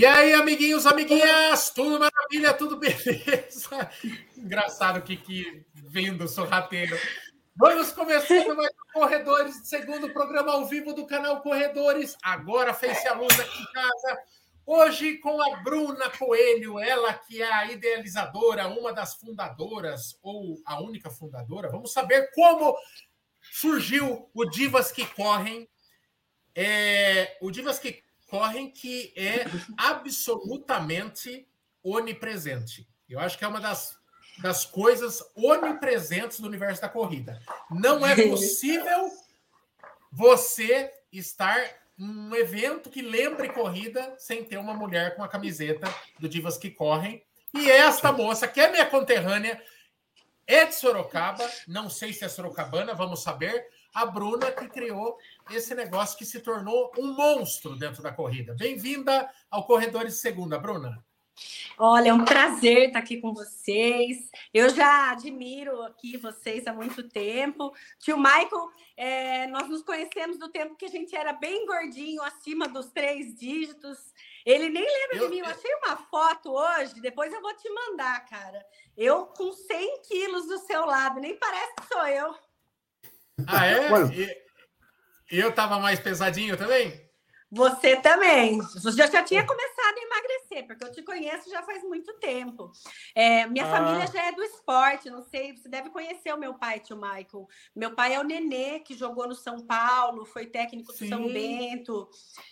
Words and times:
E 0.00 0.06
aí, 0.06 0.32
amiguinhos, 0.32 0.86
amiguinhas, 0.86 1.68
tudo 1.68 2.00
maravilha, 2.00 2.54
tudo 2.54 2.78
beleza? 2.78 3.90
Engraçado 4.34 5.02
que, 5.02 5.14
que 5.14 5.66
vendo 5.74 6.26
sorrateiro. 6.26 6.98
Vamos 7.54 7.92
começando 7.92 8.56
mais 8.56 8.70
Corredores, 8.94 9.60
segundo 9.64 10.10
programa 10.10 10.52
ao 10.52 10.64
vivo 10.64 10.94
do 10.94 11.06
canal 11.06 11.42
Corredores. 11.42 12.16
Agora 12.22 12.72
fez-se 12.72 13.06
a 13.08 13.12
luz 13.12 13.38
aqui 13.38 13.60
em 13.60 13.72
casa. 13.74 14.22
Hoje 14.64 15.18
com 15.18 15.38
a 15.38 15.56
Bruna 15.56 16.08
Coelho, 16.08 16.78
ela 16.78 17.12
que 17.12 17.42
é 17.42 17.52
a 17.52 17.70
idealizadora, 17.70 18.68
uma 18.68 18.94
das 18.94 19.16
fundadoras, 19.16 20.18
ou 20.22 20.62
a 20.64 20.80
única 20.80 21.10
fundadora. 21.10 21.68
Vamos 21.68 21.92
saber 21.92 22.30
como 22.34 22.74
surgiu 23.52 24.30
o 24.32 24.46
Divas 24.46 24.90
que 24.90 25.04
Correm. 25.04 25.68
É, 26.54 27.36
o 27.42 27.50
Divas 27.50 27.78
que 27.78 28.02
correm 28.30 28.70
que 28.70 29.12
é 29.16 29.44
absolutamente 29.76 31.46
onipresente. 31.82 32.88
Eu 33.08 33.18
acho 33.18 33.36
que 33.36 33.44
é 33.44 33.48
uma 33.48 33.60
das, 33.60 33.98
das 34.38 34.64
coisas 34.64 35.22
onipresentes 35.34 36.40
do 36.40 36.46
universo 36.46 36.80
da 36.80 36.88
corrida. 36.88 37.42
Não 37.70 38.06
é 38.06 38.14
possível 38.28 39.10
você 40.12 40.92
estar 41.12 41.58
num 41.98 42.34
evento 42.34 42.88
que 42.88 43.02
lembre 43.02 43.50
corrida 43.50 44.14
sem 44.16 44.44
ter 44.44 44.56
uma 44.56 44.72
mulher 44.72 45.16
com 45.16 45.22
a 45.22 45.28
camiseta 45.28 45.92
do 46.18 46.28
Divas 46.28 46.56
que 46.56 46.70
Correm. 46.70 47.22
E 47.52 47.70
esta 47.70 48.12
moça, 48.12 48.48
que 48.48 48.60
é 48.60 48.70
minha 48.70 48.86
conterrânea, 48.86 49.60
é 50.46 50.64
de 50.64 50.74
Sorocaba, 50.74 51.48
não 51.66 51.90
sei 51.90 52.12
se 52.12 52.24
é 52.24 52.28
sorocabana, 52.28 52.94
vamos 52.94 53.22
saber. 53.22 53.68
A 53.92 54.06
Bruna 54.06 54.52
que 54.52 54.68
criou 54.68 55.18
esse 55.50 55.74
negócio 55.74 56.16
que 56.16 56.24
se 56.24 56.40
tornou 56.40 56.92
um 56.96 57.12
monstro 57.12 57.74
dentro 57.76 58.02
da 58.02 58.12
corrida. 58.12 58.54
Bem-vinda 58.54 59.28
ao 59.50 59.66
Corredores 59.66 60.14
de 60.14 60.20
Segunda, 60.20 60.58
Bruna. 60.58 61.04
Olha, 61.76 62.10
é 62.10 62.12
um 62.12 62.24
prazer 62.24 62.88
estar 62.88 62.98
aqui 62.98 63.20
com 63.20 63.32
vocês. 63.32 64.30
Eu 64.52 64.68
já 64.68 65.10
admiro 65.10 65.82
aqui 65.82 66.16
vocês 66.16 66.66
há 66.66 66.72
muito 66.72 67.08
tempo. 67.08 67.74
Tio 67.98 68.16
Michael, 68.16 68.70
é, 68.96 69.46
nós 69.48 69.68
nos 69.68 69.82
conhecemos 69.82 70.38
do 70.38 70.50
tempo 70.50 70.76
que 70.76 70.84
a 70.84 70.90
gente 70.90 71.16
era 71.16 71.32
bem 71.32 71.66
gordinho, 71.66 72.22
acima 72.22 72.68
dos 72.68 72.90
três 72.92 73.34
dígitos. 73.34 73.98
Ele 74.44 74.68
nem 74.68 74.84
lembra 74.84 75.16
eu, 75.16 75.24
de 75.24 75.34
mim. 75.34 75.38
Eu 75.40 75.46
achei 75.46 75.74
uma 75.76 75.96
foto 75.96 76.52
hoje, 76.52 77.00
depois 77.00 77.32
eu 77.32 77.40
vou 77.40 77.56
te 77.56 77.68
mandar, 77.70 78.24
cara. 78.26 78.64
Eu 78.96 79.26
com 79.26 79.50
100 79.50 80.02
quilos 80.02 80.46
do 80.46 80.58
seu 80.58 80.84
lado, 80.84 81.18
nem 81.18 81.36
parece 81.36 81.74
que 81.74 81.88
sou 81.88 82.06
eu. 82.06 82.49
Ah, 83.46 83.66
é? 83.66 84.40
E 85.30 85.38
eu 85.38 85.50
estava 85.50 85.78
mais 85.78 86.00
pesadinho 86.00 86.56
também? 86.56 87.10
Você 87.52 87.96
também. 87.96 88.58
Você 88.58 88.92
já, 88.92 89.08
já 89.08 89.24
tinha 89.24 89.44
começado 89.44 89.98
a 89.98 90.02
emagrecer, 90.02 90.66
porque 90.68 90.84
eu 90.84 90.92
te 90.92 91.02
conheço 91.02 91.50
já 91.50 91.62
faz 91.62 91.82
muito 91.82 92.12
tempo. 92.20 92.70
É, 93.12 93.44
minha 93.46 93.66
ah. 93.66 93.70
família 93.70 94.06
já 94.06 94.28
é 94.28 94.32
do 94.32 94.42
esporte, 94.42 95.10
não 95.10 95.22
sei, 95.22 95.56
você 95.56 95.68
deve 95.68 95.90
conhecer 95.90 96.32
o 96.32 96.38
meu 96.38 96.54
pai, 96.54 96.78
tio 96.78 96.96
Michael. 96.96 97.48
Meu 97.74 97.92
pai 97.94 98.14
é 98.14 98.20
o 98.20 98.24
Nenê, 98.24 98.78
que 98.78 98.96
jogou 98.96 99.26
no 99.26 99.34
São 99.34 99.66
Paulo, 99.66 100.24
foi 100.24 100.46
técnico 100.46 100.92
do 100.92 100.98
Sim. 100.98 101.08
São 101.08 101.32
Bento. 101.32 102.08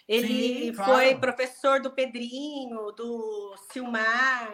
Ele 0.08 0.66
Sim, 0.66 0.72
claro. 0.72 0.92
foi 0.92 1.14
professor 1.14 1.80
do 1.80 1.92
Pedrinho, 1.92 2.90
do 2.90 3.54
Silmar. 3.70 4.52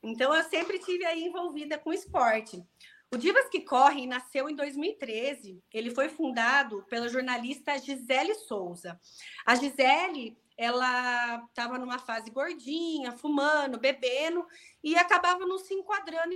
Então, 0.00 0.32
eu 0.32 0.44
sempre 0.44 0.78
tive 0.78 1.04
aí 1.04 1.24
envolvida 1.24 1.76
com 1.76 1.92
esporte. 1.92 2.62
O 3.12 3.16
Divas 3.16 3.48
que 3.48 3.60
Correm 3.60 4.06
nasceu 4.06 4.48
em 4.48 4.54
2013. 4.56 5.62
Ele 5.72 5.94
foi 5.94 6.08
fundado 6.08 6.84
pela 6.88 7.08
jornalista 7.08 7.78
Gisele 7.78 8.34
Souza. 8.34 9.00
A 9.44 9.54
Gisele, 9.54 10.36
ela 10.56 11.44
estava 11.48 11.78
numa 11.78 11.98
fase 11.98 12.30
gordinha, 12.30 13.12
fumando, 13.12 13.78
bebendo 13.78 14.46
e 14.82 14.96
acabava 14.96 15.46
não 15.46 15.58
se 15.58 15.72
enquadrando 15.74 16.34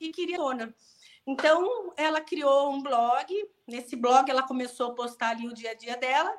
e 0.00 0.10
queria 0.10 0.36
dona. 0.36 0.74
Então, 1.26 1.92
ela 1.96 2.20
criou 2.20 2.72
um 2.72 2.82
blog. 2.82 3.32
Nesse 3.66 3.96
blog, 3.96 4.30
ela 4.30 4.42
começou 4.42 4.90
a 4.90 4.94
postar 4.94 5.30
ali 5.30 5.48
o 5.48 5.54
dia 5.54 5.70
a 5.70 5.74
dia 5.74 5.96
dela 5.96 6.34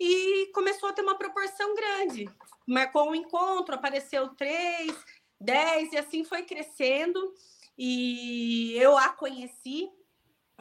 e 0.00 0.50
começou 0.54 0.88
a 0.88 0.92
ter 0.92 1.02
uma 1.02 1.18
proporção 1.18 1.74
grande. 1.74 2.28
Marcou 2.66 3.10
um 3.10 3.14
encontro, 3.14 3.74
apareceu 3.74 4.34
três, 4.34 4.92
10, 5.40 5.92
e 5.92 5.96
assim 5.98 6.24
foi 6.24 6.42
crescendo. 6.42 7.34
E 7.78 8.74
eu 8.76 8.96
a 8.96 9.10
conheci 9.10 9.90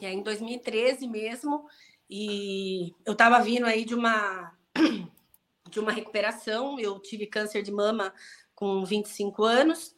é 0.02 0.12
em 0.12 0.22
2013 0.22 1.08
mesmo, 1.08 1.68
e 2.09 2.94
eu 3.06 3.13
estava 3.13 3.40
vindo 3.40 3.66
aí 3.66 3.86
de 3.86 3.96
uma 3.96 4.53
de 5.69 5.80
uma 5.80 5.91
recuperação, 5.91 6.80
eu 6.80 7.00
tive 7.00 7.25
câncer 7.25 7.62
de 7.62 7.72
mama 7.72 8.13
com 8.53 8.84
25 8.84 9.44
anos, 9.44 9.96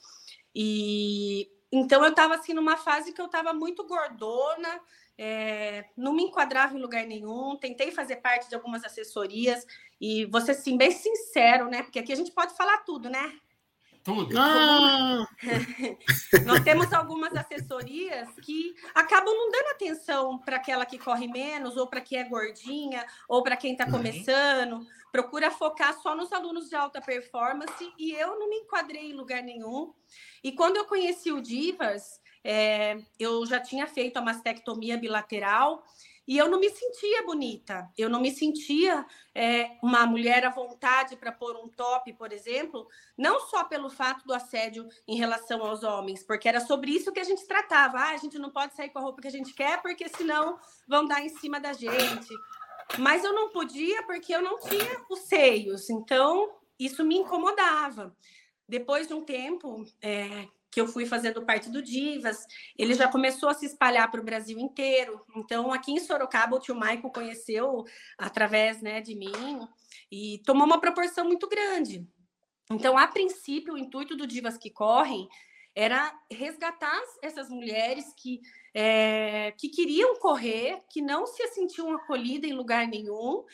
e 0.53 1.49
então 1.71 2.03
eu 2.03 2.09
estava 2.09 2.35
assim 2.35 2.53
numa 2.53 2.77
fase 2.77 3.11
que 3.11 3.19
eu 3.19 3.25
estava 3.25 3.53
muito 3.53 3.85
gordona, 3.85 4.79
é, 5.17 5.85
não 5.97 6.13
me 6.13 6.23
enquadrava 6.23 6.77
em 6.77 6.81
lugar 6.81 7.05
nenhum, 7.05 7.57
tentei 7.57 7.91
fazer 7.91 8.17
parte 8.17 8.47
de 8.49 8.55
algumas 8.55 8.83
assessorias, 8.83 9.65
e 9.99 10.25
você 10.25 10.51
assim, 10.51 10.77
bem 10.77 10.91
sincero, 10.91 11.69
né? 11.69 11.81
Porque 11.81 11.99
aqui 11.99 12.13
a 12.13 12.15
gente 12.15 12.31
pode 12.31 12.55
falar 12.55 12.77
tudo, 12.79 13.09
né? 13.09 13.33
Tudo. 14.07 14.40
Ah! 14.40 15.28
Nós 16.45 16.62
temos 16.62 16.94
algumas 16.94 17.35
assessorias 17.35 18.29
que 18.41 18.73
acabam 18.95 19.35
não 19.35 19.51
dando 19.51 19.68
atenção 19.72 20.40
para 20.40 20.56
aquela 20.56 20.85
que 20.85 20.97
corre 20.97 21.28
menos, 21.28 21.75
ou 21.75 21.88
para 21.88 22.00
quem 22.00 22.19
é 22.19 22.23
gordinha, 22.23 23.06
ou 23.28 23.44
para 23.44 23.57
quem 23.57 23.73
está 23.73 23.84
uhum. 23.84 23.91
começando. 23.91 24.88
Procura 25.12 25.51
focar 25.51 25.94
só 26.00 26.16
nos 26.16 26.31
alunos 26.31 26.69
de 26.69 26.75
alta 26.78 27.01
performance 27.01 27.94
e 28.00 28.13
eu 28.13 28.40
não 28.40 28.50
me 28.50 28.56
enquadrei 28.59 29.12
em 29.12 29.13
lugar 29.13 29.44
nenhum. 29.44 29.94
E 30.41 30.53
quando 30.53 30.78
eu 30.78 30.85
conheci 30.85 31.29
o 31.34 31.41
Divas, 31.41 32.22
é, 32.45 32.97
eu 33.19 33.45
já 33.45 33.59
tinha 33.59 33.88
feito 33.88 34.16
a 34.16 34.22
mastectomia 34.22 34.97
bilateral 34.97 35.84
e 36.27 36.38
eu 36.38 36.49
não 36.49 36.59
me 36.59 36.69
sentia 36.69 37.23
bonita, 37.23 37.89
eu 37.97 38.09
não 38.09 38.19
me 38.19 38.31
sentia 38.31 39.05
é, 39.33 39.77
uma 39.81 40.05
mulher 40.05 40.45
à 40.45 40.49
vontade 40.49 41.15
para 41.15 41.31
pôr 41.31 41.55
um 41.55 41.69
top, 41.69 42.11
por 42.13 42.33
exemplo, 42.33 42.85
não 43.17 43.39
só 43.39 43.63
pelo 43.63 43.89
fato 43.89 44.25
do 44.27 44.33
assédio 44.33 44.88
em 45.07 45.15
relação 45.15 45.63
aos 45.63 45.83
homens, 45.83 46.23
porque 46.23 46.49
era 46.49 46.59
sobre 46.59 46.91
isso 46.91 47.13
que 47.13 47.19
a 47.21 47.23
gente 47.23 47.47
tratava. 47.47 47.97
Ah, 47.97 48.09
a 48.09 48.17
gente 48.17 48.38
não 48.38 48.49
pode 48.49 48.75
sair 48.75 48.89
com 48.89 48.99
a 48.99 49.01
roupa 49.01 49.21
que 49.21 49.27
a 49.27 49.31
gente 49.31 49.53
quer, 49.53 49.81
porque 49.81 50.09
senão 50.09 50.59
vão 50.85 51.05
dar 51.05 51.21
em 51.21 51.29
cima 51.29 51.61
da 51.61 51.71
gente. 51.71 52.33
Mas 52.97 53.23
eu 53.23 53.33
não 53.33 53.49
podia 53.49 54.03
porque 54.03 54.35
eu 54.35 54.41
não 54.41 54.59
tinha 54.59 55.01
os 55.09 55.19
seios, 55.19 55.89
então 55.89 56.57
isso 56.77 57.05
me 57.05 57.17
incomodava. 57.17 58.15
Depois 58.67 59.07
de 59.07 59.13
um 59.13 59.23
tempo, 59.23 59.85
é, 60.01 60.47
que 60.72 60.81
eu 60.81 60.88
fui 60.88 61.05
fazendo 61.05 61.45
parte 61.45 61.69
do 61.69 61.81
Divas, 61.81 62.45
ele 62.78 62.94
já 62.94 63.07
começou 63.07 63.50
a 63.50 63.53
se 63.53 63.66
espalhar 63.66 64.09
para 64.11 64.22
o 64.22 64.23
Brasil 64.23 64.59
inteiro. 64.59 65.22
Então, 65.35 65.72
aqui 65.72 65.91
em 65.91 66.00
Sorocaba, 66.00 66.55
o 66.55 66.59
tio 66.59 66.75
Michael 66.75 67.09
conheceu 67.09 67.83
através 68.17 68.81
né, 68.81 69.01
de 69.01 69.16
mim 69.16 69.31
e 70.11 70.41
tomou 70.45 70.66
uma 70.66 70.79
proporção 70.79 71.25
muito 71.25 71.47
grande. 71.47 72.06
Então, 72.69 72.97
a 72.97 73.07
princípio, 73.07 73.73
o 73.73 73.77
intuito 73.77 74.16
do 74.16 74.27
Divas 74.27 74.57
que 74.57 74.69
Correm 74.69 75.27
era 75.73 76.11
resgatar 76.31 77.00
essas 77.22 77.50
mulheres 77.50 78.06
que, 78.17 78.41
é, 78.73 79.53
que 79.57 79.69
queriam 79.69 80.16
correr, 80.19 80.81
que 80.89 81.01
não 81.01 81.27
se 81.27 81.47
sentiam 81.50 81.94
acolhidas 81.94 82.50
em 82.50 82.53
lugar 82.53 82.88
nenhum 82.88 83.45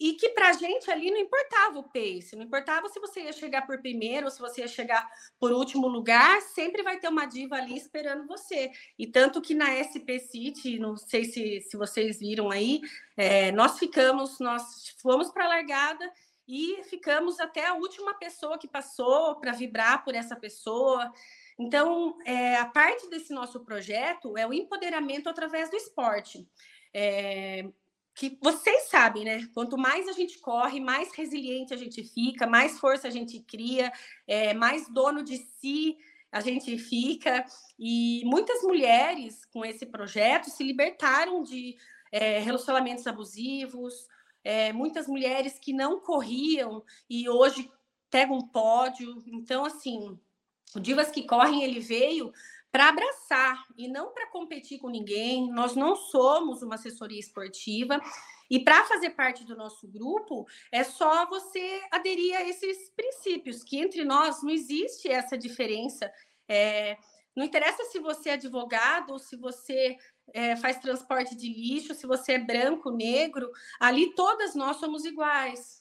e 0.00 0.14
que 0.14 0.30
para 0.30 0.48
a 0.48 0.52
gente 0.54 0.90
ali 0.90 1.10
não 1.10 1.18
importava 1.18 1.78
o 1.78 1.82
pace, 1.82 2.34
não 2.34 2.44
importava 2.44 2.88
se 2.88 2.98
você 2.98 3.24
ia 3.24 3.32
chegar 3.34 3.66
por 3.66 3.78
primeiro 3.82 4.24
ou 4.24 4.30
se 4.30 4.40
você 4.40 4.62
ia 4.62 4.68
chegar 4.68 5.06
por 5.38 5.52
último 5.52 5.86
lugar, 5.86 6.40
sempre 6.40 6.82
vai 6.82 6.98
ter 6.98 7.08
uma 7.08 7.26
diva 7.26 7.56
ali 7.56 7.76
esperando 7.76 8.26
você. 8.26 8.70
E 8.98 9.06
tanto 9.06 9.42
que 9.42 9.54
na 9.54 9.72
SP 9.76 10.18
City, 10.18 10.78
não 10.78 10.96
sei 10.96 11.26
se, 11.26 11.60
se 11.60 11.76
vocês 11.76 12.18
viram 12.18 12.50
aí, 12.50 12.80
é, 13.14 13.52
nós 13.52 13.78
ficamos, 13.78 14.38
nós 14.40 14.94
fomos 15.02 15.30
para 15.30 15.44
a 15.44 15.48
largada 15.48 16.10
e 16.48 16.82
ficamos 16.84 17.38
até 17.38 17.66
a 17.66 17.74
última 17.74 18.14
pessoa 18.14 18.58
que 18.58 18.66
passou 18.66 19.36
para 19.36 19.52
vibrar 19.52 20.02
por 20.02 20.14
essa 20.14 20.34
pessoa. 20.34 21.12
Então, 21.58 22.16
é, 22.24 22.56
a 22.56 22.64
parte 22.64 23.06
desse 23.10 23.34
nosso 23.34 23.60
projeto 23.60 24.38
é 24.38 24.46
o 24.46 24.54
empoderamento 24.54 25.28
através 25.28 25.68
do 25.68 25.76
esporte. 25.76 26.48
É, 26.92 27.68
que 28.20 28.36
vocês 28.42 28.90
sabem, 28.90 29.24
né? 29.24 29.48
Quanto 29.54 29.78
mais 29.78 30.06
a 30.06 30.12
gente 30.12 30.38
corre, 30.40 30.78
mais 30.78 31.10
resiliente 31.14 31.72
a 31.72 31.76
gente 31.76 32.04
fica, 32.04 32.46
mais 32.46 32.78
força 32.78 33.08
a 33.08 33.10
gente 33.10 33.40
cria, 33.40 33.90
é, 34.26 34.52
mais 34.52 34.86
dono 34.90 35.24
de 35.24 35.38
si 35.38 35.96
a 36.30 36.38
gente 36.42 36.76
fica. 36.76 37.46
E 37.78 38.22
muitas 38.26 38.62
mulheres 38.62 39.46
com 39.46 39.64
esse 39.64 39.86
projeto 39.86 40.50
se 40.50 40.62
libertaram 40.62 41.42
de 41.42 41.78
é, 42.12 42.40
relacionamentos 42.40 43.06
abusivos, 43.06 44.06
é, 44.44 44.70
muitas 44.70 45.06
mulheres 45.06 45.58
que 45.58 45.72
não 45.72 45.98
corriam 45.98 46.84
e 47.08 47.26
hoje 47.26 47.70
pegam 48.10 48.36
um 48.36 48.46
pódio. 48.46 49.22
Então, 49.28 49.64
assim, 49.64 50.20
o 50.74 50.78
Divas 50.78 51.10
que 51.10 51.22
Correm, 51.22 51.64
ele 51.64 51.80
veio 51.80 52.30
para 52.72 52.88
abraçar 52.88 53.64
e 53.76 53.88
não 53.88 54.12
para 54.12 54.30
competir 54.30 54.78
com 54.78 54.88
ninguém. 54.88 55.50
Nós 55.50 55.74
não 55.74 55.96
somos 55.96 56.62
uma 56.62 56.76
assessoria 56.76 57.18
esportiva. 57.18 58.00
E 58.50 58.58
para 58.58 58.84
fazer 58.84 59.10
parte 59.10 59.44
do 59.44 59.56
nosso 59.56 59.86
grupo, 59.86 60.46
é 60.72 60.82
só 60.82 61.26
você 61.26 61.82
aderir 61.90 62.36
a 62.36 62.42
esses 62.42 62.90
princípios, 62.90 63.62
que 63.62 63.78
entre 63.78 64.04
nós 64.04 64.42
não 64.42 64.50
existe 64.50 65.08
essa 65.08 65.38
diferença. 65.38 66.10
É, 66.48 66.96
não 67.36 67.44
interessa 67.44 67.84
se 67.84 68.00
você 68.00 68.30
é 68.30 68.32
advogado, 68.32 69.18
se 69.18 69.36
você 69.36 69.96
é, 70.32 70.56
faz 70.56 70.78
transporte 70.78 71.36
de 71.36 71.48
lixo, 71.48 71.94
se 71.94 72.06
você 72.06 72.32
é 72.32 72.38
branco, 72.38 72.90
negro, 72.90 73.50
ali 73.78 74.14
todas 74.14 74.54
nós 74.54 74.78
somos 74.78 75.04
iguais. 75.04 75.79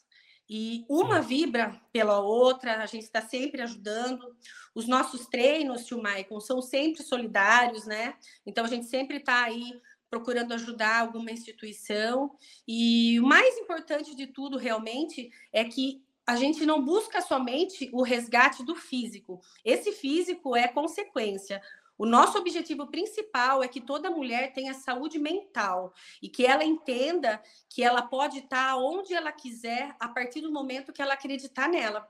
E 0.50 0.84
uma 0.90 1.22
vibra 1.22 1.80
pela 1.92 2.20
outra, 2.20 2.82
a 2.82 2.86
gente 2.86 3.04
está 3.04 3.22
sempre 3.22 3.62
ajudando. 3.62 4.36
Os 4.74 4.88
nossos 4.88 5.28
treinos, 5.28 5.86
tio 5.86 6.02
Maicon, 6.02 6.40
são 6.40 6.62
sempre 6.62 7.04
solidários, 7.04 7.86
né? 7.86 8.16
Então 8.46 8.66
a 8.66 8.68
gente 8.68 8.88
sempre 8.88 9.18
está 9.18 9.44
aí 9.44 9.80
procurando 10.10 10.54
ajudar 10.54 11.02
alguma 11.02 11.32
instituição. 11.32 12.32
E 12.68 13.20
o 13.20 13.28
mais 13.28 13.58
importante 13.58 14.16
de 14.16 14.26
tudo, 14.26 14.58
realmente, 14.58 15.30
é 15.54 15.64
que 15.64 16.04
a 16.26 16.36
gente 16.36 16.66
não 16.66 16.84
busca 16.84 17.22
somente 17.22 17.90
o 17.94 18.02
resgate 18.02 18.64
do 18.64 18.76
físico. 18.76 19.42
Esse 19.64 19.92
físico 19.92 20.56
é 20.56 20.68
consequência. 20.68 21.62
O 22.00 22.06
nosso 22.06 22.38
objetivo 22.38 22.88
principal 22.88 23.62
é 23.62 23.68
que 23.68 23.82
toda 23.82 24.10
mulher 24.10 24.54
tenha 24.54 24.74
saúde 24.74 25.20
mental 25.20 25.94
e 26.22 26.30
que 26.30 26.46
ela 26.46 26.64
entenda 26.64 27.44
que 27.68 27.84
ela 27.84 28.02
pode 28.02 28.40
estar 28.40 28.78
onde 28.78 29.14
ela 29.14 29.34
quiser 29.34 29.94
a 30.00 30.08
partir 30.08 30.40
do 30.40 30.50
momento 30.50 30.94
que 30.94 31.02
ela 31.02 31.16
acreditar 31.16 31.68
nela. 31.68 32.08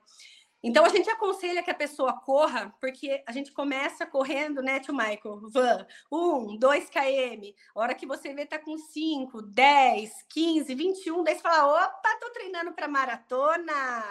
Então 0.62 0.86
a 0.86 0.90
gente 0.90 1.10
aconselha 1.10 1.64
que 1.64 1.72
a 1.72 1.76
pessoa 1.76 2.14
corra, 2.14 2.72
porque 2.80 3.24
a 3.26 3.32
gente 3.32 3.52
começa 3.52 4.06
correndo, 4.06 4.62
né, 4.62 4.80
tio 4.80 4.94
Michael? 4.94 5.50
Van, 5.50 5.88
um, 6.12 6.56
dois 6.56 6.88
km. 6.88 7.56
A 7.74 7.80
hora 7.80 7.96
que 7.96 8.06
você 8.06 8.32
vê, 8.32 8.46
tá 8.46 8.60
com 8.60 8.78
5, 8.78 9.42
10, 9.42 10.24
15, 10.30 10.76
21, 10.76 11.24
daí 11.24 11.34
você 11.34 11.42
fala: 11.42 11.88
opa, 11.88 12.18
tô 12.22 12.30
treinando 12.30 12.74
para 12.74 12.88
maratona. 12.88 14.04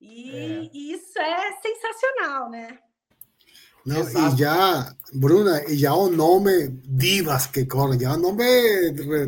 E 0.00 0.30
é. 0.30 0.70
isso 0.72 1.18
é 1.18 1.52
sensacional, 1.60 2.48
né? 2.48 2.78
Não, 3.86 4.00
e 4.00 4.36
já, 4.36 4.96
Bruna, 5.12 5.62
e 5.68 5.76
já 5.76 5.94
o 5.94 6.10
nome 6.10 6.68
Divas 6.84 7.46
que 7.46 7.66
corre, 7.66 7.98
já 7.98 8.14
o 8.14 8.16
nome 8.16 8.44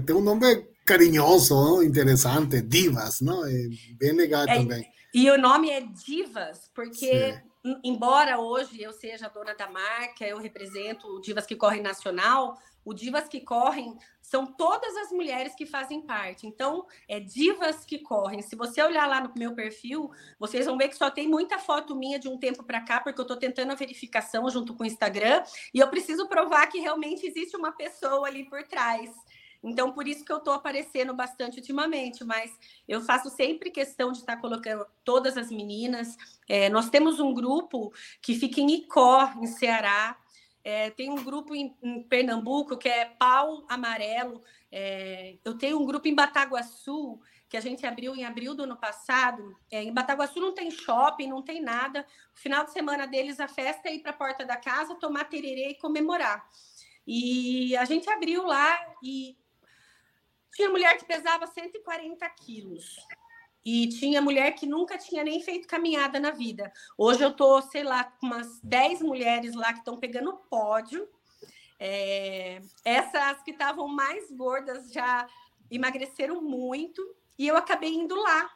tem 0.06 0.16
um 0.16 0.22
nome 0.22 0.66
carinhoso, 0.86 1.82
interessante, 1.82 2.62
Divas, 2.62 3.20
não? 3.20 3.44
É 3.44 3.68
bem 3.98 4.12
legal 4.12 4.44
é, 4.48 4.58
também. 4.58 4.86
E 5.12 5.30
o 5.30 5.36
nome 5.36 5.70
é 5.70 5.80
Divas, 5.80 6.70
porque, 6.74 7.34
Sim. 7.64 7.80
embora 7.84 8.38
hoje 8.38 8.80
eu 8.80 8.92
seja 8.92 9.28
dona 9.28 9.54
da 9.54 9.68
marca, 9.68 10.24
eu 10.24 10.38
represento 10.38 11.06
o 11.08 11.20
Divas 11.20 11.44
que 11.44 11.56
Correm 11.56 11.82
Nacional, 11.82 12.56
o 12.84 12.94
Divas 12.94 13.28
que 13.28 13.40
Correm 13.40 13.96
são 14.26 14.44
todas 14.44 14.96
as 14.96 15.12
mulheres 15.12 15.54
que 15.54 15.64
fazem 15.64 16.00
parte. 16.00 16.48
Então, 16.48 16.84
é 17.08 17.20
Divas 17.20 17.84
que 17.84 18.00
Correm. 18.00 18.42
Se 18.42 18.56
você 18.56 18.82
olhar 18.82 19.06
lá 19.06 19.20
no 19.20 19.32
meu 19.36 19.54
perfil, 19.54 20.10
vocês 20.36 20.66
vão 20.66 20.76
ver 20.76 20.88
que 20.88 20.96
só 20.96 21.08
tem 21.08 21.28
muita 21.28 21.60
foto 21.60 21.94
minha 21.94 22.18
de 22.18 22.28
um 22.28 22.36
tempo 22.36 22.64
para 22.64 22.80
cá, 22.80 22.98
porque 23.00 23.20
eu 23.20 23.22
estou 23.22 23.36
tentando 23.36 23.70
a 23.70 23.76
verificação 23.76 24.50
junto 24.50 24.74
com 24.74 24.82
o 24.82 24.86
Instagram, 24.86 25.44
e 25.72 25.78
eu 25.78 25.86
preciso 25.86 26.26
provar 26.26 26.66
que 26.66 26.80
realmente 26.80 27.24
existe 27.24 27.56
uma 27.56 27.70
pessoa 27.70 28.26
ali 28.26 28.44
por 28.50 28.64
trás. 28.64 29.12
Então, 29.62 29.92
por 29.92 30.08
isso 30.08 30.24
que 30.24 30.32
eu 30.32 30.38
estou 30.38 30.54
aparecendo 30.54 31.14
bastante 31.14 31.58
ultimamente, 31.58 32.24
mas 32.24 32.50
eu 32.88 33.00
faço 33.02 33.30
sempre 33.30 33.70
questão 33.70 34.10
de 34.10 34.18
estar 34.18 34.38
colocando 34.38 34.84
todas 35.04 35.36
as 35.36 35.50
meninas. 35.52 36.16
É, 36.48 36.68
nós 36.68 36.90
temos 36.90 37.20
um 37.20 37.32
grupo 37.32 37.92
que 38.20 38.34
fica 38.34 38.60
em 38.60 38.74
Icó, 38.74 39.32
em 39.40 39.46
Ceará. 39.46 40.18
É, 40.66 40.90
tem 40.90 41.08
um 41.08 41.22
grupo 41.22 41.54
em, 41.54 41.76
em, 41.80 42.02
Pernambuco 42.02 42.76
que 42.76 42.88
é 42.88 43.04
Pau 43.04 43.64
Amarelo. 43.68 44.42
É, 44.72 45.36
eu 45.44 45.56
tenho 45.56 45.80
um 45.80 45.86
grupo 45.86 46.08
em 46.08 46.14
Bataguaçu 46.14 47.20
que 47.48 47.56
a 47.56 47.60
gente 47.60 47.86
abriu 47.86 48.16
em 48.16 48.24
abril 48.24 48.52
do 48.52 48.64
ano 48.64 48.76
passado. 48.76 49.56
É, 49.70 49.84
em 49.84 49.94
Bataguaçu 49.94 50.40
não 50.40 50.52
tem 50.52 50.68
shopping, 50.68 51.28
não 51.28 51.40
tem 51.40 51.62
nada. 51.62 52.04
O 52.34 52.40
final 52.40 52.64
de 52.64 52.72
semana 52.72 53.06
deles, 53.06 53.38
a 53.38 53.46
festa 53.46 53.88
é 53.88 53.94
ir 53.94 54.00
para 54.00 54.10
a 54.10 54.16
porta 54.16 54.44
da 54.44 54.56
casa, 54.56 54.96
tomar 54.96 55.26
tererê 55.26 55.68
e 55.68 55.78
comemorar. 55.78 56.44
E 57.06 57.76
a 57.76 57.84
gente 57.84 58.10
abriu 58.10 58.44
lá 58.44 58.76
e 59.00 59.38
tinha 60.52 60.68
mulher 60.68 60.98
que 60.98 61.04
pesava 61.04 61.46
140 61.46 62.28
quilos. 62.30 62.96
E 63.66 63.88
tinha 63.88 64.22
mulher 64.22 64.52
que 64.52 64.64
nunca 64.64 64.96
tinha 64.96 65.24
nem 65.24 65.42
feito 65.42 65.66
caminhada 65.66 66.20
na 66.20 66.30
vida. 66.30 66.72
Hoje 66.96 67.24
eu 67.24 67.32
tô, 67.32 67.60
sei 67.60 67.82
lá, 67.82 68.04
com 68.04 68.26
umas 68.26 68.60
10 68.62 69.02
mulheres 69.02 69.56
lá 69.56 69.72
que 69.72 69.80
estão 69.80 69.96
pegando 69.96 70.36
pódio. 70.48 71.08
É, 71.76 72.62
essas 72.84 73.42
que 73.42 73.50
estavam 73.50 73.88
mais 73.88 74.30
gordas 74.30 74.92
já 74.92 75.26
emagreceram 75.68 76.40
muito. 76.40 77.02
E 77.36 77.48
eu 77.48 77.56
acabei 77.56 77.92
indo 77.92 78.14
lá. 78.14 78.48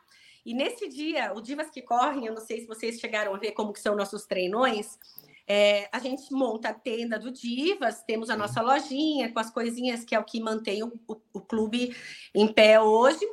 E 0.47 0.55
nesse 0.55 0.89
dia, 0.89 1.33
o 1.35 1.41
Divas 1.41 1.71
que 1.71 1.83
Correm, 1.83 2.27
eu 2.27 2.35
não 2.35 2.41
sei 2.41 2.61
se 2.61 2.67
vocês 2.69 3.01
chegaram 3.01 3.35
a 3.35 3.39
ver 3.39 3.51
como 3.51 3.73
que 3.73 3.81
são 3.81 3.97
nossos 3.97 4.27
treinões, 4.27 4.97
é, 5.45 5.89
a 5.91 5.99
gente 5.99 6.33
monta 6.33 6.69
a 6.69 6.75
tenda 6.75 7.19
do 7.19 7.33
Divas, 7.33 8.05
temos 8.05 8.31
a 8.31 8.37
nossa 8.37 8.63
lojinha 8.63 9.33
com 9.33 9.41
as 9.41 9.51
coisinhas 9.51 10.05
que 10.05 10.15
é 10.15 10.21
o 10.21 10.25
que 10.25 10.41
mantém 10.41 10.85
o, 10.85 10.93
o, 11.09 11.21
o 11.33 11.41
clube 11.41 11.97
em 12.33 12.47
pé 12.47 12.81
hoje. 12.81 13.27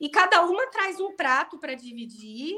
E 0.00 0.08
cada 0.08 0.42
uma 0.42 0.66
traz 0.68 1.00
um 1.00 1.14
prato 1.14 1.58
para 1.58 1.74
dividir. 1.74 2.56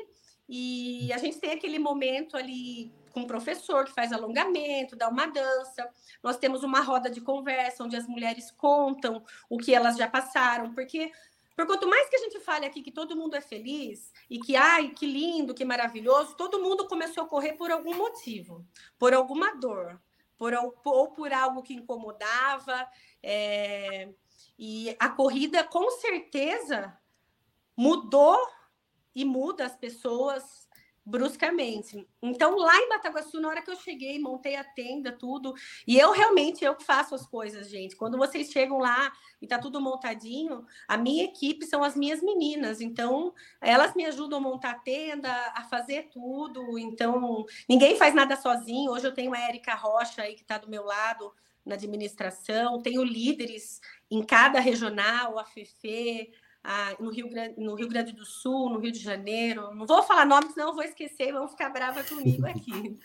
E 0.49 1.12
a 1.12 1.19
gente 1.19 1.38
tem 1.38 1.52
aquele 1.52 1.79
momento 1.79 2.37
ali 2.37 2.93
com 3.12 3.23
o 3.23 3.26
professor 3.26 3.85
que 3.85 3.93
faz 3.93 4.12
alongamento, 4.12 4.96
dá 4.96 5.08
uma 5.08 5.26
dança. 5.26 5.88
Nós 6.23 6.37
temos 6.37 6.62
uma 6.62 6.81
roda 6.81 7.11
de 7.11 7.20
conversa 7.20 7.85
onde 7.85 7.96
as 7.96 8.06
mulheres 8.06 8.50
contam 8.50 9.23
o 9.49 9.58
que 9.58 9.75
elas 9.75 9.96
já 9.96 10.08
passaram, 10.08 10.73
porque 10.73 11.12
por 11.56 11.67
quanto 11.67 11.88
mais 11.88 12.08
que 12.08 12.17
a 12.17 12.20
gente 12.20 12.40
fale 12.40 12.67
aqui 12.67 12.82
que 12.82 12.93
todo 12.93 13.17
mundo 13.17 13.35
é 13.35 13.41
feliz 13.41 14.12
e 14.31 14.38
que, 14.38 14.55
ai, 14.55 14.91
que 14.91 15.06
lindo, 15.06 15.55
que 15.55 15.64
maravilhoso, 15.64 16.37
todo 16.37 16.62
mundo 16.62 16.87
começou 16.87 17.25
a 17.25 17.29
correr 17.29 17.55
por 17.55 17.70
algum 17.70 17.96
motivo, 17.96 18.64
por 18.99 19.12
alguma 19.12 19.56
dor, 19.56 20.00
por, 20.37 20.55
ou 20.55 21.11
por 21.11 21.32
algo 21.32 21.62
que 21.62 21.75
incomodava. 21.75 22.88
É, 23.23 24.08
e 24.58 24.96
a 24.99 25.08
corrida, 25.08 25.64
com 25.64 25.91
certeza, 25.91 26.97
mudou 27.78 28.36
e 29.14 29.25
muda 29.25 29.64
as 29.64 29.76
pessoas 29.76 30.69
bruscamente. 31.06 32.06
Então, 32.20 32.54
lá 32.58 32.76
em 32.76 32.88
Bataguaçu, 32.88 33.40
na 33.40 33.48
hora 33.48 33.62
que 33.62 33.70
eu 33.70 33.76
cheguei, 33.76 34.19
montei 34.19 34.56
a 34.56 34.64
tenda, 34.64 35.10
tudo, 35.10 35.55
e 35.86 35.96
eu 35.96 36.12
realmente 36.12 36.62
eu 36.62 36.79
faço 36.81 37.14
as 37.14 37.26
coisas, 37.26 37.70
gente. 37.70 37.96
Quando 37.96 38.19
vocês 38.19 38.50
chegam 38.50 38.79
lá 38.79 39.10
e 39.41 39.46
tá 39.46 39.58
tudo 39.58 39.81
montadinho, 39.81 40.67
a 40.86 40.98
minha 40.98 41.24
equipe 41.24 41.64
são 41.64 41.82
as 41.82 41.96
minhas 41.96 42.20
meninas. 42.20 42.82
Então, 42.82 43.32
elas 43.60 43.94
me 43.94 44.05
ajudam 44.05 44.38
a 44.38 44.43
montar 44.43 44.72
a 44.72 44.79
tenda, 44.81 45.32
a 45.55 45.64
fazer 45.64 46.10
tudo. 46.10 46.79
Então, 46.79 47.46
ninguém 47.67 47.96
faz 47.96 48.12
nada 48.12 48.36
sozinho. 48.36 48.91
Hoje 48.91 49.06
eu 49.06 49.14
tenho 49.14 49.32
a 49.32 49.38
Érica 49.38 49.74
Rocha 49.74 50.22
aí 50.22 50.34
que 50.34 50.43
está 50.43 50.58
do 50.58 50.69
meu 50.69 50.84
lado 50.84 51.32
na 51.64 51.74
administração, 51.74 52.82
tenho 52.82 53.05
líderes 53.05 53.81
em 54.10 54.22
cada 54.24 54.58
regional, 54.58 55.38
a 55.38 55.44
Fefe, 55.44 56.32
ah, 56.62 56.94
no, 56.98 57.10
Rio 57.10 57.29
Grande, 57.29 57.60
no 57.60 57.74
Rio 57.74 57.88
Grande 57.88 58.12
do 58.12 58.24
Sul, 58.24 58.70
no 58.70 58.79
Rio 58.79 58.93
de 58.93 58.98
Janeiro. 58.98 59.74
Não 59.74 59.86
vou 59.86 60.03
falar 60.03 60.27
nomes, 60.27 60.53
senão 60.53 60.74
vou 60.74 60.84
esquecer, 60.84 61.32
vão 61.32 61.48
ficar 61.48 61.70
brava 61.70 62.03
comigo 62.05 62.44
aqui. 62.46 62.98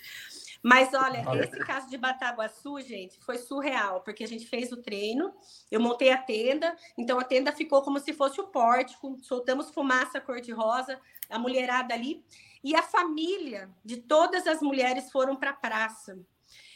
Mas 0.61 0.93
olha, 0.93 1.25
esse 1.43 1.59
caso 1.59 1.89
de 1.89 1.97
Bataguaçu, 1.97 2.79
gente, 2.79 3.19
foi 3.19 3.37
surreal, 3.37 3.99
porque 3.99 4.23
a 4.23 4.27
gente 4.27 4.47
fez 4.47 4.71
o 4.71 4.77
treino, 4.77 5.33
eu 5.69 5.79
montei 5.79 6.09
a 6.09 6.17
tenda, 6.17 6.73
então 6.97 7.19
a 7.19 7.23
tenda 7.25 7.51
ficou 7.51 7.81
como 7.81 7.99
se 7.99 8.13
fosse 8.13 8.39
o 8.39 8.47
pórtico, 8.47 9.17
soltamos 9.21 9.71
fumaça 9.71 10.21
cor-de-rosa, 10.21 10.97
a 11.29 11.37
mulherada 11.37 11.93
ali, 11.93 12.23
e 12.63 12.73
a 12.77 12.81
família 12.81 13.69
de 13.83 13.97
todas 13.97 14.47
as 14.47 14.61
mulheres 14.61 15.11
foram 15.11 15.35
para 15.35 15.49
a 15.49 15.53
praça. 15.53 16.17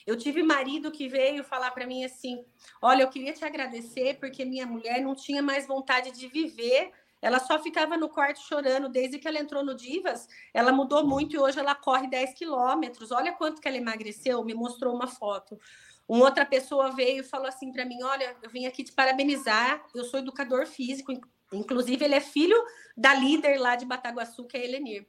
Eu 0.07 0.15
tive 0.15 0.41
marido 0.41 0.89
que 0.89 1.09
veio 1.09 1.43
falar 1.43 1.69
para 1.71 1.85
mim 1.85 2.05
assim: 2.05 2.45
Olha, 2.81 3.03
eu 3.03 3.09
queria 3.09 3.33
te 3.33 3.43
agradecer 3.43 4.17
porque 4.17 4.45
minha 4.45 4.65
mulher 4.65 5.01
não 5.01 5.13
tinha 5.13 5.43
mais 5.43 5.67
vontade 5.67 6.11
de 6.11 6.29
viver. 6.29 6.93
Ela 7.21 7.39
só 7.39 7.61
ficava 7.61 7.97
no 7.97 8.07
quarto 8.07 8.39
chorando 8.39 8.87
desde 8.87 9.19
que 9.19 9.27
ela 9.27 9.37
entrou 9.37 9.65
no 9.65 9.75
Divas. 9.75 10.29
Ela 10.53 10.71
mudou 10.71 11.05
muito 11.05 11.35
e 11.35 11.39
hoje 11.39 11.59
ela 11.59 11.75
corre 11.75 12.07
10 12.07 12.33
quilômetros. 12.35 13.11
Olha 13.11 13.33
quanto 13.33 13.59
que 13.59 13.67
ela 13.67 13.75
emagreceu. 13.75 14.45
Me 14.45 14.53
mostrou 14.53 14.95
uma 14.95 15.07
foto. 15.07 15.59
Uma 16.07 16.23
outra 16.23 16.45
pessoa 16.45 16.89
veio 16.91 17.19
e 17.19 17.23
falou 17.23 17.47
assim 17.47 17.69
para 17.73 17.83
mim: 17.83 18.01
Olha, 18.01 18.37
eu 18.41 18.49
vim 18.49 18.65
aqui 18.65 18.85
te 18.85 18.93
parabenizar. 18.93 19.83
Eu 19.93 20.05
sou 20.05 20.21
educador 20.21 20.65
físico. 20.65 21.11
Inclusive, 21.51 22.05
ele 22.05 22.15
é 22.15 22.21
filho 22.21 22.57
da 22.95 23.13
líder 23.13 23.57
lá 23.59 23.75
de 23.75 23.85
Bataguaçu, 23.85 24.45
que 24.45 24.55
é 24.55 24.61
a 24.61 24.63
Elenir. 24.63 25.05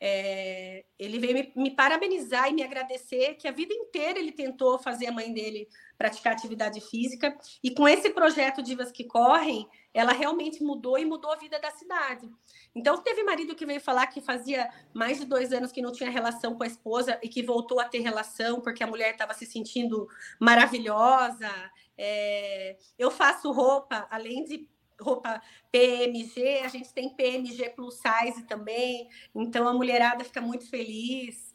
É, 0.00 0.84
ele 0.96 1.18
veio 1.18 1.34
me, 1.34 1.52
me, 1.56 1.70
parabenizar 1.72 2.48
e 2.48 2.52
me 2.52 2.62
agradecer 2.62 3.34
que 3.34 3.48
a 3.48 3.52
vida 3.52 3.74
inteira 3.74 4.18
ele 4.18 4.30
tentou 4.30 4.78
fazer 4.78 5.06
a 5.06 5.12
mãe 5.12 5.32
dele 5.32 5.68
praticar 5.96 6.32
atividade 6.32 6.80
física 6.80 7.36
e 7.62 7.72
com 7.72 7.88
esse 7.88 8.10
projeto 8.10 8.62
Divas 8.62 8.92
que 8.92 9.02
Correm, 9.02 9.68
ela 9.92 10.12
realmente 10.12 10.62
mudou 10.62 10.96
e 10.98 11.04
mudou 11.04 11.32
a 11.32 11.36
vida 11.36 11.58
da 11.58 11.72
cidade. 11.72 12.30
Então 12.74 12.98
teve 12.98 13.24
marido 13.24 13.56
que 13.56 13.66
veio 13.66 13.80
falar 13.80 14.06
que 14.06 14.20
fazia 14.20 14.70
mais 14.94 15.18
de 15.18 15.24
dois 15.24 15.52
anos 15.52 15.72
que 15.72 15.82
não 15.82 15.90
tinha 15.90 16.10
relação 16.10 16.54
com 16.54 16.62
a 16.62 16.68
esposa 16.68 17.18
e 17.20 17.28
que 17.28 17.42
voltou 17.42 17.80
a 17.80 17.84
ter 17.84 17.98
relação 17.98 18.60
porque 18.60 18.84
a 18.84 18.86
mulher 18.86 19.12
estava 19.12 19.34
se 19.34 19.46
sentindo 19.46 20.08
maravilhosa. 20.38 21.50
É, 21.96 22.76
eu 22.96 23.10
faço 23.10 23.50
roupa, 23.50 24.06
além 24.08 24.44
de 24.44 24.68
roupa 25.00 25.40
PMG, 25.70 26.60
a 26.64 26.68
gente 26.68 26.92
tem 26.92 27.08
PMG 27.08 27.70
plus 27.70 27.94
size 27.94 28.44
também, 28.46 29.08
então 29.34 29.66
a 29.68 29.72
mulherada 29.72 30.24
fica 30.24 30.40
muito 30.40 30.68
feliz. 30.68 31.52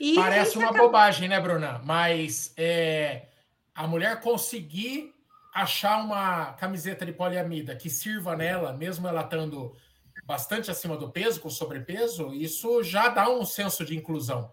E 0.00 0.14
Parece 0.14 0.56
uma 0.56 0.70
acaba... 0.70 0.84
bobagem, 0.84 1.28
né, 1.28 1.38
Bruna? 1.38 1.80
Mas 1.84 2.54
é, 2.56 3.26
a 3.74 3.86
mulher 3.86 4.20
conseguir 4.20 5.14
achar 5.54 6.02
uma 6.02 6.52
camiseta 6.54 7.04
de 7.04 7.12
poliamida 7.12 7.76
que 7.76 7.90
sirva 7.90 8.36
nela, 8.36 8.72
mesmo 8.72 9.06
ela 9.06 9.22
estando 9.22 9.76
bastante 10.24 10.70
acima 10.70 10.96
do 10.96 11.10
peso, 11.10 11.40
com 11.40 11.50
sobrepeso, 11.50 12.32
isso 12.32 12.82
já 12.82 13.08
dá 13.08 13.28
um 13.28 13.44
senso 13.44 13.84
de 13.84 13.96
inclusão. 13.96 14.52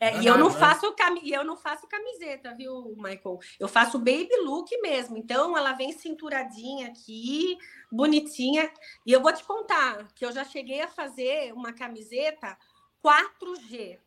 É, 0.00 0.20
e 0.20 0.26
eu 0.26 0.38
não, 0.38 0.50
faço 0.50 0.92
cam... 0.92 1.16
eu 1.24 1.42
não 1.42 1.56
faço 1.56 1.86
camiseta, 1.88 2.54
viu, 2.54 2.94
Michael? 2.96 3.38
Eu 3.58 3.66
faço 3.66 3.98
baby 3.98 4.30
look 4.44 4.70
mesmo. 4.80 5.16
Então, 5.16 5.56
ela 5.56 5.72
vem 5.72 5.92
cinturadinha 5.92 6.88
aqui, 6.88 7.58
bonitinha. 7.90 8.72
E 9.04 9.12
eu 9.12 9.20
vou 9.20 9.32
te 9.32 9.42
contar 9.42 10.08
que 10.14 10.24
eu 10.24 10.30
já 10.30 10.44
cheguei 10.44 10.82
a 10.82 10.88
fazer 10.88 11.52
uma 11.52 11.72
camiseta 11.72 12.56
4G 13.04 13.98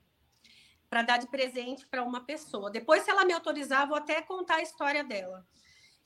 para 0.90 1.02
dar 1.02 1.18
de 1.18 1.28
presente 1.28 1.86
para 1.88 2.04
uma 2.04 2.22
pessoa. 2.22 2.72
Depois, 2.72 3.04
se 3.04 3.10
ela 3.10 3.26
me 3.26 3.34
autorizar, 3.34 3.88
vou 3.88 3.98
até 3.98 4.22
contar 4.22 4.56
a 4.56 4.62
história 4.62 5.04
dela. 5.04 5.46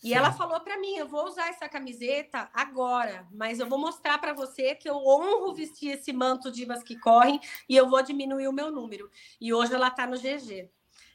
E 0.04 0.10
Sim. 0.10 0.14
ela 0.14 0.32
falou 0.32 0.60
para 0.60 0.80
mim: 0.80 0.96
eu 0.96 1.08
vou 1.08 1.26
usar 1.26 1.50
essa 1.50 1.68
camiseta 1.70 2.50
agora, 2.54 3.28
mas 3.32 3.60
eu 3.60 3.68
vou 3.68 3.80
mostrar 3.80 4.18
para 4.18 4.34
você 4.34 4.76
que 4.76 4.90
eu 4.90 4.98
honro 4.98 5.54
vestir 5.54 5.92
esse 5.92 6.12
manto 6.12 6.52
divas 6.52 6.84
que 6.84 7.00
correm 7.00 7.40
e 7.68 7.76
eu 7.76 7.90
vou 7.90 8.02
diminuir 8.02 8.48
o 8.48 8.54
meu 8.54 8.72
número. 8.72 9.10
E 9.40 9.54
hoje 9.54 9.74
ela 9.74 9.88
está 9.88 10.06
no 10.06 10.18
GG. 10.18 10.70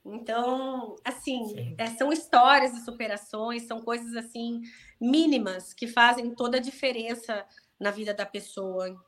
Então, 0.05 0.97
assim, 1.05 1.75
é, 1.77 1.87
são 1.91 2.13
histórias 2.13 2.73
de 2.73 2.85
superações, 2.85 3.65
são 3.65 3.83
coisas 3.83 4.17
assim 4.17 4.63
mínimas 4.99 5.75
que 5.75 5.87
fazem 5.87 6.35
toda 6.35 6.57
a 6.57 6.61
diferença 6.61 7.47
na 7.79 7.91
vida 7.91 8.15
da 8.15 8.25
pessoa. 8.25 8.99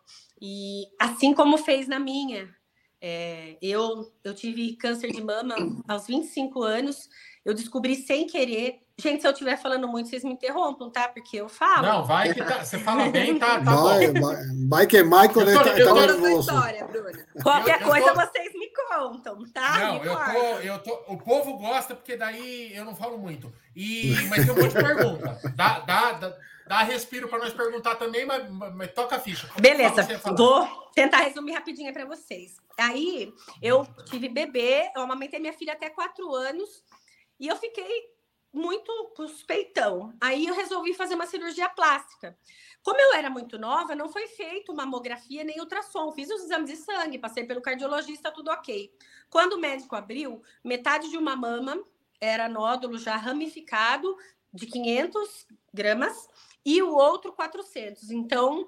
E 0.40 0.86
assim 0.98 1.32
como 1.32 1.56
fez 1.56 1.88
na 1.88 1.98
minha. 1.98 2.54
É, 3.00 3.56
eu, 3.60 4.12
eu 4.22 4.34
tive 4.34 4.76
câncer 4.76 5.10
de 5.10 5.22
mama 5.22 5.56
aos 5.88 6.06
25 6.06 6.62
anos, 6.62 7.08
eu 7.44 7.52
descobri 7.52 7.96
sem 7.96 8.28
querer 8.28 8.80
Gente, 9.02 9.20
se 9.20 9.26
eu 9.26 9.32
estiver 9.32 9.56
falando 9.56 9.88
muito, 9.88 10.08
vocês 10.08 10.22
me 10.22 10.32
interrompam, 10.32 10.88
tá? 10.88 11.08
Porque 11.08 11.36
eu 11.36 11.48
falo. 11.48 11.82
Não, 11.82 12.04
vai 12.04 12.32
que 12.32 12.44
tá, 12.44 12.64
você 12.64 12.78
fala 12.78 13.08
bem, 13.08 13.36
tá, 13.36 13.58
tá 13.60 13.74
vai, 13.74 14.12
bom. 14.12 14.32
Vai, 14.68 14.86
que 14.86 15.02
Michael 15.02 15.26
eu 15.26 15.32
tô, 15.32 15.64
tá, 15.64 15.76
eu 15.76 15.86
tá 15.88 16.16
tô, 16.16 16.38
história, 16.38 16.84
Bruna. 16.86 17.26
Qualquer 17.42 17.82
eu, 17.82 17.88
coisa 17.88 18.14
tô... 18.14 18.20
vocês 18.20 18.52
me 18.54 18.72
contam, 18.72 19.44
tá? 19.52 19.78
Não, 19.80 19.98
me 19.98 20.06
eu 20.06 20.14
tô, 20.14 20.58
eu 20.60 20.78
tô, 20.78 21.12
o 21.12 21.18
povo 21.18 21.58
gosta 21.58 21.96
porque 21.96 22.16
daí 22.16 22.72
eu 22.76 22.84
não 22.84 22.94
falo 22.94 23.18
muito. 23.18 23.52
E, 23.74 24.14
mas 24.30 24.46
tem 24.46 24.54
um 24.54 24.62
monte 24.62 24.72
de 24.72 24.84
pergunta. 24.84 25.40
Dá, 25.56 25.80
dá, 25.80 26.12
dá, 26.12 26.36
dá 26.68 26.82
respiro 26.84 27.26
para 27.26 27.40
nós 27.40 27.52
perguntar 27.52 27.96
também, 27.96 28.24
mas, 28.24 28.48
mas 28.48 28.92
toca 28.92 29.16
a 29.16 29.18
ficha. 29.18 29.50
Beleza, 29.60 30.06
vou 30.36 30.64
tentar 30.94 31.22
resumir 31.22 31.54
rapidinho 31.54 31.92
para 31.92 32.04
vocês. 32.04 32.54
Aí, 32.78 33.34
eu 33.60 33.84
tive 34.04 34.28
bebê, 34.28 34.92
eu 34.94 35.02
amamentei 35.02 35.40
minha 35.40 35.52
filha 35.52 35.72
até 35.72 35.90
quatro 35.90 36.32
anos 36.32 36.84
e 37.40 37.48
eu 37.48 37.56
fiquei 37.56 38.12
muito 38.52 39.12
suspeitão. 39.16 40.12
Aí 40.20 40.46
eu 40.46 40.54
resolvi 40.54 40.92
fazer 40.94 41.14
uma 41.14 41.26
cirurgia 41.26 41.68
plástica. 41.68 42.36
Como 42.82 43.00
eu 43.00 43.14
era 43.14 43.30
muito 43.30 43.58
nova, 43.58 43.94
não 43.94 44.08
foi 44.08 44.26
feito 44.26 44.74
mamografia 44.74 45.44
nem 45.44 45.60
ultrassom. 45.60 46.12
Fiz 46.12 46.28
os 46.30 46.42
exames 46.42 46.68
de 46.68 46.76
sangue, 46.76 47.18
passei 47.18 47.44
pelo 47.44 47.62
cardiologista, 47.62 48.30
tudo 48.30 48.50
ok. 48.50 48.92
Quando 49.30 49.54
o 49.54 49.60
médico 49.60 49.94
abriu, 49.94 50.42
metade 50.64 51.08
de 51.08 51.16
uma 51.16 51.36
mama 51.36 51.82
era 52.20 52.48
nódulo 52.48 52.98
já 52.98 53.16
ramificado 53.16 54.16
de 54.52 54.66
500 54.66 55.46
gramas 55.72 56.28
e 56.64 56.82
o 56.82 56.92
outro 56.94 57.32
400. 57.32 58.10
Então, 58.10 58.66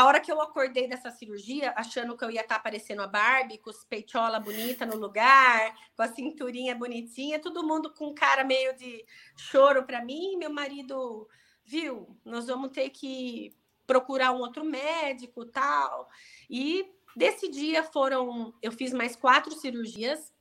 a 0.00 0.06
hora 0.06 0.18
que 0.18 0.32
eu 0.32 0.40
acordei 0.40 0.88
dessa 0.88 1.10
cirurgia, 1.10 1.74
achando 1.76 2.16
que 2.16 2.24
eu 2.24 2.30
ia 2.30 2.40
estar 2.40 2.54
tá 2.54 2.58
aparecendo 2.58 3.02
a 3.02 3.06
Barbie, 3.06 3.58
com 3.58 3.68
os 3.68 3.84
peitola 3.84 4.40
bonita 4.40 4.86
no 4.86 4.96
lugar, 4.96 5.74
com 5.94 6.02
a 6.02 6.08
cinturinha 6.08 6.74
bonitinha, 6.74 7.38
todo 7.38 7.66
mundo 7.66 7.92
com 7.92 8.14
cara 8.14 8.42
meio 8.42 8.74
de 8.74 9.04
choro 9.36 9.84
para 9.84 10.02
mim. 10.02 10.38
Meu 10.38 10.50
marido, 10.50 11.28
viu, 11.62 12.16
nós 12.24 12.46
vamos 12.46 12.70
ter 12.70 12.88
que 12.88 13.54
procurar 13.86 14.32
um 14.32 14.38
outro 14.38 14.64
médico, 14.64 15.44
tal. 15.44 16.08
E 16.48 16.90
desse 17.14 17.50
dia 17.50 17.82
foram, 17.82 18.54
eu 18.62 18.72
fiz 18.72 18.94
mais 18.94 19.14
quatro 19.14 19.52
cirurgias 19.52 20.32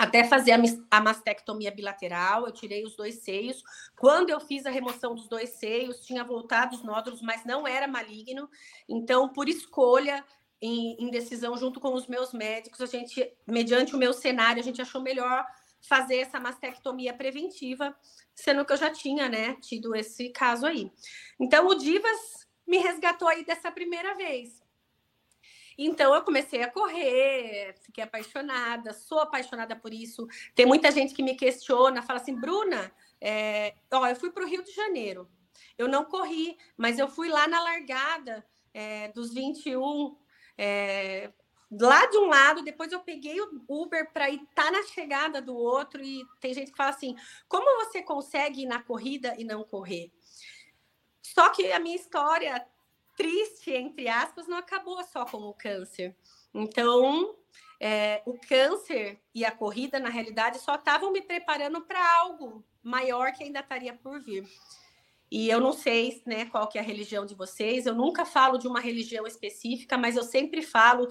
até 0.00 0.24
fazer 0.24 0.52
a, 0.90 1.00
mastectomia 1.02 1.70
bilateral, 1.70 2.46
eu 2.46 2.52
tirei 2.52 2.82
os 2.86 2.96
dois 2.96 3.16
seios. 3.16 3.62
Quando 3.94 4.30
eu 4.30 4.40
fiz 4.40 4.64
a 4.64 4.70
remoção 4.70 5.14
dos 5.14 5.28
dois 5.28 5.50
seios, 5.50 6.00
tinha 6.06 6.24
voltado 6.24 6.74
os 6.74 6.82
nódulos, 6.82 7.20
mas 7.20 7.44
não 7.44 7.68
era 7.68 7.86
maligno. 7.86 8.48
Então, 8.88 9.28
por 9.28 9.46
escolha, 9.46 10.24
em, 10.58 10.96
em, 10.98 11.10
decisão 11.10 11.54
junto 11.54 11.78
com 11.78 11.92
os 11.92 12.06
meus 12.06 12.32
médicos, 12.32 12.80
a 12.80 12.86
gente, 12.86 13.30
mediante 13.46 13.94
o 13.94 13.98
meu 13.98 14.14
cenário, 14.14 14.58
a 14.58 14.64
gente 14.64 14.80
achou 14.80 15.02
melhor 15.02 15.44
fazer 15.86 16.16
essa 16.16 16.40
mastectomia 16.40 17.12
preventiva, 17.12 17.94
sendo 18.34 18.64
que 18.64 18.72
eu 18.72 18.78
já 18.78 18.88
tinha, 18.88 19.28
né, 19.28 19.56
tido 19.56 19.94
esse 19.94 20.30
caso 20.30 20.64
aí. 20.64 20.90
Então, 21.38 21.66
o 21.66 21.74
Divas 21.74 22.48
me 22.66 22.78
resgatou 22.78 23.28
aí 23.28 23.44
dessa 23.44 23.70
primeira 23.70 24.14
vez. 24.14 24.59
Então 25.82 26.14
eu 26.14 26.22
comecei 26.22 26.62
a 26.62 26.70
correr, 26.70 27.74
fiquei 27.80 28.04
apaixonada, 28.04 28.92
sou 28.92 29.18
apaixonada 29.18 29.74
por 29.74 29.94
isso. 29.94 30.28
Tem 30.54 30.66
muita 30.66 30.90
gente 30.90 31.14
que 31.14 31.22
me 31.22 31.34
questiona, 31.34 32.02
fala 32.02 32.20
assim, 32.20 32.38
Bruna, 32.38 32.92
é... 33.18 33.74
ó, 33.90 34.06
eu 34.06 34.14
fui 34.14 34.30
para 34.30 34.44
o 34.44 34.46
Rio 34.46 34.62
de 34.62 34.72
Janeiro. 34.72 35.26
Eu 35.78 35.88
não 35.88 36.04
corri, 36.04 36.58
mas 36.76 36.98
eu 36.98 37.08
fui 37.08 37.30
lá 37.30 37.48
na 37.48 37.62
largada 37.62 38.44
é, 38.74 39.08
dos 39.08 39.32
21, 39.32 40.14
é, 40.58 41.32
lá 41.72 42.04
de 42.04 42.18
um 42.18 42.26
lado, 42.26 42.62
depois 42.62 42.92
eu 42.92 43.00
peguei 43.00 43.40
o 43.40 43.64
Uber 43.66 44.12
para 44.12 44.28
ir 44.28 44.46
tá 44.54 44.70
na 44.70 44.82
chegada 44.82 45.40
do 45.40 45.56
outro, 45.56 46.04
e 46.04 46.22
tem 46.40 46.52
gente 46.52 46.72
que 46.72 46.76
fala 46.76 46.90
assim: 46.90 47.16
como 47.48 47.86
você 47.86 48.02
consegue 48.02 48.64
ir 48.64 48.66
na 48.66 48.82
corrida 48.82 49.34
e 49.38 49.44
não 49.44 49.64
correr? 49.64 50.12
Só 51.22 51.48
que 51.48 51.72
a 51.72 51.78
minha 51.78 51.96
história 51.96 52.66
triste, 53.20 53.70
entre 53.70 54.08
aspas, 54.08 54.48
não 54.48 54.56
acabou 54.56 55.02
só 55.04 55.26
com 55.26 55.36
o 55.36 55.52
câncer. 55.52 56.16
Então, 56.54 57.36
é, 57.78 58.22
o 58.24 58.32
câncer 58.48 59.20
e 59.34 59.44
a 59.44 59.50
corrida, 59.50 60.00
na 60.00 60.08
realidade, 60.08 60.58
só 60.58 60.76
estavam 60.76 61.12
me 61.12 61.20
preparando 61.20 61.82
para 61.82 62.00
algo 62.20 62.64
maior 62.82 63.30
que 63.32 63.44
ainda 63.44 63.60
estaria 63.60 63.92
por 63.92 64.22
vir. 64.22 64.48
E 65.30 65.50
eu 65.50 65.60
não 65.60 65.74
sei 65.74 66.22
né, 66.24 66.46
qual 66.46 66.66
que 66.66 66.78
é 66.78 66.80
a 66.80 66.84
religião 66.84 67.26
de 67.26 67.34
vocês, 67.34 67.84
eu 67.84 67.94
nunca 67.94 68.24
falo 68.24 68.56
de 68.56 68.66
uma 68.66 68.80
religião 68.80 69.26
específica, 69.26 69.98
mas 69.98 70.16
eu 70.16 70.24
sempre 70.24 70.62
falo 70.62 71.06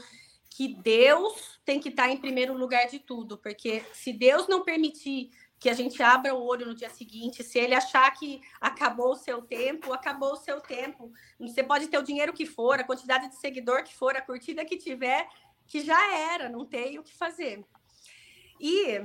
que 0.50 0.76
Deus 0.82 1.60
tem 1.64 1.80
que 1.80 1.90
estar 1.90 2.10
em 2.10 2.18
primeiro 2.18 2.58
lugar 2.58 2.88
de 2.88 2.98
tudo, 2.98 3.38
porque 3.38 3.84
se 3.94 4.12
Deus 4.12 4.48
não 4.48 4.64
permitir 4.64 5.30
que 5.60 5.70
a 5.70 5.74
gente 5.74 6.02
abra 6.02 6.34
o 6.34 6.42
olho 6.42 6.66
no 6.66 6.74
dia 6.74 6.90
seguinte. 6.90 7.44
Se 7.44 7.60
ele 7.60 7.76
achar 7.76 8.10
que 8.12 8.42
acabou 8.62 9.12
o 9.12 9.16
seu 9.16 9.42
tempo, 9.42 9.92
acabou 9.92 10.34
o 10.34 10.38
seu 10.38 10.62
tempo. 10.62 11.12
Você 11.40 11.62
pode 11.62 11.88
ter 11.88 11.98
o 11.98 12.04
dinheiro 12.04 12.32
que 12.32 12.46
for, 12.46 12.80
a 12.80 12.84
quantidade 12.84 13.28
de 13.28 13.36
seguidor 13.36 13.84
que 13.84 13.94
for, 13.94 14.16
a 14.16 14.22
curtida 14.22 14.64
que 14.64 14.78
tiver, 14.78 15.28
que 15.68 15.82
já 15.82 16.16
era, 16.34 16.48
não 16.48 16.66
tem 16.66 16.98
o 16.98 17.04
que 17.04 17.14
fazer. 17.14 17.66
E 18.60 19.02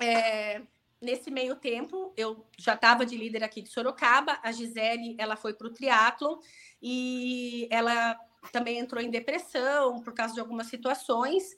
é, 0.00 0.62
nesse 1.00 1.30
meio 1.30 1.54
tempo, 1.54 2.12
eu 2.16 2.44
já 2.56 2.74
estava 2.74 3.06
de 3.06 3.16
líder 3.16 3.44
aqui 3.44 3.62
de 3.62 3.68
Sorocaba, 3.68 4.38
a 4.42 4.50
Gisele 4.50 5.14
ela 5.16 5.36
foi 5.36 5.54
para 5.54 5.68
o 5.68 5.72
triatlo 5.72 6.40
e 6.82 7.68
ela 7.70 8.18
também 8.52 8.78
entrou 8.78 9.02
em 9.02 9.10
depressão 9.10 10.00
por 10.00 10.12
causa 10.12 10.34
de 10.34 10.40
algumas 10.40 10.66
situações. 10.66 11.56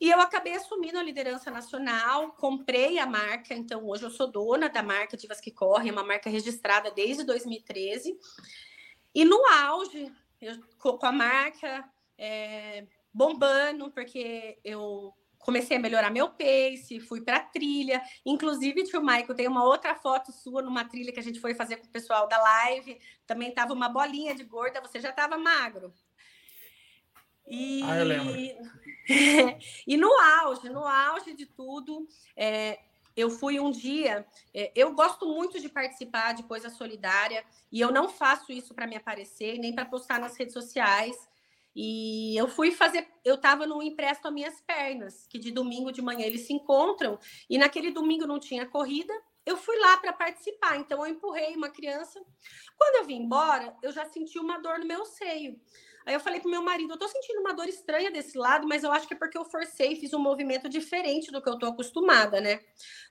E 0.00 0.10
eu 0.10 0.20
acabei 0.20 0.54
assumindo 0.54 0.98
a 0.98 1.02
liderança 1.02 1.50
nacional, 1.50 2.32
comprei 2.32 2.98
a 2.98 3.06
marca, 3.06 3.54
então 3.54 3.86
hoje 3.86 4.04
eu 4.04 4.10
sou 4.10 4.30
dona 4.30 4.68
da 4.68 4.82
marca 4.82 5.16
Divas 5.16 5.40
que 5.40 5.50
Correm, 5.50 5.88
é 5.88 5.92
uma 5.92 6.04
marca 6.04 6.28
registrada 6.28 6.90
desde 6.90 7.24
2013. 7.24 8.18
E 9.14 9.24
no 9.24 9.44
auge, 9.46 10.12
eu 10.40 10.54
com 10.98 11.06
a 11.06 11.12
marca 11.12 11.88
é, 12.18 12.86
bombando, 13.12 13.90
porque 13.90 14.58
eu 14.62 15.14
comecei 15.38 15.76
a 15.76 15.80
melhorar 15.80 16.10
meu 16.10 16.28
pace, 16.28 17.00
fui 17.00 17.22
para 17.22 17.40
trilha. 17.40 18.02
Inclusive, 18.26 18.84
tio 18.84 19.00
Michael, 19.00 19.34
tem 19.34 19.48
uma 19.48 19.64
outra 19.64 19.94
foto 19.94 20.32
sua 20.32 20.60
numa 20.60 20.84
trilha 20.84 21.12
que 21.12 21.20
a 21.20 21.22
gente 21.22 21.40
foi 21.40 21.54
fazer 21.54 21.76
com 21.76 21.86
o 21.86 21.90
pessoal 21.90 22.26
da 22.28 22.36
live. 22.36 23.00
Também 23.26 23.54
tava 23.54 23.72
uma 23.72 23.88
bolinha 23.88 24.34
de 24.34 24.44
gorda, 24.44 24.80
você 24.80 25.00
já 25.00 25.10
estava 25.10 25.38
magro. 25.38 25.94
E, 27.46 27.82
ah, 27.84 27.98
eu 27.98 28.04
lembro. 28.04 28.34
e 29.86 29.96
no 29.96 30.12
auge, 30.18 30.68
no 30.68 30.84
auge 30.84 31.32
de 31.34 31.46
tudo, 31.46 32.06
é, 32.36 32.78
eu 33.16 33.30
fui 33.30 33.58
um 33.58 33.70
dia. 33.70 34.26
É, 34.52 34.72
eu 34.74 34.92
gosto 34.92 35.26
muito 35.26 35.60
de 35.60 35.68
participar 35.68 36.34
de 36.34 36.42
coisa 36.42 36.68
solidária 36.68 37.44
e 37.72 37.80
eu 37.80 37.90
não 37.90 38.08
faço 38.08 38.52
isso 38.52 38.74
para 38.74 38.86
me 38.86 38.96
aparecer 38.96 39.58
nem 39.58 39.74
para 39.74 39.86
postar 39.86 40.20
nas 40.20 40.36
redes 40.36 40.52
sociais. 40.52 41.16
E 41.74 42.34
eu 42.36 42.48
fui 42.48 42.70
fazer, 42.70 43.06
eu 43.22 43.34
estava 43.34 43.66
no 43.66 43.82
empréstimo 43.82 44.28
a 44.28 44.32
minhas 44.32 44.60
pernas, 44.62 45.26
que 45.28 45.38
de 45.38 45.50
domingo 45.50 45.92
de 45.92 46.00
manhã 46.00 46.24
eles 46.24 46.46
se 46.46 46.54
encontram, 46.54 47.18
e 47.50 47.58
naquele 47.58 47.90
domingo 47.90 48.26
não 48.26 48.40
tinha 48.40 48.64
corrida, 48.64 49.12
eu 49.44 49.58
fui 49.58 49.78
lá 49.78 49.98
para 49.98 50.10
participar, 50.10 50.78
então 50.78 51.04
eu 51.04 51.12
empurrei 51.12 51.54
uma 51.54 51.68
criança. 51.68 52.18
Quando 52.78 52.96
eu 52.96 53.04
vim 53.04 53.22
embora, 53.22 53.76
eu 53.82 53.92
já 53.92 54.06
senti 54.06 54.38
uma 54.38 54.58
dor 54.58 54.78
no 54.78 54.86
meu 54.86 55.04
seio. 55.04 55.60
Aí 56.06 56.14
eu 56.14 56.20
falei 56.20 56.38
pro 56.38 56.48
meu 56.48 56.62
marido, 56.62 56.92
eu 56.92 56.98
tô 56.98 57.08
sentindo 57.08 57.40
uma 57.40 57.52
dor 57.52 57.68
estranha 57.68 58.12
desse 58.12 58.38
lado, 58.38 58.64
mas 58.68 58.84
eu 58.84 58.92
acho 58.92 59.08
que 59.08 59.14
é 59.14 59.16
porque 59.16 59.36
eu 59.36 59.44
forcei, 59.44 59.96
fiz 59.96 60.14
um 60.14 60.20
movimento 60.20 60.68
diferente 60.68 61.32
do 61.32 61.42
que 61.42 61.48
eu 61.48 61.58
tô 61.58 61.66
acostumada, 61.66 62.40
né? 62.40 62.60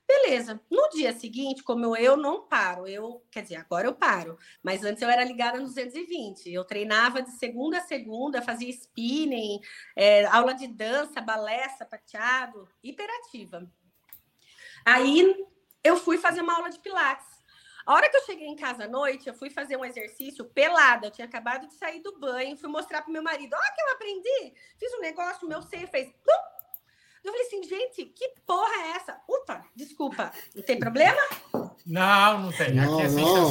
Beleza. 0.08 0.62
No 0.72 0.90
dia 0.92 1.12
seguinte, 1.12 1.62
como 1.62 1.98
eu 1.98 2.16
não 2.16 2.48
paro, 2.48 2.88
eu, 2.88 3.22
quer 3.30 3.42
dizer, 3.42 3.58
agora 3.58 3.86
eu 3.86 3.94
paro, 3.94 4.38
mas 4.64 4.82
antes 4.86 5.02
eu 5.02 5.10
era 5.10 5.26
ligada 5.26 5.60
no 5.60 5.66
220. 5.66 6.50
Eu 6.50 6.64
treinava 6.64 7.22
de 7.22 7.32
segunda 7.32 7.80
a 7.80 7.82
segunda, 7.82 8.42
fazia 8.42 8.70
spinning, 8.70 9.60
é, 9.94 10.24
aula 10.28 10.54
de 10.54 10.66
dança, 10.66 11.20
balé, 11.20 11.68
sapateado, 11.78 12.66
hiperativa. 12.82 13.70
Aí 14.86 15.36
eu 15.84 15.98
fui 15.98 16.18
fazer 16.18 16.40
uma 16.40 16.56
aula 16.56 16.70
de 16.70 16.80
pilates. 16.80 17.35
A 17.86 17.94
hora 17.94 18.10
que 18.10 18.18
eu 18.18 18.26
cheguei 18.26 18.48
em 18.48 18.56
casa 18.56 18.86
à 18.86 18.88
noite, 18.88 19.28
eu 19.28 19.34
fui 19.34 19.50
fazer 19.50 19.78
um 19.78 19.86
exercício 19.86 20.44
pelada. 20.46 21.08
Eu 21.08 21.12
tinha 21.12 21.28
acabado 21.28 21.68
de 21.68 21.76
sair 21.76 22.02
do 22.02 22.18
banho, 22.18 22.58
fui 22.58 22.70
mostrar 22.70 23.04
pro 23.04 23.14
meu 23.14 23.22
marido: 23.22 23.54
Olha 23.54 23.74
que 23.74 23.82
eu 23.82 23.92
aprendi! 23.92 24.54
Fiz 24.80 24.94
um 24.96 25.02
negócio, 25.02 25.48
meu 25.48 25.62
seio 25.62 25.88
fez. 25.88 26.12
Eu 27.24 27.32
falei 27.32 27.48
assim, 27.48 27.64
gente, 27.64 28.06
que 28.06 28.36
porra 28.46 28.76
é 28.84 28.92
essa? 28.98 29.20
Upa, 29.28 29.66
desculpa, 29.76 30.32
não 30.54 30.62
tem 30.62 30.78
problema? 30.78 31.20
Não, 31.84 32.40
não 32.40 32.52
tem. 32.52 32.76
Não, 32.76 33.02
é 33.02 33.08
não, 33.10 33.50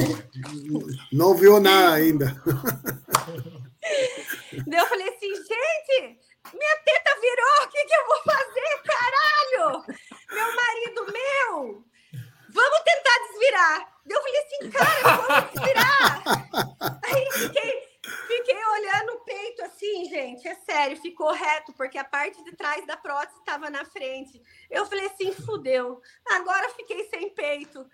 não 1.13 1.35
viu 1.35 1.59
nada 1.59 1.95
ainda. 1.95 2.41
Daí 4.67 4.81
eu 4.81 4.87
falei 4.87 5.09
assim, 5.09 5.35
gente, 5.35 6.21
minha 6.53 6.77
teta 6.85 7.21
virou, 7.21 7.65
o 7.65 7.69
que, 7.69 7.85
que 7.85 7.95
eu 7.95 8.07
vou 8.07 8.23
fazer, 8.23 8.83
caralho? 8.85 9.85
Meu 10.31 10.55
marido, 10.55 11.07
meu, 11.13 11.85
vamos 12.55 12.81
tentar 12.85 13.19
desvirar. 13.29 13.95
Eu 14.09 14.23
falei 14.23 14.41
assim, 14.41 14.71
cara, 14.71 15.17
vamos 15.17 15.51
desvirar. 15.51 16.23
Aí 17.05 17.31
fiquei, 17.33 17.89
fiquei 18.29 18.65
olhando 18.65 19.15
o 19.15 19.21
peito 19.25 19.65
assim, 19.65 20.05
gente, 20.05 20.47
é 20.47 20.55
sério, 20.55 20.97
ficou 20.97 21.33
reto, 21.33 21.73
porque 21.73 21.99
a 21.99 22.05
parte 22.05 22.43
de 22.45 22.55
trás 22.55 22.87
da 22.87 22.97
prótese 22.97 23.39
estava 23.41 23.69
na 23.69 23.85
frente. 23.85 24.41
Eu 24.71 24.87
falei 24.87 25.07
assim, 25.07 25.33
fudeu, 25.33 26.01
agora 26.31 26.71
fiquei 26.71 27.05
sem 27.09 27.31
peito. 27.31 27.85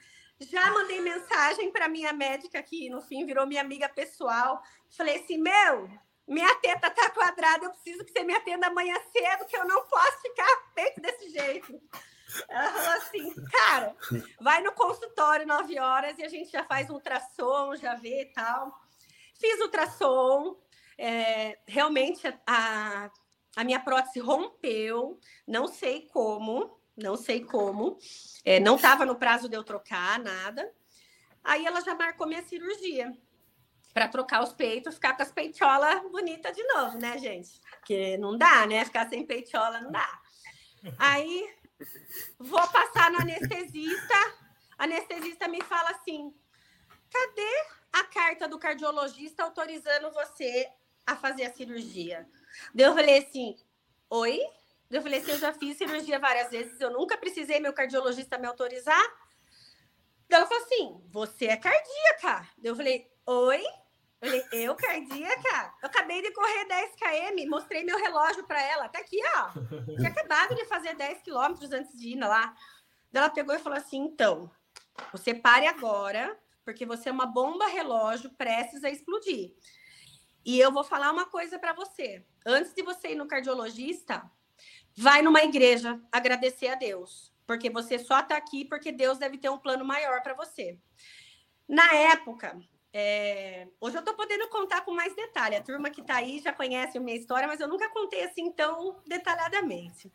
Já 0.41 0.71
mandei 0.71 1.01
mensagem 1.01 1.71
para 1.71 1.89
minha 1.89 2.13
médica, 2.13 2.63
que 2.63 2.89
no 2.91 3.03
fim 3.03 3.27
virou 3.27 3.47
minha 3.47 3.61
amiga 3.61 3.89
pessoal. 3.89 4.63
Falei 4.91 5.17
assim, 5.17 5.39
meu, 5.39 5.91
minha 6.27 6.55
teta 6.57 6.91
tá 6.91 7.11
quadrada, 7.11 7.65
eu 7.65 7.71
preciso 7.71 8.05
que 8.05 8.13
você 8.13 8.25
me 8.25 8.35
atenda 8.35 8.67
amanhã 8.67 8.95
cedo, 9.13 9.47
que 9.47 9.57
eu 9.57 9.67
não 9.67 9.83
posso 9.87 10.23
ficar 10.23 10.73
peito 10.75 11.01
desse 11.01 11.31
jeito. 11.31 11.81
Ela 12.49 12.71
falou 12.71 12.99
assim, 12.99 13.35
cara, 13.51 13.97
vai 14.41 14.63
no 14.63 14.73
consultório 14.73 15.47
nove 15.47 15.79
horas 15.79 16.19
e 16.19 16.23
a 16.23 16.29
gente 16.29 16.51
já 16.51 16.65
faz 16.65 16.91
ultrassom, 16.91 17.77
já 17.77 17.95
vê 17.95 18.23
e 18.23 18.33
tal. 18.33 18.73
Fiz 19.39 19.61
ultrassom, 19.61 20.57
é, 20.99 21.59
realmente 21.67 22.27
a, 22.47 23.11
a 23.57 23.65
minha 23.65 23.81
prótese 23.81 24.21
rompeu, 24.21 25.19
não 25.47 25.67
sei 25.67 26.07
como, 26.13 26.79
não 26.97 27.17
sei 27.17 27.45
como, 27.45 27.99
é, 28.45 28.61
não 28.61 28.77
estava 28.77 29.07
no 29.07 29.17
prazo 29.17 29.49
de 29.49 29.57
eu 29.57 29.65
trocar 29.65 30.19
nada. 30.19 30.71
Aí 31.43 31.65
ela 31.65 31.81
já 31.81 31.95
marcou 31.95 32.27
minha 32.27 32.43
cirurgia 32.43 33.17
para 33.93 34.09
trocar 34.09 34.43
os 34.43 34.53
peitos, 34.53 34.95
ficar 34.95 35.17
com 35.17 35.23
as 35.23 35.33
peitolas 35.33 36.03
bonitas 36.11 36.55
de 36.55 36.63
novo, 36.65 36.99
né, 36.99 37.19
gente? 37.19 37.61
Porque 37.79 38.17
não 38.19 38.37
dá, 38.37 38.67
né? 38.67 38.85
Ficar 38.85 39.09
sem 39.09 39.27
peitola 39.27 39.81
não 39.81 39.91
dá. 39.91 40.21
Aí 40.99 41.49
Vou 42.39 42.67
passar 42.69 43.11
no 43.11 43.21
anestesista. 43.21 44.15
Anestesista 44.79 45.49
me 45.49 45.61
fala 45.63 45.91
assim: 45.91 46.35
cadê 47.11 47.65
a 47.93 48.05
carta 48.05 48.49
do 48.49 48.59
cardiologista 48.59 49.43
autorizando 49.43 50.11
você 50.13 50.71
a 51.07 51.17
fazer 51.17 51.45
a 51.45 51.53
cirurgia? 51.53 52.29
Daí 52.75 52.87
eu 52.87 52.95
falei 52.95 53.19
assim: 53.19 53.57
oi? 54.09 54.41
Eu 54.91 55.03
falei 55.03 55.21
assim: 55.21 55.33
eu 55.33 55.39
já 55.39 55.53
fiz 55.53 55.77
cirurgia 55.77 56.19
várias 56.19 56.51
vezes, 56.51 56.81
eu 56.81 56.91
nunca 56.91 57.17
precisei 57.17 57.61
meu 57.61 57.73
cardiologista 57.73 58.39
me 58.39 58.47
autorizar. 58.47 59.03
Ela 60.29 60.47
falou 60.47 60.65
assim: 60.65 61.03
você 61.09 61.47
é 61.47 61.57
cardíaca. 61.57 62.49
Eu 62.63 62.77
falei: 62.77 63.11
oi? 63.27 63.63
Falei, 64.21 64.45
eu 64.53 64.75
cardíaca? 64.75 65.75
Eu 65.83 65.89
acabei 65.89 66.21
de 66.21 66.31
correr 66.33 66.67
10 66.67 66.95
km, 66.95 67.49
mostrei 67.49 67.83
meu 67.83 67.97
relógio 67.97 68.47
para 68.47 68.61
ela. 68.63 68.87
Tá 68.87 68.99
aqui, 68.99 69.19
ó. 69.37 69.51
Tinha 69.97 70.11
acabado 70.13 70.55
de 70.55 70.67
fazer 70.67 70.95
10 70.95 71.23
quilômetros 71.23 71.73
antes 71.73 71.99
de 71.99 72.11
ir 72.11 72.21
lá. 72.21 72.55
Ela 73.15 73.31
pegou 73.31 73.55
e 73.55 73.59
falou 73.59 73.79
assim: 73.79 73.99
então, 73.99 74.51
você 75.11 75.35
pare 75.35 75.67
agora, 75.67 76.39
porque 76.65 76.85
você 76.85 77.09
é 77.09 77.13
uma 77.13 77.25
bomba 77.25 77.67
relógio 77.67 78.31
prestes 78.37 78.85
a 78.85 78.91
explodir. 78.91 79.55
E 80.45 80.61
eu 80.61 80.71
vou 80.71 80.85
falar 80.85 81.11
uma 81.11 81.25
coisa 81.25 81.59
para 81.59 81.73
você. 81.73 82.25
Antes 82.45 82.75
de 82.75 82.83
você 82.83 83.13
ir 83.13 83.15
no 83.15 83.27
cardiologista, 83.27 84.31
vai 84.95 85.23
numa 85.23 85.43
igreja 85.43 85.99
agradecer 86.13 86.69
a 86.69 86.75
Deus, 86.75 87.33
porque 87.47 87.71
você 87.71 87.99
só 87.99 88.23
tá 88.23 88.37
aqui 88.37 88.67
porque 88.67 88.93
Deus 88.93 89.19
deve 89.19 89.39
ter 89.39 89.49
um 89.49 89.59
plano 89.59 89.85
maior 89.85 90.23
para 90.23 90.35
você. 90.35 90.79
Na 91.67 91.95
época, 91.95 92.59
é... 92.93 93.69
Hoje 93.81 93.97
eu 93.97 94.01
estou 94.01 94.15
podendo 94.15 94.49
contar 94.49 94.83
com 94.83 94.93
mais 94.93 95.15
detalhe. 95.15 95.57
A 95.57 95.63
turma 95.63 95.91
que 95.91 96.01
está 96.01 96.17
aí 96.17 96.41
já 96.41 96.53
conhece 96.53 96.99
a 96.99 97.01
minha 97.01 97.17
história, 97.17 97.47
mas 97.47 97.61
eu 97.61 97.69
nunca 97.69 97.89
contei 97.91 98.25
assim 98.25 98.51
tão 98.53 99.01
detalhadamente. 99.07 100.13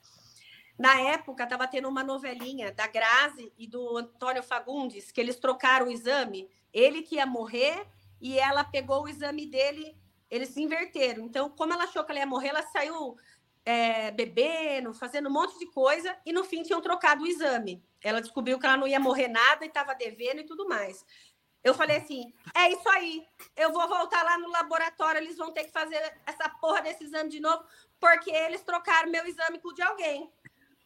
Na 0.78 1.00
época, 1.00 1.44
estava 1.44 1.68
tendo 1.68 1.88
uma 1.88 2.04
novelinha 2.04 2.72
da 2.72 2.86
Grazi 2.86 3.52
e 3.58 3.66
do 3.66 3.98
Antônio 3.98 4.44
Fagundes, 4.44 5.10
que 5.12 5.22
eles 5.22 5.38
trocaram 5.38 5.88
o 5.88 5.92
exame. 5.92 6.50
Ele 6.74 7.02
que 7.02 7.16
ia 7.16 7.26
morrer 7.26 7.88
e 8.20 8.38
ela 8.38 8.64
pegou 8.64 9.04
o 9.04 9.08
exame 9.08 9.46
dele, 9.46 9.96
eles 10.30 10.50
se 10.50 10.62
inverteram. 10.62 11.26
Então, 11.26 11.50
como 11.50 11.72
ela 11.72 11.86
achou 11.86 12.04
que 12.04 12.12
ela 12.12 12.20
ia 12.20 12.26
morrer, 12.26 12.50
ela 12.50 12.64
saiu 12.64 13.16
é, 13.64 14.12
bebendo, 14.12 14.94
fazendo 14.94 15.30
um 15.30 15.32
monte 15.32 15.58
de 15.58 15.66
coisa, 15.68 16.16
e 16.26 16.34
no 16.34 16.44
fim 16.44 16.62
tinham 16.62 16.82
trocado 16.82 17.24
o 17.24 17.28
exame. 17.28 17.82
Ela 18.04 18.22
descobriu 18.22 18.60
que 18.60 18.66
ela 18.66 18.78
não 18.78 18.88
ia 18.88 19.00
morrer 19.00 19.28
nada 19.28 19.64
e 19.64 19.70
estava 19.70 19.96
devendo 19.96 20.42
e 20.42 20.46
tudo 20.46 20.68
mais. 20.68 21.06
Eu 21.66 21.74
falei 21.74 21.98
assim: 21.98 22.32
é 22.54 22.72
isso 22.72 22.88
aí. 22.90 23.28
Eu 23.56 23.74
vou 23.74 23.88
voltar 23.88 24.22
lá 24.24 24.38
no 24.38 24.50
laboratório, 24.50 25.20
eles 25.20 25.36
vão 25.36 25.52
ter 25.52 25.64
que 25.64 25.72
fazer 25.72 26.00
essa 26.24 26.48
porra 26.48 26.84
desse 26.84 27.06
exame 27.06 27.28
de 27.28 27.40
novo, 27.40 27.66
porque 28.00 28.30
eles 28.30 28.62
trocaram 28.62 29.10
meu 29.10 29.26
exame 29.26 29.58
com 29.58 29.70
o 29.70 29.74
de 29.74 29.82
alguém. 29.82 30.32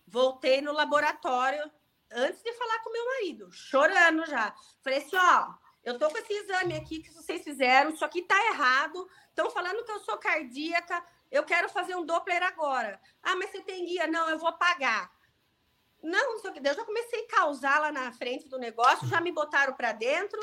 Voltei 0.07 0.61
no 0.61 0.71
laboratório 0.71 1.69
antes 2.09 2.41
de 2.41 2.53
falar 2.53 2.79
com 2.79 2.93
meu 2.93 3.05
marido, 3.05 3.51
chorando 3.51 4.25
já. 4.25 4.55
Falei 4.81 4.99
assim: 4.99 5.17
ó, 5.17 5.53
eu 5.83 5.99
tô 5.99 6.09
com 6.09 6.17
esse 6.17 6.31
exame 6.31 6.77
aqui 6.77 7.01
que 7.01 7.11
vocês 7.11 7.43
fizeram, 7.43 7.89
isso 7.89 8.05
aqui 8.05 8.21
tá 8.21 8.41
errado. 8.45 9.05
Estão 9.27 9.51
falando 9.51 9.83
que 9.83 9.91
eu 9.91 9.99
sou 9.99 10.17
cardíaca, 10.17 11.03
eu 11.29 11.43
quero 11.43 11.67
fazer 11.67 11.93
um 11.97 12.05
Doppler 12.05 12.41
agora. 12.41 13.01
Ah, 13.21 13.35
mas 13.35 13.51
você 13.51 13.59
tem 13.63 13.85
guia? 13.85 14.07
Não, 14.07 14.29
eu 14.29 14.39
vou 14.39 14.53
pagar. 14.53 15.11
Não, 16.01 16.35
não 16.35 16.39
sei 16.39 16.51
o 16.51 16.53
que. 16.53 16.65
Eu 16.65 16.73
já 16.73 16.85
comecei 16.85 17.25
a 17.25 17.27
causar 17.35 17.79
lá 17.79 17.91
na 17.91 18.13
frente 18.13 18.47
do 18.47 18.57
negócio, 18.57 19.05
já 19.09 19.19
me 19.19 19.33
botaram 19.33 19.73
para 19.73 19.91
dentro 19.91 20.39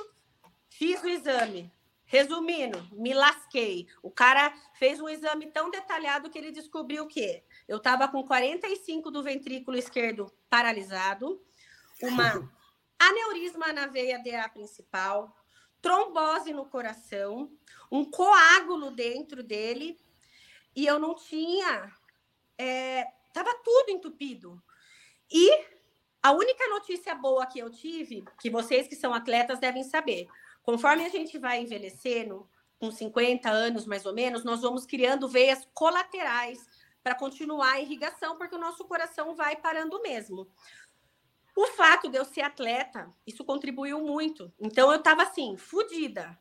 Fiz 0.68 1.02
o 1.02 1.08
exame. 1.08 1.72
Resumindo, 2.08 2.80
me 2.92 3.12
lasquei. 3.12 3.88
O 4.00 4.10
cara 4.10 4.54
fez 4.74 5.00
um 5.00 5.08
exame 5.08 5.50
tão 5.50 5.70
detalhado 5.70 6.30
que 6.30 6.38
ele 6.38 6.52
descobriu 6.52 7.06
que 7.06 7.42
eu 7.66 7.78
estava 7.78 8.06
com 8.06 8.22
45 8.22 9.10
do 9.10 9.24
ventrículo 9.24 9.76
esquerdo 9.76 10.32
paralisado, 10.48 11.42
uma 12.00 12.48
aneurisma 12.96 13.72
na 13.72 13.88
veia 13.88 14.22
DA 14.22 14.48
principal, 14.48 15.36
trombose 15.82 16.52
no 16.52 16.66
coração, 16.66 17.50
um 17.90 18.04
coágulo 18.04 18.92
dentro 18.92 19.42
dele, 19.42 19.98
e 20.76 20.86
eu 20.86 21.00
não 21.00 21.14
tinha. 21.14 21.92
Estava 23.26 23.50
é, 23.50 23.60
tudo 23.64 23.90
entupido. 23.90 24.62
E 25.28 25.50
a 26.22 26.30
única 26.30 26.68
notícia 26.68 27.14
boa 27.14 27.46
que 27.46 27.58
eu 27.58 27.70
tive, 27.70 28.24
que 28.40 28.48
vocês 28.48 28.86
que 28.86 28.94
são 28.94 29.12
atletas 29.12 29.58
devem 29.58 29.82
saber, 29.82 30.28
Conforme 30.66 31.04
a 31.04 31.08
gente 31.08 31.38
vai 31.38 31.60
envelhecendo, 31.60 32.50
com 32.80 32.90
50 32.90 33.48
anos 33.48 33.86
mais 33.86 34.04
ou 34.04 34.12
menos, 34.12 34.42
nós 34.42 34.62
vamos 34.62 34.84
criando 34.84 35.28
veias 35.28 35.64
colaterais 35.72 36.58
para 37.04 37.14
continuar 37.14 37.74
a 37.74 37.80
irrigação, 37.80 38.36
porque 38.36 38.56
o 38.56 38.58
nosso 38.58 38.84
coração 38.84 39.36
vai 39.36 39.54
parando 39.54 40.02
mesmo. 40.02 40.50
O 41.56 41.68
fato 41.68 42.08
de 42.08 42.18
eu 42.18 42.24
ser 42.24 42.42
atleta, 42.42 43.14
isso 43.24 43.44
contribuiu 43.44 44.00
muito. 44.00 44.52
Então 44.58 44.90
eu 44.90 44.98
estava 44.98 45.22
assim, 45.22 45.56
fodida. 45.56 46.36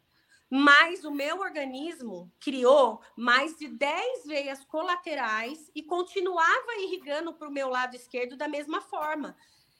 Mas 0.49 1.05
o 1.05 1.11
meu 1.11 1.39
organismo 1.39 2.31
criou 2.39 3.01
mais 3.15 3.55
de 3.57 3.67
10 3.67 4.25
veias 4.25 4.65
colaterais 4.65 5.69
e 5.75 5.83
continuava 5.83 6.79
irrigando 6.79 7.31
para 7.31 7.47
o 7.47 7.51
meu 7.51 7.69
lado 7.69 7.95
esquerdo 7.95 8.35
da 8.35 8.47
mesma 8.47 8.81
forma. 8.81 9.37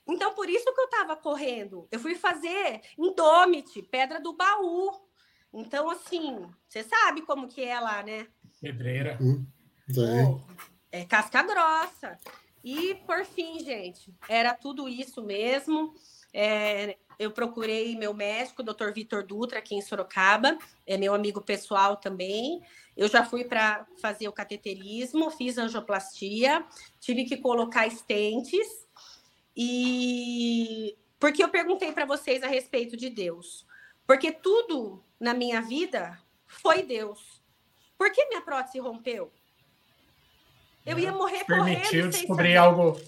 Então, 0.08 0.34
por 0.34 0.50
isso 0.50 0.72
que 0.74 0.80
eu 0.80 0.86
estava 0.86 1.15
correndo. 1.15 1.88
Eu 1.91 2.00
fui 2.00 2.15
fazer 2.15 2.82
Indomit, 2.98 3.82
Pedra 3.84 4.20
do 4.20 4.34
Baú. 4.34 4.91
Então, 5.52 5.89
assim, 5.89 6.46
você 6.68 6.84
sabe 6.84 7.22
como 7.22 7.48
que 7.48 7.63
é 7.63 7.80
lá, 7.80 8.04
né? 8.04 8.28
Pedreira. 8.62 9.18
Hum, 9.22 9.46
é 10.91 11.06
casca 11.06 11.41
grossa. 11.41 12.18
E, 12.63 12.96
por 13.06 13.26
fim, 13.26 13.60
gente, 13.60 14.13
era 14.28 14.54
tudo 14.54 14.88
isso 14.88 15.24
mesmo. 15.24 15.94
É, 16.34 16.98
eu 17.18 17.32
procurei 17.32 17.96
meu 17.96 18.13
médico, 18.13 18.62
o 18.62 18.65
Dr. 18.65 18.91
Vitor 18.94 19.26
Dutra, 19.26 19.60
aqui 19.60 19.76
em 19.76 19.82
Sorocaba, 19.82 20.58
é 20.86 20.98
meu 20.98 21.13
amigo 21.13 21.41
pessoal 21.41 21.96
também. 21.96 22.62
Eu 22.96 23.08
já 23.08 23.24
fui 23.24 23.44
para 23.44 23.86
fazer 24.02 24.28
o 24.28 24.34
cateterismo, 24.34 25.32
fiz 25.32 25.58
angioplastia, 25.58 26.65
tive 27.00 27.26
que 27.26 27.38
colocar 27.38 27.88
estentes 27.88 28.85
e 29.56 30.98
porque 31.20 31.44
eu 31.44 31.50
perguntei 31.50 31.91
para 31.91 32.06
vocês 32.06 32.44
a 32.44 32.48
respeito 32.48 32.98
de 32.98 33.10
Deus. 33.10 33.65
Porque 34.06 34.32
tudo 34.32 35.04
na 35.20 35.34
minha 35.34 35.62
vida 35.62 36.20
foi 36.46 36.84
Deus. 36.84 37.41
Por 37.98 38.12
que 38.12 38.26
minha 38.28 38.41
prótese 38.41 38.80
rompeu? 38.80 39.32
Eu 40.86 41.00
ia 41.00 41.12
morrer 41.12 41.44
Permitiu 41.46 42.10
descobrir 42.10 42.56
algo. 42.58 43.00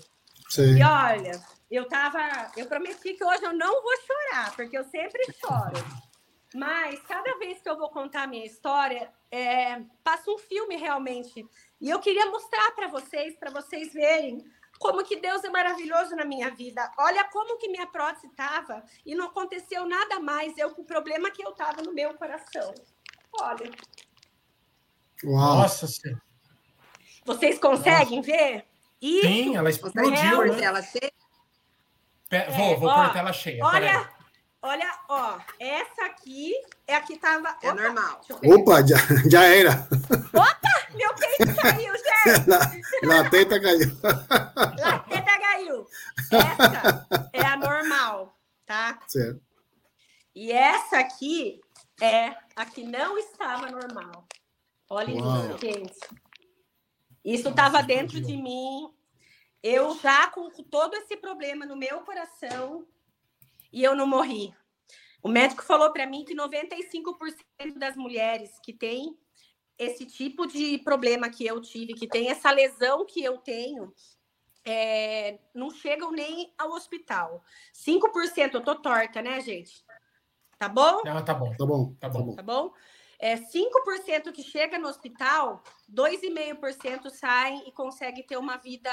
Sim. 0.50 0.78
E 0.78 0.84
olha, 0.84 1.40
eu 1.70 1.88
tava, 1.88 2.52
eu 2.56 2.66
prometi 2.66 3.14
que 3.14 3.24
hoje 3.24 3.44
eu 3.44 3.54
não 3.54 3.84
vou 3.84 3.94
chorar, 4.02 4.56
porque 4.56 4.78
eu 4.78 4.84
sempre 4.86 5.22
choro. 5.34 6.08
Mas 6.56 7.00
cada 7.02 7.38
vez 7.38 7.62
que 7.62 7.70
eu 7.70 7.78
vou 7.78 7.90
contar 7.90 8.24
a 8.24 8.28
minha 8.28 8.46
história, 8.46 9.12
é, 9.30 9.82
passa 10.04 10.32
um 10.32 10.38
filme 10.38 10.78
realmente. 10.78 11.46
E 11.80 11.90
eu 11.90 12.00
queria 12.00 12.26
mostrar 12.28 12.72
para 12.72 12.88
vocês, 12.88 13.36
para 13.38 13.52
vocês 13.52 13.94
verem 13.94 14.44
como 14.80 15.04
que 15.04 15.18
Deus 15.18 15.44
é 15.44 15.50
maravilhoso 15.50 16.16
na 16.16 16.26
minha 16.26 16.50
vida. 16.52 16.92
Olha 16.98 17.24
como 17.26 17.58
que 17.58 17.70
minha 17.70 17.88
prótese 17.88 18.28
estava 18.28 18.84
e 19.06 19.16
não 19.16 19.28
aconteceu 19.28 19.86
nada 19.88 20.20
mais. 20.20 20.58
Eu 20.58 20.72
com 20.72 20.82
o 20.82 20.86
problema 20.86 21.32
que 21.32 21.44
eu 21.44 21.52
tava 21.52 21.82
no 21.82 21.94
meu 21.94 22.14
coração. 22.16 22.74
Olha. 23.34 23.72
Uau. 25.24 25.58
Nossa 25.58 25.88
Senhora. 25.88 26.22
Vocês 27.26 27.60
conseguem 27.60 28.20
Nossa. 28.20 28.32
ver? 28.32 28.66
Isso. 29.02 29.28
Sim, 29.28 29.56
ela 29.56 29.70
explodiu. 29.70 30.44
É, 30.44 30.50
né? 30.50 30.64
ela 30.64 30.82
é, 32.30 32.52
vou, 32.52 32.80
vou 32.80 32.90
ó, 32.90 33.06
por 33.06 33.14
tela 33.14 33.32
cheia. 33.32 33.64
Olha, 33.64 34.10
olha, 34.62 35.00
ó, 35.08 35.40
essa 35.60 36.06
aqui 36.06 36.54
é 36.86 36.96
a 36.96 37.02
que 37.02 37.18
tava. 37.18 37.56
É 37.62 37.72
Opa, 37.72 37.82
normal. 37.82 38.22
Opa, 38.44 38.86
já, 38.86 38.98
já 39.30 39.44
era. 39.46 39.88
Opa, 40.34 40.94
meu 40.94 41.14
peito 41.16 41.56
caiu, 41.62 41.94
gente. 42.36 43.06
La, 43.06 43.30
teta 43.30 43.60
caiu. 43.60 43.98
La 44.78 45.00
teta 45.00 45.40
caiu. 45.40 45.88
Essa 46.32 47.08
é 47.34 47.42
a 47.42 47.58
normal, 47.58 48.38
tá? 48.66 49.00
Certo. 49.08 49.42
E 50.36 50.52
essa 50.52 51.00
aqui 51.00 51.62
é 52.02 52.36
a 52.56 52.66
que 52.66 52.84
não 52.84 53.18
estava 53.18 53.72
normal. 53.72 54.28
Olha 54.90 55.12
isso, 55.12 55.58
gente. 55.60 56.00
Isso 57.24 57.50
estava 57.50 57.82
dentro 57.84 58.22
de 58.22 58.38
mim 58.38 58.94
eu 59.64 59.98
já 60.00 60.30
com 60.30 60.50
todo 60.50 60.96
esse 60.96 61.18
problema 61.18 61.66
no 61.66 61.76
meu 61.76 62.02
coração 62.02 62.88
e 63.72 63.84
eu 63.84 63.96
não 63.96 64.08
morri. 64.08 64.54
O 65.22 65.28
médico 65.28 65.64
falou 65.64 65.92
para 65.92 66.06
mim 66.06 66.24
que 66.24 66.36
95% 66.36 67.78
das 67.78 67.98
mulheres 67.98 68.52
que 68.64 68.72
têm 68.72 69.18
esse 69.78 70.06
tipo 70.06 70.46
de 70.48 70.78
problema 70.80 71.30
que 71.30 71.46
eu 71.46 71.62
tive, 71.62 71.94
que 71.94 72.08
tem 72.08 72.30
essa 72.30 72.52
lesão 72.52 73.06
que 73.06 73.24
eu 73.24 73.38
tenho, 73.38 73.94
é, 74.66 75.40
não 75.54 75.70
chegam 75.70 76.12
nem 76.12 76.54
ao 76.58 76.72
hospital. 76.72 77.44
5% 77.74 78.56
eu 78.56 78.64
tô 78.64 78.76
torta, 78.76 79.22
né, 79.22 79.40
gente? 79.40 79.86
Tá 80.58 80.68
bom? 80.68 81.02
Não, 81.06 81.24
tá 81.24 81.34
bom. 81.34 81.56
Tá 81.56 81.66
bom. 81.66 81.94
Tá 82.00 82.10
bom. 82.10 82.36
Tá 82.36 82.44
bom? 82.44 82.74
É, 83.20 83.36
5% 83.36 84.32
que 84.32 84.44
chega 84.44 84.78
no 84.78 84.88
hospital, 84.88 85.64
2,5% 85.92 87.10
saem 87.10 87.68
e 87.68 87.72
conseguem 87.72 88.26
ter 88.26 88.38
uma 88.38 88.58
vida 88.58 88.92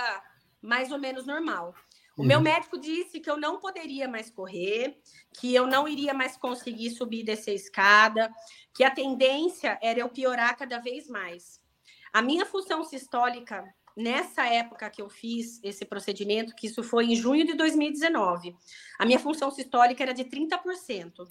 mais 0.63 0.91
ou 0.91 0.99
menos 0.99 1.27
normal. 1.27 1.75
O 2.17 2.23
uhum. 2.23 2.29
meu 2.29 2.41
médico 2.41 2.79
disse 2.79 3.19
que 3.19 3.29
eu 3.29 3.37
não 3.37 3.59
poderia 3.59 4.09
mais 4.09 4.31
correr, 4.31 4.97
que 5.33 5.55
eu 5.55 5.67
não 5.67 5.89
iria 5.89 6.15
mais 6.15 6.37
conseguir 6.37 6.91
subir 6.91 7.21
e 7.21 7.25
descer 7.25 7.55
escada, 7.55 8.33
que 8.73 8.85
a 8.85 8.91
tendência 8.91 9.79
era 9.83 10.01
eu 10.01 10.09
piorar 10.09 10.57
cada 10.57 10.79
vez 10.79 11.09
mais. 11.09 11.61
A 12.13 12.23
minha 12.23 12.47
função 12.47 12.85
sistólica, 12.85 13.65
nessa 13.97 14.47
época 14.47 14.89
que 14.91 15.03
eu 15.03 15.09
fiz 15.09 15.59
esse 15.65 15.85
procedimento, 15.85 16.55
que 16.55 16.69
isso 16.69 16.83
foi 16.85 17.07
em 17.07 17.17
junho 17.17 17.45
de 17.45 17.55
2019, 17.55 18.57
a 18.99 19.05
minha 19.05 19.19
função 19.19 19.51
sistólica 19.51 20.03
era 20.03 20.15
de 20.15 20.25
30%. 20.25 21.29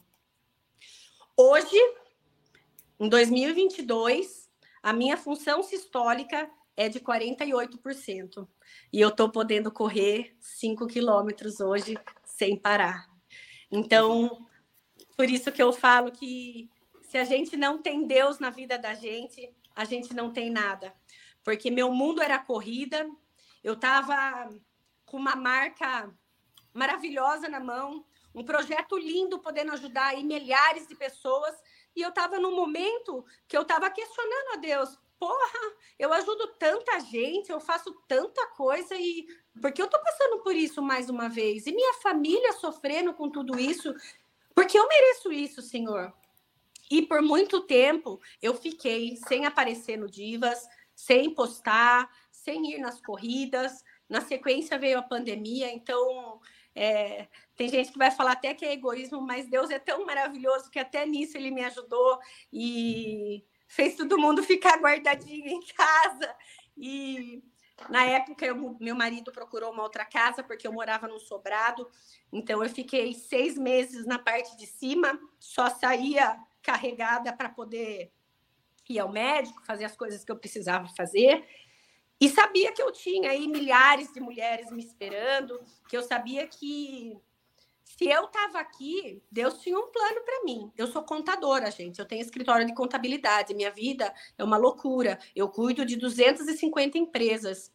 Hoje, 1.37 1.77
em 2.99 3.07
2022, 3.07 4.49
a 4.81 4.91
minha 4.91 5.15
função 5.15 5.63
sistólica 5.63 6.49
é 6.75 6.89
de 6.89 6.99
48%. 6.99 8.47
E 8.91 8.99
eu 8.99 9.09
estou 9.09 9.29
podendo 9.29 9.71
correr 9.71 10.35
5 10.39 10.87
quilômetros 10.87 11.59
hoje 11.59 11.97
sem 12.25 12.57
parar. 12.57 13.07
Então, 13.71 14.47
por 15.15 15.29
isso 15.29 15.51
que 15.51 15.61
eu 15.61 15.71
falo 15.71 16.11
que 16.11 16.69
se 17.01 17.17
a 17.17 17.23
gente 17.23 17.55
não 17.55 17.81
tem 17.81 18.07
Deus 18.07 18.39
na 18.39 18.49
vida 18.49 18.77
da 18.77 18.93
gente, 18.93 19.53
a 19.75 19.85
gente 19.85 20.13
não 20.13 20.31
tem 20.31 20.49
nada. 20.49 20.93
Porque 21.43 21.69
meu 21.69 21.91
mundo 21.91 22.21
era 22.21 22.39
corrida, 22.39 23.07
eu 23.63 23.73
estava 23.73 24.49
com 25.05 25.17
uma 25.17 25.35
marca 25.35 26.11
maravilhosa 26.73 27.47
na 27.47 27.59
mão, 27.59 28.05
um 28.33 28.43
projeto 28.43 28.97
lindo 28.97 29.39
podendo 29.39 29.73
ajudar 29.73 30.07
aí 30.07 30.23
milhares 30.23 30.87
de 30.87 30.95
pessoas, 30.95 31.55
e 31.95 32.01
eu 32.01 32.09
estava 32.09 32.39
num 32.39 32.55
momento 32.55 33.23
que 33.47 33.55
eu 33.55 33.61
estava 33.61 33.89
questionando 33.91 34.53
a 34.53 34.57
Deus, 34.57 34.99
porra, 35.19 35.73
eu 35.97 36.11
ajudo 36.13 36.47
tanta 36.59 36.99
gente, 36.99 37.51
eu 37.51 37.59
faço 37.59 37.93
tanta 38.07 38.45
coisa 38.47 38.95
e 38.95 39.25
porque 39.61 39.81
eu 39.81 39.87
tô 39.87 39.99
passando 39.99 40.39
por 40.41 40.55
isso 40.55 40.81
mais 40.81 41.09
uma 41.09 41.29
vez 41.29 41.67
e 41.67 41.71
minha 41.71 41.93
família 41.95 42.53
sofrendo 42.53 43.13
com 43.13 43.29
tudo 43.29 43.59
isso, 43.59 43.93
porque 44.53 44.77
eu 44.77 44.87
mereço 44.87 45.31
isso, 45.31 45.61
Senhor. 45.61 46.13
E 46.89 47.01
por 47.01 47.21
muito 47.21 47.61
tempo 47.61 48.19
eu 48.41 48.53
fiquei 48.53 49.15
sem 49.27 49.45
aparecer 49.45 49.97
no 49.97 50.09
Divas, 50.09 50.67
sem 50.95 51.33
postar, 51.33 52.09
sem 52.31 52.73
ir 52.73 52.79
nas 52.79 53.01
corridas. 53.01 53.83
Na 54.09 54.21
sequência 54.21 54.77
veio 54.77 54.99
a 54.99 55.03
pandemia, 55.03 55.71
então 55.71 56.39
é, 56.75 57.27
tem 57.55 57.69
gente 57.69 57.91
que 57.91 57.97
vai 57.97 58.11
falar 58.11 58.33
até 58.33 58.53
que 58.53 58.65
é 58.65 58.73
egoísmo, 58.73 59.21
mas 59.21 59.47
Deus 59.47 59.69
é 59.69 59.79
tão 59.79 60.05
maravilhoso 60.05 60.69
que 60.69 60.79
até 60.79 61.05
nisso 61.05 61.37
ele 61.37 61.51
me 61.51 61.63
ajudou 61.63 62.19
e 62.51 63.43
fez 63.73 63.95
todo 63.95 64.19
mundo 64.19 64.43
ficar 64.43 64.79
guardadinho 64.79 65.47
em 65.47 65.59
casa. 65.75 66.35
E 66.77 67.43
na 67.89 68.05
época, 68.05 68.45
eu, 68.45 68.77
meu 68.79 68.95
marido 68.95 69.31
procurou 69.31 69.71
uma 69.71 69.83
outra 69.83 70.05
casa, 70.05 70.43
porque 70.43 70.67
eu 70.67 70.71
morava 70.71 71.07
num 71.07 71.19
sobrado. 71.19 71.89
Então, 72.31 72.63
eu 72.63 72.69
fiquei 72.69 73.13
seis 73.13 73.57
meses 73.57 74.05
na 74.05 74.19
parte 74.19 74.55
de 74.55 74.67
cima, 74.67 75.19
só 75.39 75.69
saía 75.69 76.37
carregada 76.61 77.33
para 77.33 77.49
poder 77.49 78.11
ir 78.87 78.99
ao 78.99 79.11
médico, 79.11 79.65
fazer 79.65 79.85
as 79.85 79.95
coisas 79.95 80.23
que 80.23 80.31
eu 80.31 80.37
precisava 80.37 80.87
fazer. 80.95 81.43
E 82.21 82.29
sabia 82.29 82.71
que 82.71 82.81
eu 82.81 82.91
tinha 82.91 83.31
aí 83.31 83.47
milhares 83.47 84.13
de 84.13 84.19
mulheres 84.19 84.71
me 84.71 84.83
esperando, 84.83 85.59
que 85.89 85.97
eu 85.97 86.03
sabia 86.03 86.47
que 86.47 87.17
se 87.97 88.09
eu 88.09 88.25
estava 88.25 88.59
aqui, 88.59 89.21
Deus 89.31 89.59
tinha 89.59 89.77
um 89.77 89.91
plano 89.91 90.21
para 90.25 90.43
mim. 90.43 90.71
Eu 90.75 90.87
sou 90.87 91.03
contadora, 91.03 91.69
gente. 91.69 91.99
Eu 91.99 92.05
tenho 92.05 92.23
escritório 92.23 92.65
de 92.65 92.73
contabilidade. 92.73 93.53
Minha 93.53 93.69
vida 93.69 94.11
é 94.35 94.43
uma 94.43 94.57
loucura. 94.57 95.19
Eu 95.35 95.47
cuido 95.47 95.85
de 95.85 95.95
250 95.95 96.97
empresas. 96.97 97.71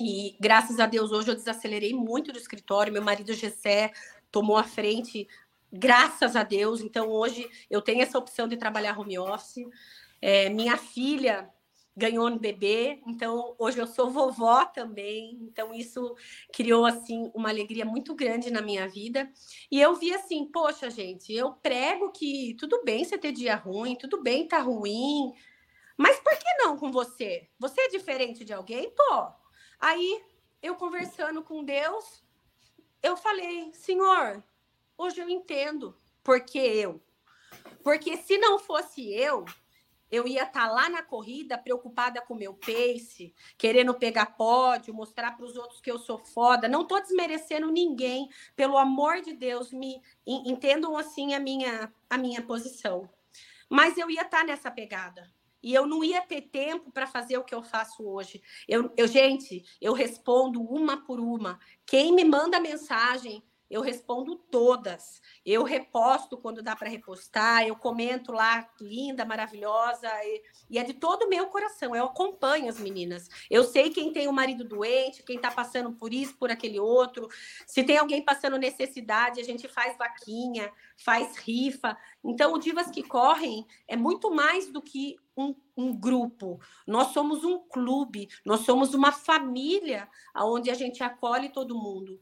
E 0.00 0.36
graças 0.40 0.80
a 0.80 0.86
Deus, 0.86 1.12
hoje 1.12 1.30
eu 1.30 1.34
desacelerei 1.34 1.92
muito 1.92 2.32
do 2.32 2.38
escritório. 2.38 2.92
Meu 2.92 3.02
marido 3.02 3.34
Gessé 3.34 3.92
tomou 4.30 4.56
a 4.56 4.64
frente, 4.64 5.28
graças 5.70 6.34
a 6.34 6.42
Deus. 6.42 6.80
Então, 6.80 7.10
hoje 7.10 7.46
eu 7.68 7.82
tenho 7.82 8.00
essa 8.00 8.18
opção 8.18 8.48
de 8.48 8.56
trabalhar 8.56 8.98
home 8.98 9.18
office. 9.18 9.66
É, 10.22 10.48
minha 10.48 10.78
filha 10.78 11.50
ganhou 11.96 12.30
no 12.30 12.38
bebê, 12.38 13.02
então 13.06 13.54
hoje 13.58 13.78
eu 13.78 13.86
sou 13.86 14.10
vovó 14.10 14.64
também, 14.64 15.38
então 15.42 15.74
isso 15.74 16.16
criou 16.52 16.86
assim 16.86 17.30
uma 17.34 17.50
alegria 17.50 17.84
muito 17.84 18.14
grande 18.14 18.50
na 18.50 18.62
minha 18.62 18.88
vida. 18.88 19.30
E 19.70 19.80
eu 19.80 19.94
vi 19.94 20.12
assim, 20.14 20.46
poxa, 20.46 20.88
gente, 20.88 21.32
eu 21.32 21.52
prego 21.52 22.10
que 22.10 22.54
tudo 22.58 22.82
bem 22.82 23.04
você 23.04 23.18
ter 23.18 23.32
dia 23.32 23.54
ruim, 23.54 23.94
tudo 23.96 24.22
bem 24.22 24.48
tá 24.48 24.58
ruim, 24.58 25.32
mas 25.96 26.18
por 26.20 26.32
que 26.32 26.54
não 26.58 26.76
com 26.78 26.90
você? 26.90 27.48
Você 27.58 27.82
é 27.82 27.88
diferente 27.88 28.44
de 28.44 28.52
alguém? 28.52 28.90
Tô. 28.90 29.28
Aí 29.78 30.22
eu 30.62 30.74
conversando 30.76 31.42
com 31.42 31.62
Deus, 31.62 32.24
eu 33.02 33.16
falei, 33.16 33.70
Senhor, 33.74 34.42
hoje 34.96 35.20
eu 35.20 35.28
entendo 35.28 35.96
porque 36.22 36.58
eu. 36.58 37.02
Porque 37.82 38.16
se 38.16 38.38
não 38.38 38.58
fosse 38.58 39.12
eu, 39.12 39.44
eu 40.12 40.28
ia 40.28 40.42
estar 40.42 40.68
tá 40.68 40.70
lá 40.70 40.90
na 40.90 41.02
corrida 41.02 41.56
preocupada 41.56 42.20
com 42.20 42.34
meu 42.34 42.52
pace, 42.52 43.34
querendo 43.56 43.94
pegar 43.94 44.26
pódio, 44.36 44.92
mostrar 44.92 45.34
para 45.34 45.46
os 45.46 45.56
outros 45.56 45.80
que 45.80 45.90
eu 45.90 45.98
sou 45.98 46.18
foda. 46.18 46.68
Não 46.68 46.82
estou 46.82 47.00
desmerecendo 47.00 47.72
ninguém, 47.72 48.28
pelo 48.54 48.76
amor 48.76 49.22
de 49.22 49.32
Deus, 49.32 49.72
me 49.72 50.02
entendam 50.26 50.98
assim 50.98 51.32
a 51.32 51.40
minha 51.40 51.90
a 52.10 52.18
minha 52.18 52.42
posição. 52.42 53.08
Mas 53.70 53.96
eu 53.96 54.10
ia 54.10 54.20
estar 54.20 54.40
tá 54.40 54.44
nessa 54.44 54.70
pegada. 54.70 55.32
E 55.62 55.72
eu 55.72 55.86
não 55.86 56.04
ia 56.04 56.20
ter 56.20 56.42
tempo 56.42 56.90
para 56.90 57.06
fazer 57.06 57.38
o 57.38 57.44
que 57.44 57.54
eu 57.54 57.62
faço 57.62 58.04
hoje. 58.04 58.42
Eu, 58.68 58.92
eu, 58.96 59.06
gente, 59.06 59.64
eu 59.80 59.94
respondo 59.94 60.60
uma 60.60 61.04
por 61.04 61.20
uma. 61.20 61.58
Quem 61.86 62.12
me 62.12 62.24
manda 62.24 62.60
mensagem, 62.60 63.42
eu 63.72 63.80
respondo 63.80 64.36
todas. 64.36 65.22
Eu 65.46 65.64
reposto 65.64 66.36
quando 66.36 66.62
dá 66.62 66.76
para 66.76 66.90
repostar, 66.90 67.66
eu 67.66 67.74
comento 67.74 68.30
lá, 68.30 68.68
linda, 68.78 69.24
maravilhosa, 69.24 70.06
e, 70.22 70.42
e, 70.68 70.78
é 70.78 70.84
de 70.84 70.92
todo 70.92 71.22
o 71.22 71.28
meu 71.30 71.46
coração. 71.46 71.96
Eu 71.96 72.04
acompanho 72.04 72.68
as 72.68 72.78
meninas. 72.78 73.30
Eu 73.50 73.64
sei 73.64 73.88
quem 73.88 74.12
tem 74.12 74.28
o 74.28 74.32
marido 74.32 74.62
doente, 74.62 75.22
quem 75.22 75.36
está 75.36 75.50
passando 75.50 75.90
por 75.92 76.12
isso, 76.12 76.36
por 76.36 76.50
aquele 76.50 76.78
outro. 76.78 77.28
Se 77.66 77.82
tem 77.82 77.96
alguém 77.96 78.22
passando 78.22 78.58
necessidade, 78.58 79.40
a 79.40 79.44
gente 79.44 79.66
faz 79.66 79.96
vaquinha, 79.96 80.70
faz 80.98 81.38
rifa. 81.38 81.96
Então, 82.22 82.52
o 82.52 82.58
Divas 82.58 82.90
que 82.90 83.02
Correm 83.02 83.66
é 83.88 83.96
muito 83.96 84.30
mais 84.30 84.70
do 84.70 84.82
que 84.82 85.16
um, 85.34 85.54
um, 85.74 85.98
grupo, 85.98 86.60
nós 86.86 87.08
somos 87.08 87.42
um 87.42 87.58
clube, 87.58 88.28
nós 88.44 88.60
somos 88.60 88.92
uma 88.92 89.10
família 89.10 90.06
onde 90.36 90.70
a 90.70 90.74
gente 90.74 91.02
acolhe 91.02 91.48
todo 91.48 91.74
mundo. 91.74 92.20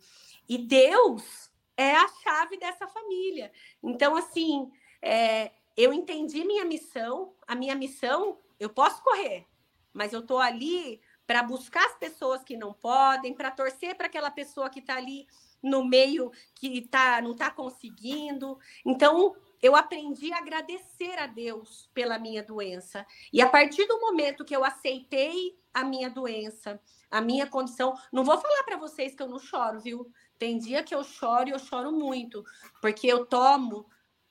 E 0.50 0.58
Deus 0.58 1.48
é 1.76 1.94
a 1.94 2.08
chave 2.08 2.56
dessa 2.56 2.88
família. 2.88 3.52
Então, 3.80 4.16
assim, 4.16 4.68
é, 5.00 5.52
eu 5.76 5.92
entendi 5.92 6.44
minha 6.44 6.64
missão, 6.64 7.32
a 7.46 7.54
minha 7.54 7.76
missão, 7.76 8.36
eu 8.58 8.68
posso 8.68 9.00
correr, 9.00 9.46
mas 9.92 10.12
eu 10.12 10.18
estou 10.18 10.40
ali 10.40 11.00
para 11.24 11.44
buscar 11.44 11.86
as 11.86 11.96
pessoas 11.96 12.42
que 12.42 12.56
não 12.56 12.72
podem, 12.72 13.32
para 13.32 13.52
torcer 13.52 13.94
para 13.94 14.08
aquela 14.08 14.28
pessoa 14.28 14.68
que 14.68 14.80
está 14.80 14.96
ali 14.96 15.24
no 15.62 15.84
meio 15.84 16.32
que 16.56 16.82
tá, 16.82 17.22
não 17.22 17.30
está 17.30 17.48
conseguindo. 17.48 18.58
Então, 18.84 19.36
eu 19.62 19.76
aprendi 19.76 20.32
a 20.32 20.38
agradecer 20.38 21.16
a 21.16 21.28
Deus 21.28 21.88
pela 21.94 22.18
minha 22.18 22.42
doença. 22.42 23.06
E 23.32 23.40
a 23.40 23.48
partir 23.48 23.86
do 23.86 24.00
momento 24.00 24.44
que 24.44 24.56
eu 24.56 24.64
aceitei 24.64 25.56
a 25.72 25.84
minha 25.84 26.10
doença, 26.10 26.80
a 27.10 27.20
minha 27.20 27.46
condição, 27.46 27.94
não 28.12 28.24
vou 28.24 28.38
falar 28.38 28.62
para 28.64 28.76
vocês 28.76 29.14
que 29.14 29.22
eu 29.22 29.28
não 29.28 29.38
choro, 29.38 29.80
viu? 29.80 30.10
Tem 30.38 30.58
dia 30.58 30.82
que 30.82 30.94
eu 30.94 31.02
choro 31.02 31.48
e 31.48 31.52
eu 31.52 31.58
choro 31.58 31.92
muito, 31.92 32.44
porque 32.80 33.06
eu 33.06 33.26
tomo 33.26 33.86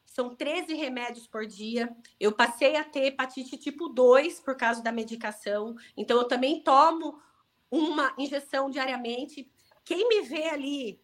são 0.06 0.36
13 0.36 0.74
remédios 0.74 1.28
por 1.28 1.46
dia. 1.46 1.96
Eu 2.20 2.32
passei 2.32 2.76
a 2.76 2.84
ter 2.84 3.06
hepatite 3.06 3.58
tipo 3.58 3.88
2 3.90 4.40
por 4.42 4.58
causa 4.58 4.82
da 4.82 4.92
medicação. 4.92 5.76
Então 5.96 6.18
eu 6.18 6.28
também 6.28 6.62
tomo 6.62 7.22
uma 7.70 8.14
injeção 8.18 8.70
diariamente. 8.70 9.50
Quem 9.86 10.08
me 10.10 10.22
vê 10.24 10.50
ali 10.50 11.02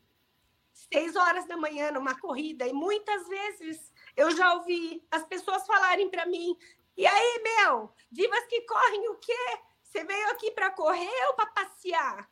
seis 0.73 1.15
horas 1.15 1.47
da 1.47 1.55
manhã 1.55 1.91
numa 1.91 2.19
corrida 2.19 2.67
e 2.67 2.73
muitas 2.73 3.27
vezes 3.27 3.93
eu 4.17 4.35
já 4.35 4.53
ouvi 4.55 5.01
as 5.09 5.23
pessoas 5.23 5.65
falarem 5.65 6.09
para 6.09 6.25
mim: 6.25 6.57
e 6.97 7.05
aí, 7.05 7.41
meu, 7.43 7.93
divas 8.11 8.45
que 8.47 8.61
correm 8.61 9.09
o 9.09 9.15
quê? 9.15 9.59
Você 9.95 10.03
veio 10.03 10.29
aqui 10.31 10.51
para 10.51 10.71
correr 10.71 11.25
ou 11.29 11.35
para 11.35 11.45
passear? 11.45 12.29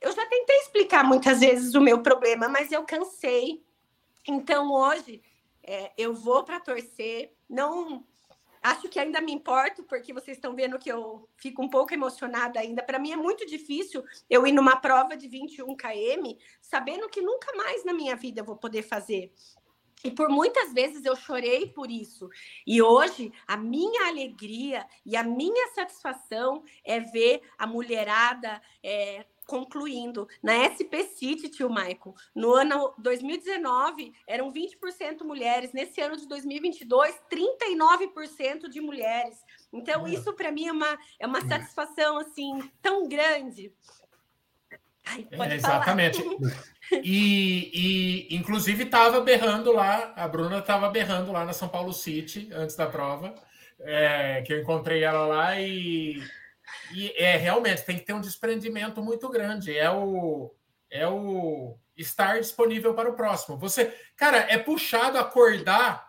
Eu 0.00 0.12
já 0.12 0.24
tentei 0.26 0.58
explicar 0.58 1.02
muitas 1.02 1.40
vezes 1.40 1.74
o 1.74 1.80
meu 1.80 2.04
problema, 2.04 2.48
mas 2.48 2.70
eu 2.70 2.84
cansei. 2.84 3.64
Então, 4.28 4.72
hoje, 4.72 5.20
é, 5.60 5.92
eu 5.98 6.14
vou 6.14 6.44
para 6.44 6.60
torcer. 6.60 7.34
Não 7.48 8.06
acho 8.62 8.88
que 8.88 9.00
ainda 9.00 9.20
me 9.20 9.32
importo, 9.32 9.82
porque 9.82 10.12
vocês 10.12 10.36
estão 10.36 10.54
vendo 10.54 10.78
que 10.78 10.88
eu 10.88 11.28
fico 11.36 11.60
um 11.60 11.68
pouco 11.68 11.92
emocionada 11.92 12.60
ainda. 12.60 12.80
Para 12.80 13.00
mim 13.00 13.10
é 13.10 13.16
muito 13.16 13.44
difícil 13.44 14.04
eu 14.30 14.46
ir 14.46 14.52
numa 14.52 14.76
prova 14.76 15.16
de 15.16 15.26
21 15.26 15.74
km, 15.74 16.38
sabendo 16.62 17.08
que 17.08 17.22
nunca 17.22 17.52
mais 17.56 17.84
na 17.84 17.92
minha 17.92 18.14
vida 18.14 18.40
eu 18.40 18.44
vou 18.44 18.56
poder 18.56 18.82
fazer. 18.82 19.32
E 20.04 20.10
por 20.10 20.28
muitas 20.28 20.70
vezes 20.74 21.02
eu 21.06 21.16
chorei 21.16 21.66
por 21.66 21.90
isso. 21.90 22.28
E 22.66 22.82
hoje 22.82 23.32
a 23.46 23.56
minha 23.56 24.06
alegria 24.06 24.86
e 25.04 25.16
a 25.16 25.22
minha 25.22 25.68
satisfação 25.68 26.62
é 26.84 27.00
ver 27.00 27.40
a 27.56 27.66
mulherada 27.66 28.60
é, 28.82 29.24
concluindo. 29.46 30.28
Na 30.42 30.68
SP 30.68 31.04
City, 31.04 31.48
tio 31.48 31.70
Michael, 31.70 32.14
no 32.34 32.52
ano 32.52 32.94
2019 32.98 34.12
eram 34.26 34.52
20% 34.52 35.22
mulheres, 35.22 35.72
nesse 35.72 36.02
ano 36.02 36.18
de 36.18 36.28
2022, 36.28 37.18
39% 37.30 38.68
de 38.68 38.80
mulheres. 38.82 39.42
Então, 39.72 40.06
isso 40.06 40.34
para 40.34 40.52
mim 40.52 40.66
é 40.66 40.72
uma, 40.72 40.98
é 41.18 41.26
uma 41.26 41.40
satisfação 41.48 42.18
assim 42.18 42.70
tão 42.82 43.08
grande. 43.08 43.72
Ai, 45.04 45.26
é, 45.30 45.54
exatamente. 45.54 46.22
E, 47.02 48.28
e 48.30 48.36
inclusive 48.36 48.84
estava 48.84 49.20
berrando 49.20 49.72
lá, 49.72 50.12
a 50.16 50.26
Bruna 50.28 50.58
estava 50.58 50.88
berrando 50.88 51.32
lá 51.32 51.44
na 51.44 51.52
São 51.52 51.68
Paulo 51.68 51.92
City 51.92 52.50
antes 52.52 52.76
da 52.76 52.86
prova, 52.86 53.34
é, 53.80 54.42
que 54.42 54.52
eu 54.52 54.60
encontrei 54.60 55.02
ela 55.02 55.26
lá 55.26 55.60
e, 55.60 56.22
e 56.94 57.12
é 57.16 57.36
realmente 57.36 57.84
tem 57.84 57.98
que 57.98 58.04
ter 58.04 58.12
um 58.12 58.20
desprendimento 58.20 59.02
muito 59.02 59.28
grande. 59.28 59.76
É 59.76 59.90
o 59.90 60.54
é 60.90 61.08
o 61.08 61.76
estar 61.96 62.38
disponível 62.38 62.94
para 62.94 63.10
o 63.10 63.14
próximo. 63.14 63.56
Você, 63.58 63.92
cara, 64.16 64.38
é 64.48 64.56
puxado 64.56 65.18
acordar 65.18 66.06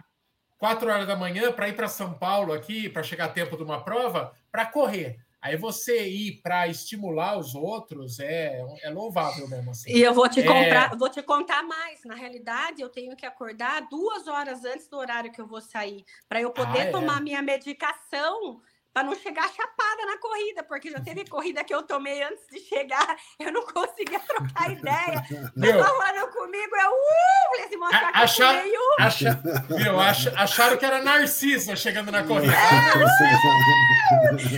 quatro 0.58 0.90
horas 0.90 1.08
da 1.08 1.16
manhã 1.16 1.52
para 1.52 1.68
ir 1.70 1.74
para 1.74 1.88
São 1.88 2.14
Paulo 2.14 2.54
aqui 2.54 2.90
para 2.90 3.04
chegar 3.04 3.26
a 3.26 3.30
tempo 3.30 3.58
de 3.58 3.64
uma 3.64 3.84
prova 3.84 4.34
para 4.52 4.66
correr. 4.66 5.25
Aí 5.46 5.56
você 5.58 6.08
ir 6.08 6.42
para 6.42 6.68
estimular 6.68 7.38
os 7.38 7.54
outros 7.54 8.20
é, 8.20 8.66
é 8.82 8.90
louvável 8.90 9.48
mesmo. 9.48 9.70
Assim. 9.70 9.92
E 9.92 10.02
eu 10.02 10.12
vou 10.12 10.28
te, 10.28 10.42
é... 10.42 10.90
vou 10.98 11.08
te 11.08 11.22
contar 11.22 11.62
mais. 11.62 12.04
Na 12.04 12.16
realidade, 12.16 12.82
eu 12.82 12.90
tenho 12.90 13.16
que 13.16 13.28
acordar 13.28 13.88
duas 13.88 14.28
horas 14.28 14.66
antes 14.66 14.88
do 14.88 14.98
horário 14.98 15.32
que 15.32 15.40
eu 15.40 15.46
vou 15.46 15.62
sair, 15.62 16.04
para 16.28 16.42
eu 16.42 16.50
poder 16.50 16.80
ah, 16.80 16.84
é? 16.86 16.92
tomar 16.92 17.22
minha 17.22 17.44
medicação 17.44 18.60
para 18.96 19.04
não 19.04 19.14
chegar 19.14 19.52
chapada 19.52 20.06
na 20.06 20.18
corrida, 20.20 20.64
porque 20.64 20.90
já 20.90 21.02
teve 21.02 21.28
corrida 21.28 21.66
que 21.66 21.76
eu 21.76 21.84
tomei 21.84 22.24
antes 22.24 22.48
de 22.50 22.62
chegar, 22.62 23.18
eu 23.38 23.52
não 23.52 23.66
conseguia 23.66 24.22
trocar 24.22 24.72
ideia. 24.72 25.22
Meu, 25.54 25.84
falando 25.84 26.32
comigo, 26.32 26.76
eu 26.78 26.92
uh, 26.92 27.50
falei 27.50 27.66
assim, 27.66 27.76
mostrar 27.76 28.14
que 28.14 28.18
achar, 28.20 28.56
eu 28.56 28.64
meio... 28.64 28.80
acha, 29.00 29.44
meu, 29.70 30.00
ach, 30.00 30.28
acharam 30.38 30.78
que 30.78 30.86
era 30.86 31.04
Narcisa 31.04 31.76
chegando 31.76 32.10
na 32.10 32.24
corrida. 32.24 32.54
É, 32.54 32.94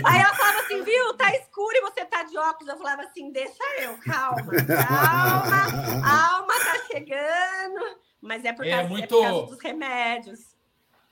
Aí 0.04 0.20
ela 0.20 0.34
falava 0.34 0.60
assim, 0.60 0.82
viu, 0.84 1.14
tá 1.14 1.34
escuro 1.34 1.76
e 1.76 1.80
você 1.80 2.04
tá 2.04 2.22
de 2.22 2.38
óculos. 2.38 2.68
Eu 2.68 2.78
falava 2.78 3.02
assim, 3.02 3.32
deixa 3.32 3.64
eu, 3.80 3.98
calma, 3.98 4.52
calma, 4.86 6.06
a 6.06 6.36
alma 6.36 6.54
tá 6.60 6.84
chegando. 6.92 7.98
Mas 8.20 8.44
é 8.44 8.52
por 8.52 8.64
é 8.64 8.70
causa, 8.70 8.84
é 8.84 8.88
muito... 8.88 9.02
é 9.02 9.18
por 9.18 9.22
causa 9.22 9.46
dos 9.46 9.62
remédios. 9.62 10.57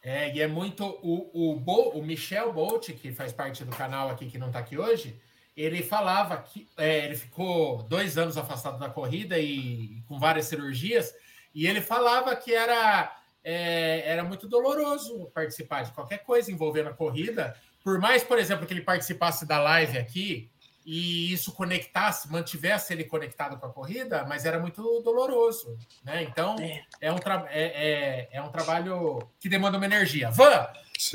É, 0.07 0.33
e 0.33 0.41
é 0.41 0.47
muito. 0.47 0.85
O, 1.03 1.51
o, 1.51 1.57
Bo, 1.57 1.91
o 1.91 2.01
Michel 2.01 2.53
Bolt, 2.53 2.91
que 2.93 3.11
faz 3.11 3.33
parte 3.33 3.65
do 3.65 3.75
canal 3.75 4.09
aqui, 4.09 4.31
que 4.31 4.39
não 4.39 4.47
está 4.47 4.61
aqui 4.61 4.79
hoje, 4.79 5.21
ele 5.57 5.83
falava 5.83 6.37
que 6.37 6.69
é, 6.77 7.07
ele 7.07 7.17
ficou 7.17 7.83
dois 7.83 8.17
anos 8.17 8.37
afastado 8.37 8.79
da 8.79 8.89
corrida 8.89 9.37
e 9.37 10.01
com 10.07 10.17
várias 10.17 10.47
cirurgias, 10.47 11.13
e 11.53 11.67
ele 11.67 11.81
falava 11.81 12.37
que 12.37 12.55
era, 12.55 13.21
é, 13.43 14.09
era 14.09 14.23
muito 14.23 14.47
doloroso 14.49 15.29
participar 15.35 15.83
de 15.83 15.91
qualquer 15.91 16.19
coisa 16.19 16.53
envolvendo 16.53 16.91
a 16.91 16.95
corrida. 16.95 17.57
Por 17.83 17.99
mais, 17.99 18.23
por 18.23 18.39
exemplo, 18.39 18.65
que 18.65 18.73
ele 18.73 18.83
participasse 18.83 19.45
da 19.45 19.59
live 19.59 19.99
aqui, 19.99 20.53
e 20.87 21.33
isso 21.33 21.53
conectasse, 21.53 22.31
mantivesse 22.31 22.93
ele 22.93 23.03
conectado 23.03 23.59
com 23.59 23.67
a 23.67 23.73
corrida, 23.73 24.25
mas 24.29 24.45
era 24.45 24.61
muito 24.61 25.01
doloroso, 25.01 25.77
né? 26.05 26.23
Então 26.23 26.55
é, 26.61 26.85
é 27.01 27.13
um, 27.13 27.19
tra 27.19 27.45
é, 27.51 28.29
é, 28.31 28.39
é, 28.39 28.41
um 28.41 28.51
trabalho 28.51 29.19
que 29.41 29.49
demanda 29.49 29.79
uma 29.79 29.85
energia. 29.85 30.31
Van, 30.31 30.69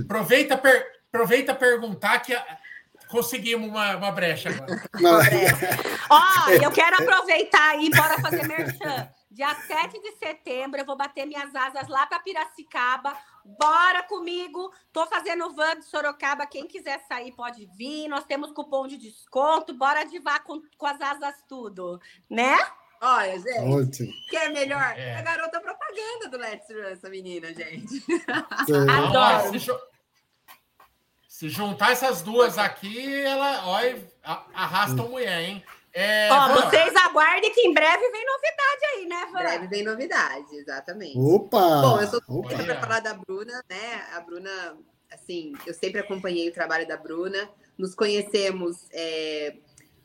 aproveita, 0.04 0.58
per 0.58 1.00
aproveita 1.08 1.56
perguntar 1.56 2.20
que 2.20 2.34
a, 2.34 2.58
conseguimos 3.08 3.70
uma, 3.70 3.96
uma 3.96 4.12
brecha 4.12 4.50
agora. 4.50 4.84
Ó, 6.10 6.20
oh, 6.20 6.50
eu 6.50 6.72
quero 6.72 7.02
aproveitar 7.02 7.70
aí, 7.70 7.90
bora 7.92 8.20
fazer 8.20 8.46
merchan. 8.46 9.10
Dia 9.32 9.56
7 9.56 10.02
de 10.02 10.12
setembro, 10.18 10.82
eu 10.82 10.86
vou 10.86 10.98
bater 10.98 11.26
minhas 11.26 11.56
asas 11.56 11.88
lá 11.88 12.06
para 12.06 12.20
Piracicaba. 12.20 13.16
Bora 13.46 14.04
comigo. 14.04 14.74
Tô 14.92 15.06
fazendo 15.08 15.54
van 15.56 15.80
de 15.80 15.86
Sorocaba. 15.86 16.46
Quem 16.46 16.68
quiser 16.68 17.00
sair 17.08 17.32
pode 17.32 17.66
vir. 17.78 18.10
Nós 18.10 18.26
temos 18.26 18.52
cupom 18.52 18.88
de 18.88 18.98
desconto. 18.98 19.74
Bora 19.74 20.02
ativar 20.02 20.44
com, 20.44 20.62
com 20.78 20.86
as 20.86 21.00
asas 21.00 21.36
tudo, 21.48 21.98
né? 22.30 22.58
Olha, 23.00 23.40
gente, 23.40 23.60
Ótimo. 23.60 24.14
que 24.30 24.36
é 24.36 24.50
melhor? 24.50 24.94
É. 24.98 25.16
A 25.16 25.22
garota 25.22 25.62
propaganda 25.62 26.28
do 26.30 26.38
Let's 26.38 26.70
Run, 26.70 26.90
essa 26.90 27.10
menina, 27.10 27.54
gente. 27.54 28.04
Adoro. 28.28 29.58
Se, 29.58 29.72
se, 31.28 31.50
juntar 31.50 31.94
essas 31.94 32.22
duas 32.22 32.60
aqui, 32.60 33.24
ela 33.24 33.66
olha, 33.66 34.08
arrasta 34.54 35.02
a 35.02 35.06
mulher, 35.06 35.42
hein? 35.42 35.66
É, 35.94 36.30
Ó, 36.32 36.54
vocês 36.54 36.96
aguardem 36.96 37.54
que 37.54 37.62
em 37.62 37.74
breve 37.74 38.10
vem 38.12 38.26
novidade 38.26 38.86
aí, 38.94 39.06
né, 39.08 39.30
Van? 39.32 39.40
Em 39.40 39.44
breve 39.44 39.68
vem 39.68 39.84
novidade, 39.84 40.56
exatamente. 40.56 41.18
Opa! 41.18 41.82
Bom, 41.82 42.02
eu 42.02 42.08
sou 42.08 42.22
super 42.24 42.66
para 42.66 42.80
falar 42.80 43.00
da 43.02 43.14
Bruna, 43.14 43.62
né? 43.70 44.06
A 44.14 44.22
Bruna, 44.22 44.78
assim, 45.12 45.54
eu 45.66 45.74
sempre 45.74 46.00
acompanhei 46.00 46.48
o 46.50 46.54
trabalho 46.54 46.88
da 46.88 46.96
Bruna. 46.96 47.50
Nos 47.78 47.94
conhecemos 47.94 48.88
é, 48.92 49.56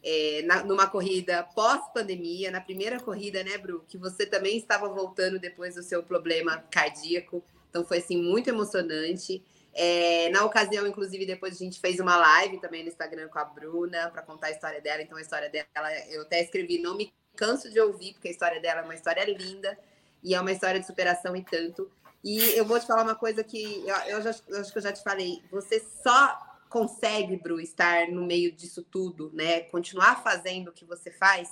é, 0.03 0.43
na, 0.43 0.65
numa 0.65 0.89
corrida 0.89 1.45
pós-pandemia, 1.55 2.51
na 2.51 2.61
primeira 2.61 2.99
corrida, 2.99 3.45
né, 3.45 3.57
Bru? 3.57 3.85
Que 3.87 3.97
você 3.97 4.27
também 4.27 4.57
estava 4.57 4.89
voltando 4.89 5.39
depois 5.39 5.77
do 5.77 5.83
seu 5.83 6.03
problema 6.03 6.65
cardíaco. 6.71 7.45
Então 7.71 7.85
foi 7.85 7.99
assim 7.99 8.21
muito 8.21 8.49
emocionante. 8.49 9.43
É, 9.79 10.31
na 10.31 10.43
ocasião, 10.43 10.87
inclusive, 10.87 11.27
depois 11.27 11.55
a 11.55 11.59
gente 11.59 11.79
fez 11.79 12.01
uma 12.01 12.17
live 12.17 12.59
também 12.59 12.83
no 12.83 12.89
Instagram 12.89 13.29
com 13.29 13.39
a 13.39 13.45
Bruna 13.45 14.09
para 14.09 14.23
contar 14.23 14.47
a 14.47 14.51
história 14.51 14.81
dela. 14.81 15.03
Então, 15.03 15.19
a 15.19 15.21
história 15.21 15.51
dela, 15.51 15.93
eu 16.09 16.23
até 16.23 16.43
escrevi: 16.43 16.81
não 16.81 16.97
me 16.97 17.13
canso 17.37 17.71
de 17.71 17.79
ouvir, 17.79 18.15
porque 18.15 18.29
a 18.29 18.31
história 18.31 18.59
dela 18.59 18.81
é 18.81 18.85
uma 18.85 18.95
história 18.95 19.23
linda 19.25 19.79
e 20.23 20.35
é 20.35 20.41
uma 20.41 20.51
história 20.51 20.81
de 20.81 20.87
superação 20.87 21.37
e 21.37 21.45
tanto. 21.45 21.91
E 22.25 22.39
eu 22.57 22.65
vou 22.65 22.81
te 22.81 22.87
falar 22.87 23.03
uma 23.03 23.15
coisa 23.15 23.45
que 23.45 23.87
eu, 23.87 23.97
eu, 24.07 24.23
já, 24.23 24.35
eu 24.49 24.61
acho 24.63 24.73
que 24.73 24.79
eu 24.79 24.83
já 24.83 24.93
te 24.93 25.03
falei. 25.03 25.43
Você 25.51 25.79
só 26.03 26.39
consegue, 26.71 27.37
Bru, 27.37 27.61
estar 27.61 28.09
no 28.09 28.25
meio 28.25 28.51
disso 28.53 28.83
tudo, 28.83 29.31
né? 29.35 29.61
Continuar 29.61 30.23
fazendo 30.23 30.69
o 30.69 30.73
que 30.73 30.87
você 30.87 31.11
faz, 31.11 31.51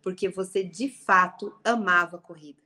porque 0.00 0.28
você 0.28 0.62
de 0.62 0.88
fato 0.88 1.52
amava 1.64 2.18
a 2.18 2.20
corrida. 2.20 2.62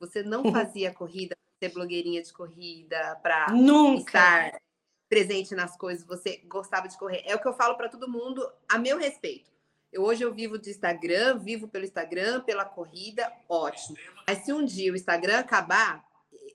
Você 0.00 0.24
não 0.24 0.42
fazia 0.50 0.92
corrida 0.92 1.36
ser 1.58 1.70
blogueirinha 1.70 2.22
de 2.22 2.32
corrida, 2.32 3.18
para 3.22 3.46
estar 3.96 4.60
presente 5.08 5.54
nas 5.54 5.76
coisas, 5.76 6.06
você 6.06 6.42
gostava 6.46 6.88
de 6.88 6.98
correr. 6.98 7.22
É 7.24 7.34
o 7.34 7.40
que 7.40 7.48
eu 7.48 7.54
falo 7.54 7.76
para 7.76 7.88
todo 7.88 8.10
mundo, 8.10 8.46
a 8.68 8.78
meu 8.78 8.98
respeito. 8.98 9.50
Eu, 9.90 10.02
hoje 10.02 10.22
eu 10.22 10.34
vivo 10.34 10.58
de 10.58 10.70
Instagram, 10.70 11.38
vivo 11.38 11.66
pelo 11.66 11.84
Instagram, 11.84 12.42
pela 12.42 12.64
corrida, 12.64 13.32
ótimo. 13.48 13.96
Mas 14.26 14.44
se 14.44 14.52
um 14.52 14.64
dia 14.64 14.92
o 14.92 14.96
Instagram 14.96 15.38
acabar, 15.38 16.04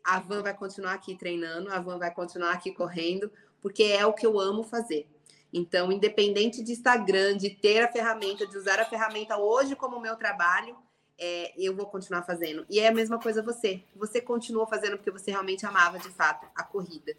a 0.04 0.20
Van 0.20 0.44
vai 0.44 0.56
continuar 0.56 0.94
aqui 0.94 1.16
treinando, 1.16 1.72
a 1.72 1.80
Van 1.80 1.98
vai 1.98 2.14
continuar 2.14 2.52
aqui 2.52 2.72
correndo, 2.72 3.32
porque 3.60 3.84
é 3.84 4.06
o 4.06 4.14
que 4.14 4.26
eu 4.26 4.40
amo 4.40 4.64
fazer. 4.64 5.08
Então, 5.52 5.92
independente 5.92 6.64
de 6.64 6.74
Instagram, 6.74 7.38
de 7.38 7.50
ter 7.50 7.84
a 7.84 7.92
ferramenta, 7.92 8.46
de 8.46 8.58
usar 8.58 8.80
a 8.80 8.86
ferramenta 8.86 9.38
hoje 9.38 9.76
como 9.76 10.00
meu 10.00 10.16
trabalho, 10.16 10.76
é, 11.18 11.54
eu 11.58 11.76
vou 11.76 11.86
continuar 11.86 12.24
fazendo. 12.24 12.66
E 12.70 12.80
é 12.80 12.88
a 12.88 12.94
mesma 12.94 13.20
coisa 13.20 13.42
você. 13.42 13.84
Você 13.96 14.22
continuou 14.22 14.68
fazendo 14.68 14.98
porque 14.98 15.12
você 15.12 15.32
realmente 15.32 15.66
amava, 15.66 16.00
de 16.00 16.10
fato, 16.10 16.48
a 16.56 16.64
corrida. 16.64 17.16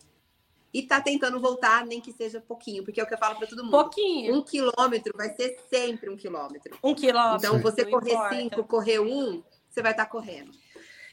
E 0.72 0.82
tá 0.82 1.00
tentando 1.00 1.38
voltar, 1.40 1.86
nem 1.86 2.00
que 2.00 2.12
seja 2.12 2.40
pouquinho, 2.40 2.84
porque 2.84 3.00
é 3.00 3.04
o 3.04 3.06
que 3.06 3.14
eu 3.14 3.18
falo 3.18 3.36
para 3.36 3.46
todo 3.46 3.62
mundo. 3.62 3.70
Pouquinho. 3.70 4.34
Um 4.34 4.42
quilômetro 4.42 5.16
vai 5.16 5.30
ser 5.30 5.56
sempre 5.70 6.10
um 6.10 6.16
quilômetro. 6.16 6.76
Um 6.82 6.94
quilômetro. 6.94 7.46
Então, 7.46 7.60
você 7.60 7.84
correr 7.84 8.12
importa. 8.12 8.34
cinco, 8.34 8.64
correr 8.64 8.98
um, 8.98 9.42
você 9.70 9.80
vai 9.80 9.92
estar 9.92 10.06
tá 10.06 10.10
correndo. 10.10 10.50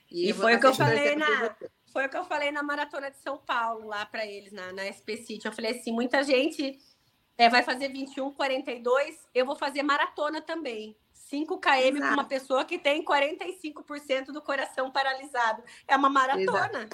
E, 0.10 0.30
e 0.30 0.34
foi 0.34 0.56
o 0.56 0.60
que 0.60 0.66
eu 0.66 0.74
falei 0.74 1.16
na. 1.16 1.56
Foi 1.94 2.06
o 2.06 2.10
que 2.10 2.18
eu 2.18 2.24
falei 2.24 2.52
na 2.52 2.64
maratona 2.64 3.12
de 3.12 3.18
São 3.18 3.38
Paulo, 3.38 3.88
lá 3.88 4.06
para 4.06 4.26
eles, 4.26 4.52
na, 4.52 4.72
na 4.72 4.84
SP 4.88 5.18
City. 5.18 5.46
Eu 5.46 5.52
falei 5.52 5.72
assim: 5.72 5.92
muita 5.92 6.24
gente 6.24 6.80
é, 7.38 7.50
vai 7.50 7.64
fazer 7.64 7.90
21, 7.90 8.32
42, 8.34 9.18
eu 9.34 9.46
vou 9.46 9.56
fazer 9.56 9.84
maratona 9.84 10.42
também. 10.42 10.96
5 11.32 11.60
km 11.60 11.98
para 11.98 12.14
uma 12.14 12.26
pessoa 12.26 12.66
que 12.66 12.78
tem 12.78 13.06
45% 13.06 14.34
do 14.34 14.42
coração 14.42 14.92
paralisado. 14.92 15.64
É 15.88 15.96
uma 15.96 16.10
maratona. 16.10 16.90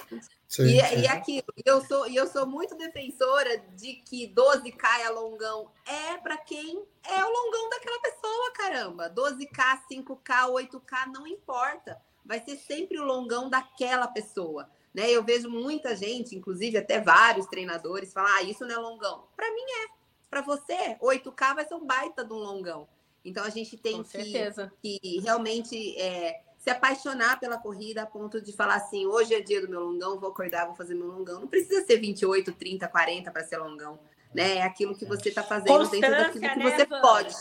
Sim, 0.48 0.78
e, 0.78 0.86
sim. 0.86 1.00
e 1.02 1.08
aquilo, 1.08 1.48
eu 1.66 1.84
sou, 1.84 2.08
eu 2.08 2.28
sou 2.28 2.46
muito 2.46 2.76
defensora 2.78 3.58
de 3.76 3.94
que 3.94 4.32
12K 4.32 5.00
é 5.02 5.10
longão. 5.10 5.72
É 5.88 6.18
para 6.18 6.38
quem 6.38 6.86
é 7.04 7.26
o 7.26 7.28
longão 7.28 7.70
daquela 7.72 8.00
pessoa, 8.00 8.54
caramba. 8.54 9.10
12K, 9.10 9.82
5K, 9.92 10.52
8K, 10.52 11.12
não 11.12 11.26
importa. 11.26 12.00
Vai 12.24 12.40
ser 12.40 12.58
sempre 12.58 13.00
o 13.00 13.04
longão 13.04 13.50
daquela 13.50 14.08
pessoa. 14.08 14.70
Né? 14.94 15.10
Eu 15.10 15.24
vejo 15.24 15.50
muita 15.50 15.96
gente, 15.96 16.36
inclusive 16.36 16.78
até 16.78 17.02
vários 17.02 17.48
treinadores, 17.48 18.14
falar: 18.14 18.36
ah, 18.36 18.44
isso 18.44 18.64
não 18.64 18.76
é 18.76 18.78
longão. 18.78 19.28
Para 19.36 19.50
mim 19.52 19.66
é. 19.84 19.98
Para 20.30 20.42
você, 20.42 20.96
8K 21.02 21.56
vai 21.56 21.66
ser 21.66 21.74
um 21.74 21.86
baita 21.86 22.24
de 22.24 22.34
um 22.34 22.38
longão. 22.38 22.88
Então 23.28 23.44
a 23.44 23.50
gente 23.50 23.76
tem 23.76 24.02
que, 24.04 24.52
que, 24.82 25.20
realmente 25.20 26.00
é, 26.00 26.40
se 26.58 26.70
apaixonar 26.70 27.38
pela 27.42 27.58
corrida 27.58 28.04
a 28.04 28.06
ponto 28.06 28.40
de 28.42 28.54
falar 28.54 28.76
assim: 28.76 29.06
hoje 29.06 29.36
é 29.36 29.42
dia 29.42 29.60
do 29.60 29.70
meu 29.70 29.82
longão, 29.82 30.18
vou 30.18 30.30
acordar, 30.30 30.66
vou 30.66 30.76
fazer 30.76 30.96
meu 30.96 31.08
longão. 31.08 31.42
Não 31.42 31.48
precisa 31.48 31.86
ser 31.86 31.98
28, 31.98 32.54
30, 32.54 32.88
40 32.88 33.30
para 33.30 33.44
ser 33.44 33.58
longão. 33.58 34.00
Né? 34.34 34.60
É 34.60 34.64
aquilo 34.64 34.96
que 34.96 35.06
você 35.06 35.28
está 35.28 35.44
fazendo 35.44 35.90
dentro 35.90 36.10
daquilo 36.10 36.42
que 36.42 36.56
né, 36.56 36.72
você 36.72 36.86
pode. 36.86 37.36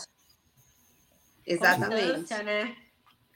Exatamente. 1.45 2.33
Né? 2.43 2.75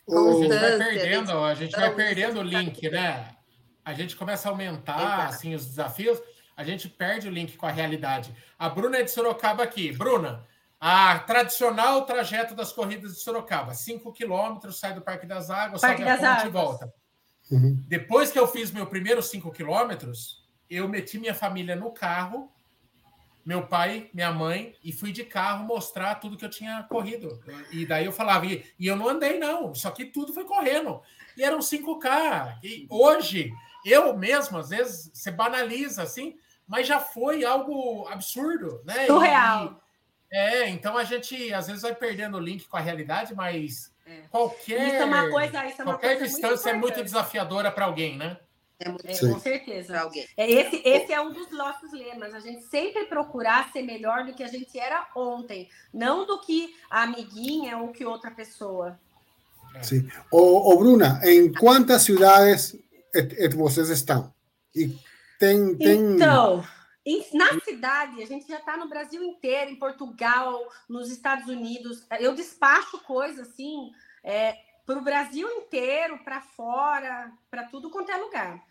A 0.09 0.33
gente 0.33 0.49
vai 0.49 0.77
perdendo, 0.77 1.31
a 1.31 1.55
gente 1.55 1.71
vai 1.71 1.95
perdendo 1.95 2.39
o 2.41 2.43
link, 2.43 2.89
né? 2.89 3.33
A 3.85 3.93
gente 3.93 4.17
começa 4.17 4.49
a 4.49 4.51
aumentar 4.51 5.27
assim, 5.27 5.55
os 5.55 5.65
desafios, 5.65 6.21
a 6.57 6.65
gente 6.65 6.89
perde 6.89 7.29
o 7.29 7.31
link 7.31 7.55
com 7.55 7.65
a 7.65 7.71
realidade. 7.71 8.35
A 8.59 8.67
Bruna 8.67 8.97
é 8.97 9.03
de 9.03 9.11
Sorocaba 9.11 9.63
aqui. 9.63 9.93
Bruna, 9.93 10.45
a 10.83 11.19
tradicional 11.19 12.07
trajeto 12.07 12.55
das 12.55 12.73
corridas 12.73 13.13
de 13.13 13.21
Sorocaba, 13.21 13.75
5 13.75 14.11
quilômetros, 14.11 14.79
sai 14.79 14.95
do 14.95 15.01
Parque 15.01 15.27
das 15.27 15.51
Águas, 15.51 15.79
Parque 15.79 16.01
sobe 16.01 16.09
a 16.09 16.17
ponte 16.17 16.25
Águas. 16.25 16.43
e 16.45 16.49
volta. 16.49 16.93
Uhum. 17.51 17.83
Depois 17.87 18.31
que 18.31 18.39
eu 18.39 18.47
fiz 18.47 18.71
meu 18.71 18.87
primeiro 18.87 19.21
5 19.21 19.51
quilômetros, 19.51 20.43
eu 20.67 20.89
meti 20.89 21.19
minha 21.19 21.35
família 21.35 21.75
no 21.75 21.91
carro, 21.91 22.51
meu 23.45 23.67
pai, 23.67 24.09
minha 24.11 24.31
mãe, 24.31 24.75
e 24.83 24.91
fui 24.91 25.11
de 25.11 25.23
carro 25.23 25.65
mostrar 25.65 26.15
tudo 26.15 26.35
que 26.35 26.45
eu 26.45 26.49
tinha 26.49 26.81
corrido. 26.89 27.39
E 27.71 27.85
daí 27.85 28.05
eu 28.05 28.11
falava, 28.11 28.47
e, 28.47 28.65
e 28.79 28.87
eu 28.87 28.95
não 28.95 29.07
andei, 29.07 29.37
não, 29.37 29.73
isso 29.73 29.87
aqui 29.87 30.05
tudo 30.05 30.33
foi 30.33 30.45
correndo. 30.45 30.99
E 31.37 31.43
eram 31.43 31.59
5K. 31.59 32.57
E 32.63 32.87
hoje, 32.89 33.51
eu 33.85 34.17
mesmo, 34.17 34.57
às 34.57 34.69
vezes, 34.69 35.11
você 35.13 35.29
banaliza 35.29 36.01
assim, 36.01 36.35
mas 36.67 36.87
já 36.87 36.99
foi 36.99 37.43
algo 37.43 38.07
absurdo, 38.07 38.81
né? 38.83 39.05
Surreal. 39.05 39.79
E, 39.87 39.90
é, 40.31 40.69
então 40.69 40.97
a 40.97 41.03
gente 41.03 41.53
às 41.53 41.67
vezes 41.67 41.81
vai 41.81 41.93
perdendo 41.93 42.37
o 42.37 42.39
link 42.39 42.65
com 42.67 42.77
a 42.77 42.81
realidade, 42.81 43.35
mas 43.35 43.93
é. 44.05 44.21
qualquer, 44.29 44.87
isso 44.87 44.95
é 44.95 45.05
uma 45.05 45.29
coisa, 45.29 45.65
isso 45.65 45.81
é 45.81 45.85
uma 45.85 45.93
qualquer 45.93 46.17
coisa 46.17 46.25
distância 46.25 46.73
muito 46.73 46.93
é 46.93 46.95
muito 46.95 47.03
desafiadora 47.03 47.71
para 47.71 47.85
alguém, 47.85 48.17
né? 48.17 48.37
É, 48.79 49.13
é 49.13 49.19
com 49.19 49.39
certeza. 49.39 49.99
Alguém. 49.99 50.27
É, 50.35 50.49
esse, 50.49 50.81
esse 50.83 51.13
é 51.13 51.21
um 51.21 51.31
dos 51.31 51.51
nossos 51.51 51.91
lemas. 51.93 52.33
A 52.33 52.39
gente 52.39 52.63
sempre 52.63 53.05
procurar 53.05 53.71
ser 53.71 53.83
melhor 53.83 54.25
do 54.25 54.33
que 54.33 54.43
a 54.43 54.47
gente 54.47 54.77
era 54.79 55.07
ontem, 55.15 55.69
não 55.93 56.25
do 56.25 56.41
que 56.41 56.75
a 56.89 57.03
amiguinha 57.03 57.77
ou 57.77 57.89
que 57.89 58.03
outra 58.03 58.31
pessoa. 58.31 58.99
Sim. 59.81 60.09
Ô, 60.31 60.75
Bruna, 60.77 61.21
em 61.23 61.51
quantas 61.53 62.01
cidades 62.01 62.75
vocês 63.55 63.89
estão? 63.89 64.33
E 64.75 64.87
tem, 65.39 65.75
tem... 65.77 66.15
Então, 66.15 66.63
na 67.33 67.59
cidade, 67.61 68.21
a 68.21 68.25
gente 68.27 68.47
já 68.47 68.59
está 68.59 68.77
no 68.77 68.87
Brasil 68.87 69.23
inteiro, 69.23 69.71
em 69.71 69.75
Portugal, 69.75 70.71
nos 70.87 71.09
Estados 71.09 71.47
Unidos. 71.47 72.05
Eu 72.19 72.35
despacho 72.35 72.99
coisas 72.99 73.49
assim 73.49 73.91
é, 74.23 74.57
para 74.85 74.99
o 74.99 75.03
Brasil 75.03 75.49
inteiro, 75.49 76.19
para 76.23 76.41
fora, 76.41 77.31
para 77.49 77.63
tudo 77.67 77.89
quanto 77.89 78.11
é 78.11 78.17
lugar. 78.17 78.63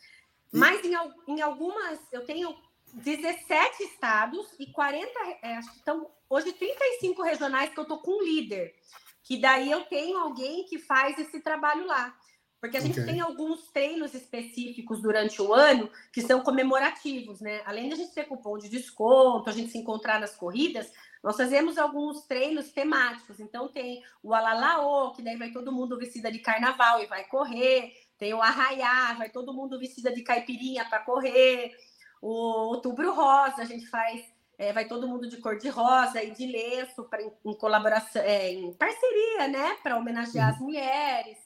Mas 0.53 0.85
em, 0.85 0.95
em, 1.27 1.41
algumas, 1.41 2.01
eu 2.13 2.25
tenho 2.25 2.57
17 2.93 3.83
estados 3.85 4.47
e 4.59 4.67
40, 4.67 5.09
é, 5.43 5.59
estão 5.61 6.11
hoje 6.29 6.53
35 6.53 7.23
regionais 7.23 7.71
que 7.71 7.79
eu 7.79 7.83
estou 7.83 7.99
com 7.99 8.23
líder. 8.23 8.75
Que 9.23 9.39
daí 9.39 9.71
eu 9.71 9.85
tenho 9.85 10.19
alguém 10.19 10.65
que 10.65 10.79
faz 10.79 11.19
esse 11.19 11.41
trabalho 11.41 11.87
lá. 11.87 12.17
Porque 12.61 12.77
a 12.77 12.81
gente 12.81 13.01
okay. 13.01 13.15
tem 13.15 13.21
alguns 13.21 13.69
treinos 13.69 14.13
específicos 14.13 15.01
durante 15.01 15.41
o 15.41 15.55
ano 15.55 15.91
que 16.13 16.21
são 16.21 16.43
comemorativos, 16.43 17.41
né? 17.41 17.63
Além 17.65 17.89
de 17.89 17.95
a 17.95 17.97
gente 17.97 18.13
ter 18.13 18.25
cupom 18.25 18.59
de 18.59 18.69
desconto, 18.69 19.49
a 19.49 19.53
gente 19.53 19.71
se 19.71 19.79
encontrar 19.79 20.21
nas 20.21 20.37
corridas, 20.37 20.93
nós 21.23 21.39
fazemos 21.39 21.79
alguns 21.79 22.27
treinos 22.27 22.71
temáticos. 22.71 23.41
Então 23.41 23.69
tem 23.69 24.03
o 24.23 24.35
Alalaô, 24.35 25.13
que 25.13 25.23
daí 25.23 25.39
vai 25.39 25.51
todo 25.51 25.73
mundo 25.73 25.99
vestida 25.99 26.31
de 26.31 26.39
carnaval 26.39 27.03
e 27.03 27.07
vai 27.07 27.25
correr. 27.25 27.95
Tem 28.19 28.35
o 28.35 28.43
Arraiá, 28.43 29.15
vai 29.15 29.31
todo 29.31 29.55
mundo 29.55 29.79
vestida 29.79 30.13
de 30.13 30.21
caipirinha 30.23 30.85
para 30.85 31.01
correr. 31.01 31.75
O 32.21 32.75
Outubro 32.75 33.15
Rosa, 33.15 33.63
a 33.63 33.65
gente 33.65 33.87
faz 33.87 34.23
é, 34.59 34.75
vai 34.75 34.85
todo 34.87 35.09
mundo 35.09 35.27
de 35.27 35.39
cor 35.39 35.57
de 35.57 35.71
rosa 35.71 36.23
e 36.23 36.33
de 36.33 36.47
lenço 36.47 37.05
para 37.05 37.23
em, 37.23 37.33
em, 37.47 37.55
colaboração, 37.55 38.21
é, 38.21 38.53
em 38.53 38.71
parceria, 38.75 39.49
né, 39.49 39.79
para 39.83 39.97
homenagear 39.97 40.49
uhum. 40.49 40.55
as 40.55 40.61
mulheres 40.61 41.39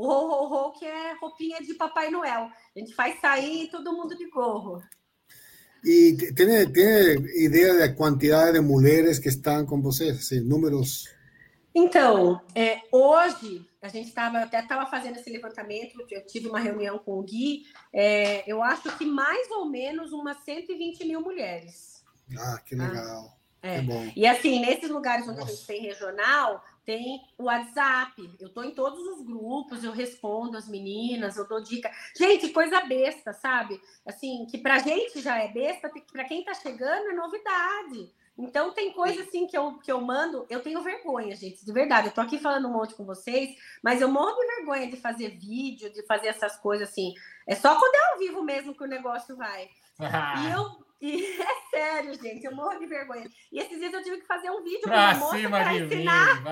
o 0.00 0.08
ho, 0.08 0.44
ho, 0.44 0.68
ho, 0.68 0.72
que 0.72 0.86
é 0.86 1.12
roupinha 1.20 1.60
de 1.60 1.74
Papai 1.74 2.10
Noel. 2.10 2.50
A 2.74 2.78
gente 2.78 2.94
faz 2.94 3.20
sair 3.20 3.68
todo 3.70 3.92
mundo 3.92 4.16
de 4.16 4.28
gorro. 4.30 4.82
E 5.84 6.16
tem, 6.34 6.72
tem 6.72 7.44
ideia 7.44 7.78
da 7.78 7.94
quantidade 7.94 8.54
de 8.54 8.60
mulheres 8.60 9.18
que 9.18 9.28
estão 9.28 9.66
com 9.66 9.80
vocês, 9.80 10.16
assim, 10.16 10.40
números? 10.40 11.08
Então, 11.74 12.40
é, 12.54 12.80
hoje 12.90 13.66
a 13.82 13.88
gente 13.88 14.08
estava 14.08 14.38
até 14.40 14.60
estava 14.60 14.90
fazendo 14.90 15.16
esse 15.16 15.30
levantamento, 15.30 15.94
eu 16.10 16.26
tive 16.26 16.48
uma 16.48 16.60
reunião 16.60 16.98
com 16.98 17.18
o 17.18 17.22
Gui, 17.22 17.64
é, 17.92 18.50
eu 18.50 18.62
acho 18.62 18.96
que 18.98 19.06
mais 19.06 19.50
ou 19.50 19.66
menos 19.66 20.12
umas 20.12 20.38
120 20.44 21.04
mil 21.06 21.20
mulheres. 21.20 22.02
Ah, 22.38 22.58
que 22.64 22.74
legal. 22.74 23.38
Ah, 23.62 23.68
é. 23.68 23.82
Que 23.82 24.20
e 24.20 24.26
assim, 24.26 24.60
nesses 24.60 24.90
lugares 24.90 25.26
onde 25.28 25.40
Nossa. 25.40 25.52
a 25.52 25.54
gente 25.54 25.66
tem 25.66 25.82
regional, 25.82 26.62
tem 26.90 27.22
o 27.38 27.44
WhatsApp. 27.44 28.36
Eu 28.40 28.48
tô 28.48 28.64
em 28.64 28.72
todos 28.72 28.98
os 28.98 29.24
grupos, 29.24 29.84
eu 29.84 29.92
respondo 29.92 30.56
as 30.56 30.66
meninas, 30.66 31.36
eu 31.36 31.46
dou 31.46 31.62
dica. 31.62 31.88
Gente, 32.18 32.48
coisa 32.48 32.80
besta, 32.80 33.32
sabe? 33.32 33.80
Assim, 34.04 34.44
que 34.50 34.58
pra 34.58 34.80
gente 34.80 35.20
já 35.20 35.38
é 35.38 35.46
besta, 35.46 35.88
para 36.10 36.24
quem 36.24 36.42
tá 36.42 36.52
chegando 36.52 37.10
é 37.10 37.12
novidade. 37.12 38.12
Então 38.36 38.72
tem 38.72 38.92
coisa 38.92 39.22
assim 39.22 39.46
que 39.46 39.56
eu, 39.56 39.78
que 39.78 39.92
eu 39.92 40.00
mando, 40.00 40.44
eu 40.50 40.60
tenho 40.60 40.82
vergonha, 40.82 41.36
gente, 41.36 41.64
de 41.64 41.72
verdade. 41.72 42.08
Eu 42.08 42.12
tô 42.12 42.22
aqui 42.22 42.38
falando 42.38 42.66
um 42.66 42.72
monte 42.72 42.94
com 42.94 43.04
vocês, 43.04 43.56
mas 43.80 44.00
eu 44.00 44.08
morro 44.08 44.40
de 44.40 44.56
vergonha 44.56 44.90
de 44.90 44.96
fazer 44.96 45.28
vídeo, 45.38 45.92
de 45.92 46.02
fazer 46.06 46.26
essas 46.26 46.56
coisas 46.56 46.88
assim. 46.88 47.14
É 47.46 47.54
só 47.54 47.78
quando 47.78 47.94
é 47.94 48.12
ao 48.12 48.18
vivo 48.18 48.42
mesmo 48.42 48.74
que 48.74 48.82
o 48.82 48.88
negócio 48.88 49.36
vai. 49.36 49.70
E 50.00 50.50
eu 50.50 50.89
E 51.00 51.24
é 51.40 51.70
sério, 51.70 52.14
gente, 52.14 52.44
eu 52.44 52.54
morro 52.54 52.78
de 52.78 52.86
vergonha. 52.86 53.26
E 53.50 53.58
esses 53.58 53.78
dias 53.78 53.92
eu 53.92 54.02
tive 54.02 54.18
que 54.18 54.26
fazer 54.26 54.50
um 54.50 54.62
vídeo 54.62 54.82
pra 54.82 55.10
uma 55.10 55.14
moça 55.14 55.48
para 55.48 55.74
ensinar. 55.74 56.42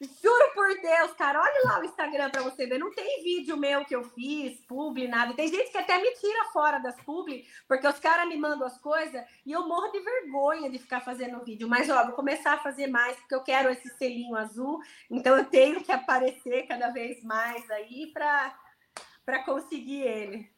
Mim, 0.00 0.08
Juro 0.22 0.54
por 0.54 0.68
Deus, 0.80 1.12
cara, 1.12 1.40
olha 1.40 1.62
lá 1.64 1.80
o 1.80 1.84
Instagram 1.84 2.30
para 2.30 2.42
você 2.42 2.66
ver. 2.66 2.78
Não 2.78 2.92
tem 2.92 3.22
vídeo 3.22 3.56
meu 3.56 3.84
que 3.84 3.96
eu 3.96 4.04
fiz, 4.04 4.60
publi, 4.66 5.08
nada. 5.08 5.32
Tem 5.32 5.48
gente 5.48 5.70
que 5.70 5.78
até 5.78 5.96
me 5.98 6.10
tira 6.16 6.44
fora 6.52 6.78
das 6.78 6.96
publi, 7.02 7.46
porque 7.66 7.86
os 7.86 7.98
caras 7.98 8.28
me 8.28 8.36
mandam 8.36 8.66
as 8.66 8.78
coisas 8.78 9.24
e 9.46 9.52
eu 9.52 9.66
morro 9.66 9.90
de 9.90 10.00
vergonha 10.00 10.70
de 10.70 10.78
ficar 10.78 11.00
fazendo 11.00 11.42
vídeo. 11.44 11.66
Mas, 11.66 11.88
ó, 11.88 12.04
vou 12.04 12.14
começar 12.14 12.54
a 12.54 12.58
fazer 12.58 12.88
mais, 12.88 13.16
porque 13.16 13.34
eu 13.34 13.42
quero 13.42 13.70
esse 13.70 13.88
selinho 13.96 14.36
azul. 14.36 14.78
Então 15.10 15.36
eu 15.36 15.44
tenho 15.46 15.82
que 15.82 15.92
aparecer 15.92 16.66
cada 16.66 16.90
vez 16.90 17.22
mais 17.24 17.68
aí 17.70 18.12
para 18.12 19.42
conseguir 19.44 20.02
ele. 20.02 20.50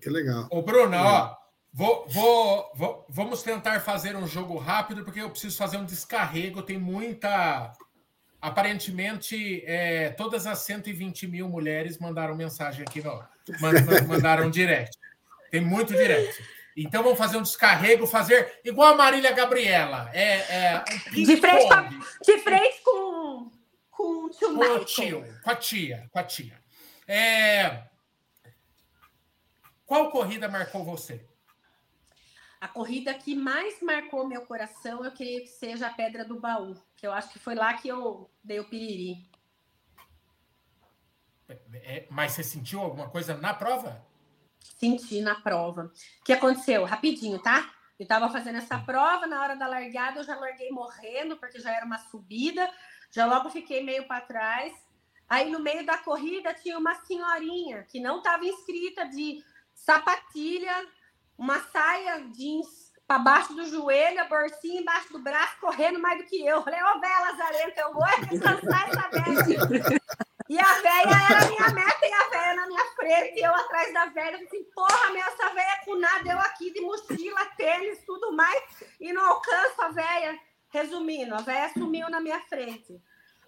Que 0.00 0.10
legal. 0.10 0.48
Ô, 0.50 0.62
Bruna, 0.62 0.96
é. 0.96 1.00
ó. 1.00 1.47
Vou, 1.72 2.06
vou, 2.08 2.72
vou, 2.74 3.06
vamos 3.08 3.42
tentar 3.42 3.80
fazer 3.80 4.16
um 4.16 4.26
jogo 4.26 4.56
rápido, 4.56 5.04
porque 5.04 5.20
eu 5.20 5.30
preciso 5.30 5.56
fazer 5.56 5.76
um 5.76 5.84
descarrego. 5.84 6.62
Tem 6.62 6.78
muita. 6.78 7.72
Aparentemente, 8.40 9.64
é, 9.66 10.10
todas 10.10 10.46
as 10.46 10.60
120 10.60 11.26
mil 11.26 11.48
mulheres 11.48 11.98
mandaram 11.98 12.36
mensagem 12.36 12.84
aqui, 12.86 13.02
no, 13.02 13.24
mandaram 14.06 14.48
direct. 14.48 14.96
Tem 15.50 15.60
muito 15.60 15.92
direct. 15.92 16.42
Então 16.76 17.02
vamos 17.02 17.18
fazer 17.18 17.36
um 17.36 17.42
descarrego, 17.42 18.06
fazer 18.06 18.60
igual 18.64 18.94
a 18.94 18.96
Marília 18.96 19.32
Gabriela. 19.32 20.08
É, 20.14 20.36
é 20.36 20.84
de, 21.10 21.36
frente 21.36 21.66
pra, 21.66 21.90
de 22.22 22.38
frente 22.38 22.80
com, 22.84 23.50
com 23.90 24.26
o 24.26 24.30
tio 24.30 24.54
com, 24.54 24.84
tio, 24.84 25.24
com 25.42 25.50
a 25.50 25.56
tia, 25.56 26.08
com 26.12 26.18
a 26.20 26.22
tia. 26.22 26.62
É, 27.08 27.82
qual 29.84 30.10
corrida 30.10 30.48
marcou 30.48 30.84
você? 30.84 31.26
A 32.60 32.66
corrida 32.66 33.14
que 33.14 33.36
mais 33.36 33.80
marcou 33.80 34.26
meu 34.26 34.44
coração, 34.44 35.04
eu 35.04 35.12
creio 35.12 35.42
que 35.42 35.48
seja 35.48 35.86
a 35.86 35.94
Pedra 35.94 36.24
do 36.24 36.40
Baú, 36.40 36.74
que 36.96 37.06
eu 37.06 37.12
acho 37.12 37.30
que 37.30 37.38
foi 37.38 37.54
lá 37.54 37.74
que 37.74 37.88
eu 37.88 38.28
dei 38.42 38.58
o 38.58 38.68
piriri. 38.68 39.28
É, 41.72 42.06
mas 42.10 42.32
você 42.32 42.42
sentiu 42.42 42.80
alguma 42.80 43.08
coisa 43.08 43.36
na 43.36 43.54
prova? 43.54 44.04
Senti 44.60 45.20
na 45.20 45.36
prova. 45.36 45.92
O 46.20 46.24
que 46.24 46.32
aconteceu? 46.32 46.84
Rapidinho, 46.84 47.40
tá? 47.40 47.72
Eu 47.98 48.04
estava 48.04 48.28
fazendo 48.28 48.58
essa 48.58 48.78
prova, 48.78 49.26
na 49.26 49.40
hora 49.40 49.56
da 49.56 49.66
largada 49.66 50.20
eu 50.20 50.24
já 50.24 50.36
larguei 50.36 50.70
morrendo, 50.70 51.36
porque 51.36 51.58
já 51.58 51.72
era 51.72 51.86
uma 51.86 51.98
subida, 51.98 52.70
já 53.10 53.26
logo 53.26 53.50
fiquei 53.50 53.82
meio 53.82 54.06
para 54.06 54.20
trás. 54.20 54.72
Aí 55.28 55.50
no 55.50 55.58
meio 55.58 55.84
da 55.84 55.98
corrida 55.98 56.54
tinha 56.54 56.78
uma 56.78 56.94
senhorinha 56.94 57.82
que 57.84 58.00
não 58.00 58.18
estava 58.18 58.44
inscrita 58.44 59.04
de 59.04 59.44
sapatilha, 59.74 60.74
uma 61.38 61.60
saia 61.60 62.20
jeans 62.32 62.88
para 63.06 63.20
baixo 63.20 63.54
do 63.54 63.64
joelho, 63.64 64.20
a 64.20 64.24
bolsinha 64.24 64.82
embaixo 64.82 65.10
do 65.12 65.20
braço, 65.20 65.58
correndo 65.60 65.98
mais 65.98 66.18
do 66.18 66.28
que 66.28 66.44
eu. 66.44 66.62
Falei, 66.62 66.82
ô, 66.82 67.00
Bela 67.00 67.30
Lazarenta, 67.30 67.80
eu 67.80 67.94
vou 67.94 68.04
alcançar 68.04 68.88
essa 68.88 69.08
velha. 69.08 70.00
E 70.50 70.58
a 70.58 70.74
velha 70.74 71.16
era 71.30 71.44
a 71.44 71.48
minha 71.48 71.68
meta 71.70 72.06
e 72.06 72.12
a 72.12 72.28
velha 72.28 72.54
na 72.54 72.66
minha 72.66 72.84
frente, 72.96 73.38
e 73.38 73.42
eu 73.42 73.54
atrás 73.54 73.94
da 73.94 74.06
velha. 74.06 74.36
Eu 74.36 74.46
assim, 74.46 74.64
porra, 74.74 75.10
meu, 75.10 75.22
essa 75.22 75.48
velha 75.48 75.72
é 75.80 75.84
com 75.84 75.94
nada, 75.94 76.30
eu 76.30 76.38
aqui 76.40 76.72
de 76.72 76.80
mochila, 76.80 77.46
tênis, 77.56 78.04
tudo 78.04 78.32
mais, 78.32 78.62
e 79.00 79.12
não 79.12 79.24
alcanço 79.24 79.80
a 79.80 79.88
velha. 79.88 80.38
Resumindo, 80.70 81.34
a 81.34 81.38
velha 81.38 81.70
sumiu 81.72 82.10
na 82.10 82.20
minha 82.20 82.40
frente. 82.40 83.00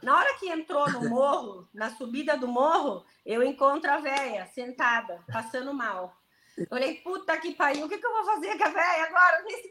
Na 0.03 0.16
hora 0.16 0.34
que 0.38 0.49
entrou 0.49 0.91
no 0.91 1.11
morro, 1.11 1.68
na 1.74 1.91
subida 1.91 2.36
do 2.36 2.49
morro, 2.49 3.05
eu 3.26 3.43
encontro 3.43 3.91
a 3.91 3.99
velha 3.99 4.47
sentada, 4.47 5.22
passando 5.30 5.74
mal. 5.74 6.20
Eu 6.57 6.66
falei, 6.66 6.94
puta 6.96 7.36
que 7.38 7.55
pariu, 7.55 7.86
o 7.86 7.88
que, 7.88 7.98
que 7.98 8.07
eu 8.07 8.12
vou 8.12 8.24
fazer 8.24 8.57
com 8.59 8.64
a 8.64 8.68
velha 8.68 9.05
agora? 9.05 9.38
Eu 9.38 9.42
falei 9.42 9.59
assim, 9.59 9.70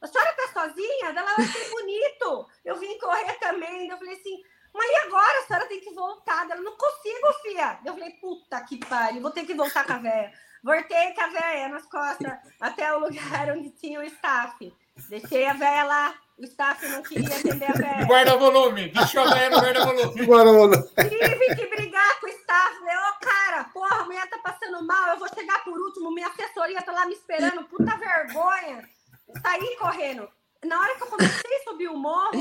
a 0.00 0.06
senhora 0.06 0.34
tá 0.34 0.48
sozinha? 0.48 1.08
Ela 1.08 1.34
vai 1.34 1.46
ser 1.46 1.70
bonito. 1.70 2.48
Eu 2.64 2.76
vim 2.76 2.98
correr 2.98 3.34
também. 3.38 3.88
Eu 3.88 3.96
falei 3.96 4.14
assim, 4.14 4.42
mas 4.74 4.90
e 4.90 4.96
agora? 5.06 5.38
A 5.38 5.42
senhora 5.46 5.66
tem 5.66 5.80
que 5.80 5.94
voltar. 5.94 6.50
Ela, 6.50 6.60
não 6.60 6.76
consigo, 6.76 7.32
filha. 7.42 7.80
Eu 7.84 7.94
falei, 7.94 8.10
puta 8.20 8.60
que 8.64 8.78
pariu, 8.84 9.22
vou 9.22 9.30
ter 9.30 9.46
que 9.46 9.54
voltar 9.54 9.86
com 9.86 9.94
a 9.94 9.98
velha. 9.98 10.32
Voltei 10.62 11.14
com 11.14 11.20
a 11.20 11.28
velha 11.28 11.68
nas 11.68 11.86
costas 11.86 12.38
até 12.60 12.92
o 12.94 12.98
lugar 12.98 13.50
onde 13.56 13.70
tinha 13.70 14.00
o 14.00 14.04
staff. 14.04 14.74
Deixei 15.08 15.46
a 15.46 15.52
velha 15.52 15.84
lá. 15.84 16.14
O 16.38 16.44
staff 16.44 16.86
não 16.88 17.02
queria 17.02 17.34
atender 17.34 17.70
a 17.70 17.72
velha. 17.72 18.06
Guarda 18.06 18.36
volume. 18.36 18.90
Deixou 18.90 19.22
a 19.22 19.34
velha 19.34 19.50
no 19.50 19.56
guarda-volume. 19.56 20.26
Guarda-volume. 20.26 20.76
Tive 21.08 21.54
que 21.54 21.66
brigar 21.66 22.20
com 22.20 22.26
o 22.26 22.28
staff. 22.28 22.76
Ô, 22.78 22.86
oh, 22.86 23.24
cara, 23.24 23.64
porra, 23.72 24.00
a 24.00 24.04
mulher 24.04 24.28
tá 24.28 24.38
passando 24.38 24.86
mal. 24.86 25.14
Eu 25.14 25.18
vou 25.18 25.28
chegar 25.34 25.64
por 25.64 25.78
último. 25.78 26.12
Minha 26.12 26.28
assessoria 26.28 26.82
tá 26.82 26.92
lá 26.92 27.06
me 27.06 27.14
esperando. 27.14 27.64
Puta 27.64 27.96
vergonha. 27.96 28.86
Saí 29.42 29.76
correndo. 29.78 30.28
Na 30.64 30.80
hora 30.80 30.96
que 30.96 31.02
eu 31.02 31.06
comecei 31.06 31.56
a 31.56 31.70
subir 31.70 31.88
o 31.88 31.96
morro. 31.96 32.32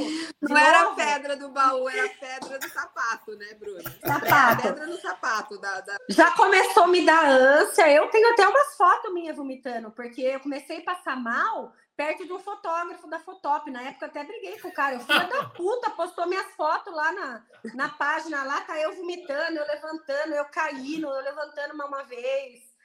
Não 0.41 0.57
era 0.57 0.89
a 0.89 0.93
pedra 0.93 1.37
do 1.37 1.49
baú, 1.49 1.87
era 1.87 2.05
a 2.05 2.09
pedra 2.09 2.57
do 2.57 2.69
sapato, 2.69 3.35
né, 3.35 3.53
Bruna? 3.59 3.81
Sapato. 4.03 4.63
Pedra 4.63 4.87
no 4.87 4.97
sapato. 4.99 5.57
Da, 5.59 5.81
da... 5.81 5.97
Já 6.09 6.31
começou 6.31 6.83
a 6.83 6.87
me 6.87 7.05
dar 7.05 7.25
ânsia. 7.25 7.91
Eu 7.91 8.07
tenho 8.07 8.31
até 8.31 8.47
umas 8.47 8.75
fotos 8.75 9.13
minhas 9.13 9.37
vomitando, 9.37 9.91
porque 9.91 10.21
eu 10.21 10.39
comecei 10.39 10.79
a 10.79 10.83
passar 10.83 11.15
mal 11.15 11.73
perto 11.95 12.25
de 12.25 12.33
um 12.33 12.39
fotógrafo 12.39 13.07
da 13.07 13.19
Fotop. 13.19 13.69
Na 13.71 13.81
época 13.83 14.05
até 14.07 14.23
briguei 14.23 14.59
com 14.59 14.67
o 14.67 14.73
cara. 14.73 14.95
Eu 14.95 14.99
filho 14.99 15.29
da 15.29 15.45
puta, 15.55 15.89
postou 15.91 16.27
minhas 16.27 16.47
fotos 16.55 16.93
lá 16.93 17.11
na, 17.11 17.43
na 17.73 17.89
página, 17.89 18.43
lá 18.43 18.61
tá 18.61 18.77
eu 18.79 18.95
vomitando, 18.95 19.57
eu 19.57 19.67
levantando, 19.67 20.33
eu 20.33 20.45
caindo, 20.45 21.07
eu 21.07 21.23
levantando 21.23 21.73
uma, 21.73 21.85
uma 21.85 22.03
vez. 22.03 22.75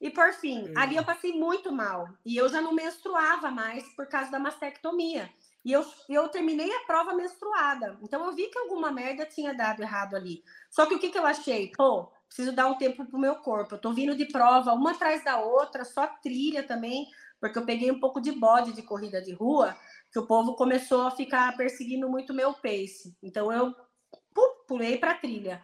E 0.00 0.10
por 0.10 0.32
fim, 0.32 0.72
ali 0.76 0.96
eu 0.96 1.04
passei 1.04 1.32
muito 1.32 1.72
mal. 1.72 2.08
E 2.24 2.36
eu 2.36 2.48
já 2.48 2.60
não 2.60 2.72
menstruava 2.72 3.50
mais 3.50 3.84
por 3.94 4.06
causa 4.06 4.30
da 4.30 4.38
mastectomia. 4.38 5.28
E 5.64 5.72
eu, 5.72 5.84
eu 6.08 6.28
terminei 6.28 6.72
a 6.72 6.84
prova 6.86 7.12
menstruada. 7.14 7.98
Então 8.00 8.24
eu 8.24 8.32
vi 8.32 8.46
que 8.46 8.58
alguma 8.58 8.92
merda 8.92 9.26
tinha 9.26 9.52
dado 9.52 9.82
errado 9.82 10.14
ali. 10.14 10.42
Só 10.70 10.86
que 10.86 10.94
o 10.94 10.98
que, 10.98 11.10
que 11.10 11.18
eu 11.18 11.26
achei? 11.26 11.72
Pô, 11.76 12.12
preciso 12.26 12.52
dar 12.52 12.68
um 12.68 12.78
tempo 12.78 13.04
pro 13.04 13.18
meu 13.18 13.36
corpo. 13.36 13.74
Eu 13.74 13.78
tô 13.80 13.92
vindo 13.92 14.16
de 14.16 14.26
prova 14.26 14.72
uma 14.72 14.92
atrás 14.92 15.24
da 15.24 15.38
outra, 15.40 15.84
só 15.84 16.06
trilha 16.06 16.62
também 16.62 17.08
porque 17.40 17.58
eu 17.58 17.64
peguei 17.64 17.90
um 17.90 18.00
pouco 18.00 18.20
de 18.20 18.32
bode 18.32 18.72
de 18.72 18.82
corrida 18.82 19.20
de 19.22 19.32
rua, 19.32 19.76
que 20.12 20.18
o 20.18 20.26
povo 20.26 20.54
começou 20.54 21.02
a 21.02 21.10
ficar 21.10 21.56
perseguindo 21.56 22.08
muito 22.08 22.34
meu 22.34 22.52
pace. 22.54 23.16
Então 23.22 23.52
eu 23.52 23.74
pulei 24.66 24.98
para 24.98 25.12
a 25.12 25.18
trilha. 25.18 25.62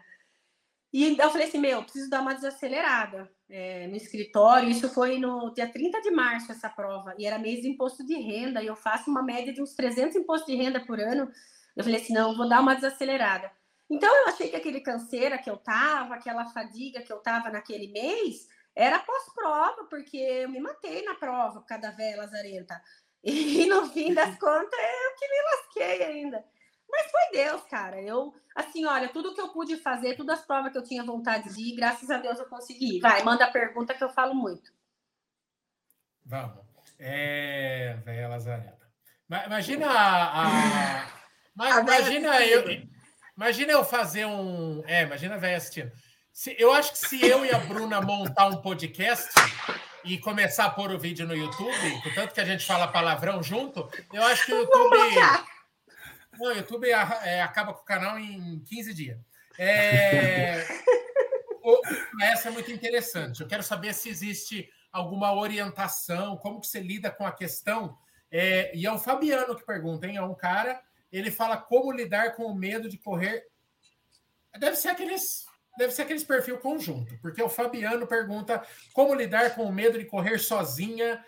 E 0.93 1.18
eu 1.18 1.31
falei 1.31 1.49
assim, 1.49 1.59
meu, 1.59 1.83
preciso 1.83 2.09
dar 2.09 2.20
uma 2.20 2.35
desacelerada 2.35 3.29
é, 3.51 3.89
no 3.89 3.97
escritório. 3.97 4.70
Isso 4.70 4.89
foi 4.89 5.18
no 5.18 5.53
dia 5.53 5.66
30 5.66 6.01
de 6.01 6.11
março, 6.12 6.53
essa 6.53 6.68
prova. 6.68 7.16
E 7.18 7.27
era 7.27 7.37
mês 7.37 7.62
de 7.62 7.68
imposto 7.68 8.07
de 8.07 8.14
renda. 8.14 8.62
E 8.62 8.68
eu 8.68 8.77
faço 8.77 9.11
uma 9.11 9.20
média 9.20 9.53
de 9.53 9.61
uns 9.61 9.75
300 9.75 10.14
impostos 10.14 10.47
de 10.47 10.55
renda 10.55 10.79
por 10.87 11.01
ano. 11.01 11.29
Eu 11.75 11.83
falei 11.83 12.01
assim, 12.01 12.12
não, 12.12 12.37
vou 12.37 12.49
dar 12.49 12.61
uma 12.61 12.77
desacelerada. 12.77 13.51
Então 13.91 14.09
eu 14.09 14.29
achei 14.29 14.49
que 14.49 14.57
aquele 14.57 14.81
canseira 14.81 15.37
que 15.37 15.51
eu 15.51 15.57
tava, 15.57 16.14
aquela 16.14 16.47
fadiga 16.47 17.03
que 17.03 17.12
eu 17.12 17.18
tava 17.18 17.51
naquele 17.51 17.89
mês, 17.89 18.47
era 18.75 18.99
pós-prova, 18.99 19.85
porque 19.85 20.16
eu 20.16 20.49
me 20.49 20.61
matei 20.61 21.03
na 21.05 21.14
prova 21.14 21.61
por 21.61 21.66
causa 21.66 21.83
da 21.83 21.91
véia 21.91 22.16
lazarenta. 22.16 22.81
E 23.27 23.64
no 23.64 23.89
fim 23.89 24.12
das 24.12 24.37
contas, 24.39 24.79
eu 24.79 25.16
que 25.18 25.29
me 25.29 25.43
lasquei 25.43 26.05
ainda. 26.05 26.45
Mas 26.91 27.11
foi 27.11 27.43
Deus, 27.43 27.62
cara. 27.62 28.01
Eu, 28.03 28.35
assim, 28.55 28.85
olha, 28.85 29.09
tudo 29.09 29.35
que 29.35 29.41
eu 29.41 29.49
pude 29.49 29.79
fazer, 29.79 30.14
todas 30.14 30.41
as 30.41 30.47
provas 30.47 30.70
que 30.70 30.77
eu 30.77 30.85
tinha 30.85 31.03
vontade 31.03 31.55
de 31.55 31.61
ir, 31.62 31.75
graças 31.75 32.11
a 32.11 32.18
Deus 32.18 32.39
eu 32.39 32.45
consegui. 32.45 33.01
Vai, 33.01 33.22
manda 33.22 33.47
a 33.47 33.51
pergunta 33.51 33.95
que 33.95 34.05
eu 34.05 34.11
falo 34.11 34.35
muito. 34.35 34.70
Vamos. 36.22 36.64
É, 36.99 37.97
velha 38.05 38.29
Lazareta. 38.29 38.87
Imagina 39.47 39.87
a. 39.91 41.05
a... 41.59 41.81
imagina 41.81 42.45
eu. 42.47 42.64
Imagina 43.37 43.72
eu 43.72 43.85
fazer 43.85 44.27
um. 44.27 44.83
É, 44.87 45.03
imagina 45.03 45.35
a 45.35 45.39
velha 45.39 45.57
assistindo. 45.57 45.91
Se, 46.35 46.57
eu 46.59 46.72
acho 46.72 46.91
que 46.91 46.99
se 46.99 47.24
eu 47.24 47.45
e 47.45 47.51
a 47.53 47.59
Bruna 47.61 48.01
montar 48.01 48.49
um 48.49 48.57
podcast 48.57 49.30
e 50.03 50.18
começar 50.18 50.64
a 50.64 50.70
pôr 50.70 50.91
o 50.91 50.99
vídeo 50.99 51.28
no 51.28 51.37
YouTube, 51.37 52.12
tanto 52.12 52.35
que 52.35 52.41
a 52.41 52.45
gente 52.45 52.66
fala 52.66 52.89
palavrão 52.89 53.41
junto, 53.41 53.89
eu 54.12 54.20
acho 54.24 54.45
que 54.45 54.53
o 54.53 54.62
YouTube. 54.62 54.97
Não, 56.32 56.49
o 56.49 56.51
YouTube 56.51 56.91
é, 56.91 57.41
acaba 57.41 57.72
com 57.72 57.82
o 57.82 57.85
canal 57.85 58.18
em 58.18 58.59
15 58.64 58.93
dias. 58.93 59.18
É... 59.57 60.66
Essa 62.20 62.49
é 62.49 62.51
muito 62.51 62.72
interessante. 62.72 63.41
Eu 63.41 63.47
quero 63.47 63.62
saber 63.62 63.95
se 63.95 64.09
existe 64.09 64.68
alguma 64.91 65.32
orientação, 65.32 66.37
como 66.39 66.61
que 66.61 66.66
você 66.66 66.80
lida 66.80 67.12
com 67.12 67.24
a 67.24 67.30
questão. 67.30 67.97
É... 68.28 68.76
E 68.76 68.85
é 68.85 68.91
o 68.91 68.99
Fabiano 68.99 69.55
que 69.55 69.64
pergunta, 69.64 70.05
hein? 70.05 70.16
É 70.16 70.22
um 70.22 70.35
cara, 70.35 70.82
ele 71.12 71.30
fala 71.30 71.57
como 71.57 71.93
lidar 71.93 72.35
com 72.35 72.47
o 72.47 72.57
medo 72.57 72.89
de 72.89 72.99
correr. 72.99 73.47
Deve 74.59 74.74
ser 74.74 74.89
aqueles 74.89 75.47
deve 75.77 75.93
ser 75.93 76.03
aqueles 76.03 76.25
perfil 76.25 76.59
conjunto, 76.59 77.18
porque 77.20 77.43
o 77.43 77.49
Fabiano 77.49 78.07
pergunta 78.07 78.62
como 78.93 79.14
lidar 79.14 79.55
com 79.55 79.64
o 79.64 79.72
medo 79.72 79.99
de 79.99 80.05
correr 80.05 80.39
sozinha 80.39 81.25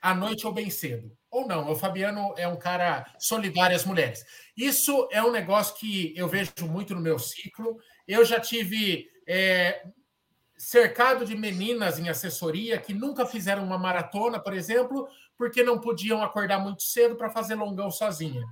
à 0.00 0.14
noite 0.14 0.46
ou 0.46 0.52
bem 0.52 0.70
cedo. 0.70 1.16
Ou 1.30 1.46
não, 1.46 1.70
o 1.70 1.76
Fabiano 1.76 2.34
é 2.36 2.46
um 2.46 2.58
cara 2.58 3.06
solidário 3.18 3.74
às 3.74 3.84
mulheres. 3.84 4.24
Isso 4.56 5.08
é 5.10 5.22
um 5.22 5.30
negócio 5.30 5.76
que 5.76 6.12
eu 6.16 6.28
vejo 6.28 6.52
muito 6.68 6.94
no 6.94 7.00
meu 7.00 7.18
ciclo. 7.18 7.78
Eu 8.06 8.24
já 8.24 8.38
tive. 8.38 9.10
É, 9.26 9.84
cercado 10.62 11.24
de 11.24 11.36
meninas 11.36 11.98
em 11.98 12.08
assessoria 12.08 12.78
que 12.78 12.94
nunca 12.94 13.26
fizeram 13.26 13.64
uma 13.64 13.76
maratona, 13.76 14.38
por 14.38 14.54
exemplo, 14.54 15.08
porque 15.36 15.64
não 15.64 15.80
podiam 15.80 16.22
acordar 16.22 16.60
muito 16.60 16.84
cedo 16.84 17.16
para 17.16 17.30
fazer 17.30 17.56
longão 17.56 17.90
sozinha. 17.90 18.44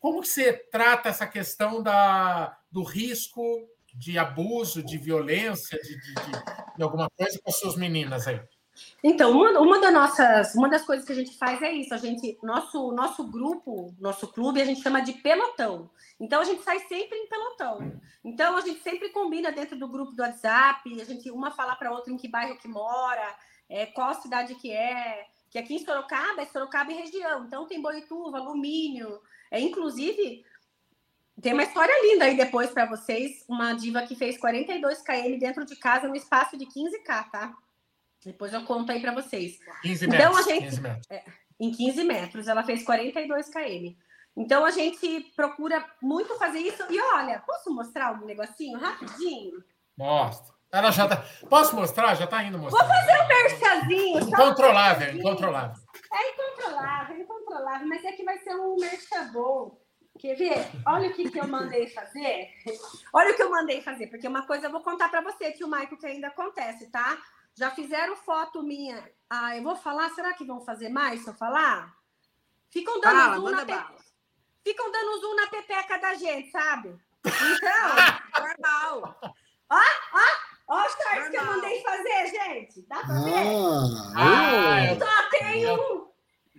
Como 0.00 0.22
que 0.22 0.28
você 0.28 0.54
trata 0.54 1.10
essa 1.10 1.26
questão 1.26 1.82
da, 1.82 2.58
do 2.70 2.82
risco 2.82 3.68
de 3.94 4.18
abuso, 4.18 4.82
de 4.82 4.98
violência, 4.98 5.78
de, 5.80 6.00
de, 6.00 6.14
de, 6.14 6.76
de 6.76 6.82
alguma 6.82 7.08
coisa 7.10 7.38
com 7.42 7.50
as 7.50 7.58
suas 7.58 7.76
meninas 7.76 8.26
aí? 8.26 8.40
Então, 9.02 9.32
uma, 9.32 9.58
uma, 9.60 9.80
das 9.80 9.92
nossas, 9.92 10.54
uma 10.54 10.68
das 10.68 10.84
coisas 10.84 11.04
que 11.04 11.12
a 11.12 11.14
gente 11.14 11.36
faz 11.36 11.60
é 11.60 11.72
isso. 11.72 11.92
A 11.92 11.98
gente, 11.98 12.38
nosso, 12.42 12.92
nosso 12.92 13.24
grupo, 13.24 13.94
nosso 14.00 14.26
clube, 14.28 14.62
a 14.62 14.64
gente 14.64 14.82
chama 14.82 15.00
de 15.00 15.12
pelotão. 15.14 15.90
Então 16.18 16.40
a 16.40 16.44
gente 16.44 16.62
sai 16.62 16.78
sempre 16.80 17.18
em 17.18 17.28
pelotão. 17.28 18.00
Então 18.24 18.56
a 18.56 18.60
gente 18.60 18.80
sempre 18.80 19.10
combina 19.10 19.52
dentro 19.52 19.78
do 19.78 19.88
grupo 19.88 20.12
do 20.12 20.22
WhatsApp. 20.22 21.00
A 21.00 21.04
gente 21.04 21.30
uma 21.30 21.50
fala 21.50 21.74
para 21.76 21.92
outra 21.92 22.12
em 22.12 22.16
que 22.16 22.28
bairro 22.28 22.58
que 22.58 22.68
mora, 22.68 23.36
é, 23.68 23.86
qual 23.86 24.14
cidade 24.14 24.54
que 24.54 24.70
é. 24.70 25.26
Que 25.50 25.58
aqui 25.58 25.74
em 25.74 25.84
Sorocaba 25.84 26.40
é 26.40 26.46
Sorocaba 26.46 26.92
e 26.92 26.96
região. 26.96 27.44
Então 27.44 27.66
tem 27.66 27.82
Boituva, 27.82 28.38
Alumínio. 28.38 29.20
É 29.50 29.60
inclusive 29.60 30.44
tem 31.40 31.52
uma 31.52 31.62
história 31.62 31.94
linda 32.02 32.26
aí 32.26 32.36
depois 32.36 32.70
para 32.70 32.86
vocês. 32.86 33.44
Uma 33.48 33.72
diva 33.72 34.02
que 34.02 34.14
fez 34.14 34.38
42 34.38 35.02
km 35.02 35.38
dentro 35.38 35.64
de 35.64 35.76
casa 35.76 36.08
no 36.08 36.16
espaço 36.16 36.56
de 36.56 36.66
15k, 36.66 37.30
tá? 37.30 37.54
Depois 38.24 38.52
eu 38.52 38.64
conto 38.64 38.92
aí 38.92 39.00
para 39.00 39.12
vocês. 39.12 39.58
15 39.82 40.06
metros. 40.06 40.24
Então, 40.24 40.36
a 40.36 40.42
gente, 40.42 40.64
15 40.64 40.80
metros. 40.80 41.06
É, 41.10 41.24
em 41.58 41.70
15 41.72 42.04
metros, 42.04 42.48
ela 42.48 42.62
fez 42.62 42.82
42 42.82 43.48
km. 43.48 43.96
Então 44.36 44.64
a 44.64 44.70
gente 44.70 45.20
procura 45.36 45.84
muito 46.00 46.38
fazer 46.38 46.60
isso. 46.60 46.82
E 46.90 47.00
olha, 47.00 47.40
posso 47.40 47.72
mostrar 47.74 48.12
um 48.12 48.24
negocinho 48.24 48.78
rapidinho? 48.78 49.62
Mostra. 49.96 50.52
Ela 50.70 50.90
já 50.90 51.06
tá. 51.06 51.22
Posso 51.50 51.76
mostrar? 51.76 52.14
Já 52.14 52.24
está 52.24 52.42
indo 52.42 52.58
mostrar. 52.58 52.86
Vou 52.86 52.94
fazer 52.94 53.22
um 53.22 53.28
merchazinho. 53.28 54.20
Incontrolável, 54.20 55.12
um 55.12 55.18
incontrolável. 55.18 55.82
É 56.12 56.30
incontrolável, 56.30 57.18
incontrolável, 57.18 57.88
mas 57.88 58.04
é 58.04 58.12
que 58.12 58.24
vai 58.24 58.38
ser 58.38 58.54
um 58.54 58.76
merchan 58.76 59.32
bom. 59.32 59.81
Quer 60.22 60.36
ver? 60.36 60.70
Olha 60.86 61.10
o 61.10 61.12
que, 61.14 61.28
que 61.28 61.40
eu 61.40 61.48
mandei 61.48 61.88
fazer. 61.88 62.48
Olha 63.12 63.32
o 63.32 63.34
que 63.34 63.42
eu 63.42 63.50
mandei 63.50 63.82
fazer, 63.82 64.06
porque 64.06 64.28
uma 64.28 64.46
coisa 64.46 64.68
eu 64.68 64.70
vou 64.70 64.80
contar 64.80 65.08
para 65.08 65.20
você, 65.20 65.50
que 65.50 65.64
o 65.64 65.68
Maico, 65.68 65.96
que 65.96 66.06
ainda 66.06 66.28
acontece, 66.28 66.88
tá? 66.92 67.20
Já 67.56 67.72
fizeram 67.72 68.14
foto 68.14 68.62
minha. 68.62 69.02
Ah, 69.28 69.56
eu 69.56 69.64
vou 69.64 69.74
falar, 69.74 70.10
será 70.10 70.32
que 70.32 70.44
vão 70.44 70.60
fazer 70.60 70.90
mais 70.90 71.24
se 71.24 71.28
eu 71.28 71.34
falar? 71.34 71.92
Ficam 72.70 73.00
dando 73.00 73.16
Fala, 73.16 73.34
zoom 73.34 73.50
na 73.50 73.64
bala. 73.64 73.96
Ficam 74.62 74.92
dando 74.92 75.20
zoom 75.20 75.34
na 75.34 75.46
pepeca 75.48 75.98
da 75.98 76.14
gente, 76.14 76.52
sabe? 76.52 76.96
Então, 77.24 77.88
normal. 78.46 79.18
Ó, 79.70 79.80
ó, 80.12 80.20
ó 80.68 80.86
os 80.86 80.92
shorts 80.92 81.30
que 81.30 81.36
eu 81.36 81.44
mandei 81.46 81.82
fazer, 81.82 82.26
gente. 82.28 82.82
Dá 82.82 83.00
pra 83.00 83.14
ver? 83.24 83.44
Ah, 84.16 84.96
Só 85.00 85.30
tem 85.30 85.68
um. 85.68 86.12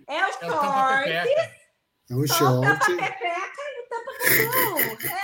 É 0.06 0.26
o 0.26 0.32
shorts. 0.34 1.63
É 2.10 2.14
o 2.14 2.26
short. 2.26 2.58
O 2.58 2.60
tapa-pepeca 2.60 3.60
e 3.60 3.80
o 3.80 3.88
tapa-cachorro. 3.88 4.98
É! 5.08 5.14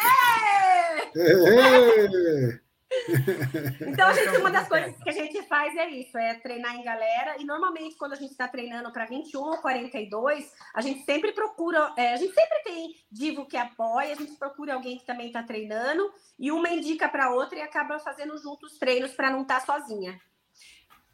Então, 3.87 4.09
a 4.09 4.13
gente, 4.13 4.37
uma 4.37 4.51
das 4.51 4.69
coisas 4.69 4.97
que 5.03 5.09
a 5.09 5.13
gente 5.13 5.43
faz 5.43 5.77
é 5.77 5.89
isso, 5.89 6.17
é 6.19 6.35
treinar 6.35 6.75
em 6.75 6.83
galera. 6.83 7.37
E 7.39 7.45
normalmente, 7.45 7.97
quando 7.97 8.13
a 8.13 8.17
gente 8.17 8.33
está 8.33 8.49
treinando 8.49 8.93
para 8.93 9.07
21 9.07 9.41
ou 9.41 9.59
42, 9.59 10.53
a 10.75 10.81
gente 10.81 11.05
sempre 11.05 11.33
procura, 11.33 11.93
é, 11.97 12.13
a 12.13 12.17
gente 12.17 12.35
sempre 12.35 12.63
tem 12.65 12.95
divo 13.11 13.47
que 13.47 13.57
apoia, 13.57 14.13
a 14.13 14.17
gente 14.17 14.37
procura 14.37 14.75
alguém 14.75 14.99
que 14.99 15.07
também 15.07 15.29
está 15.29 15.43
treinando, 15.43 16.13
e 16.39 16.51
uma 16.51 16.69
indica 16.69 17.09
para 17.09 17.31
outra 17.31 17.59
e 17.59 17.63
acaba 17.63 17.99
fazendo 17.99 18.37
juntos 18.39 18.79
treinos 18.79 19.13
para 19.13 19.31
não 19.31 19.43
estar 19.43 19.61
tá 19.61 19.67
sozinha. 19.67 20.21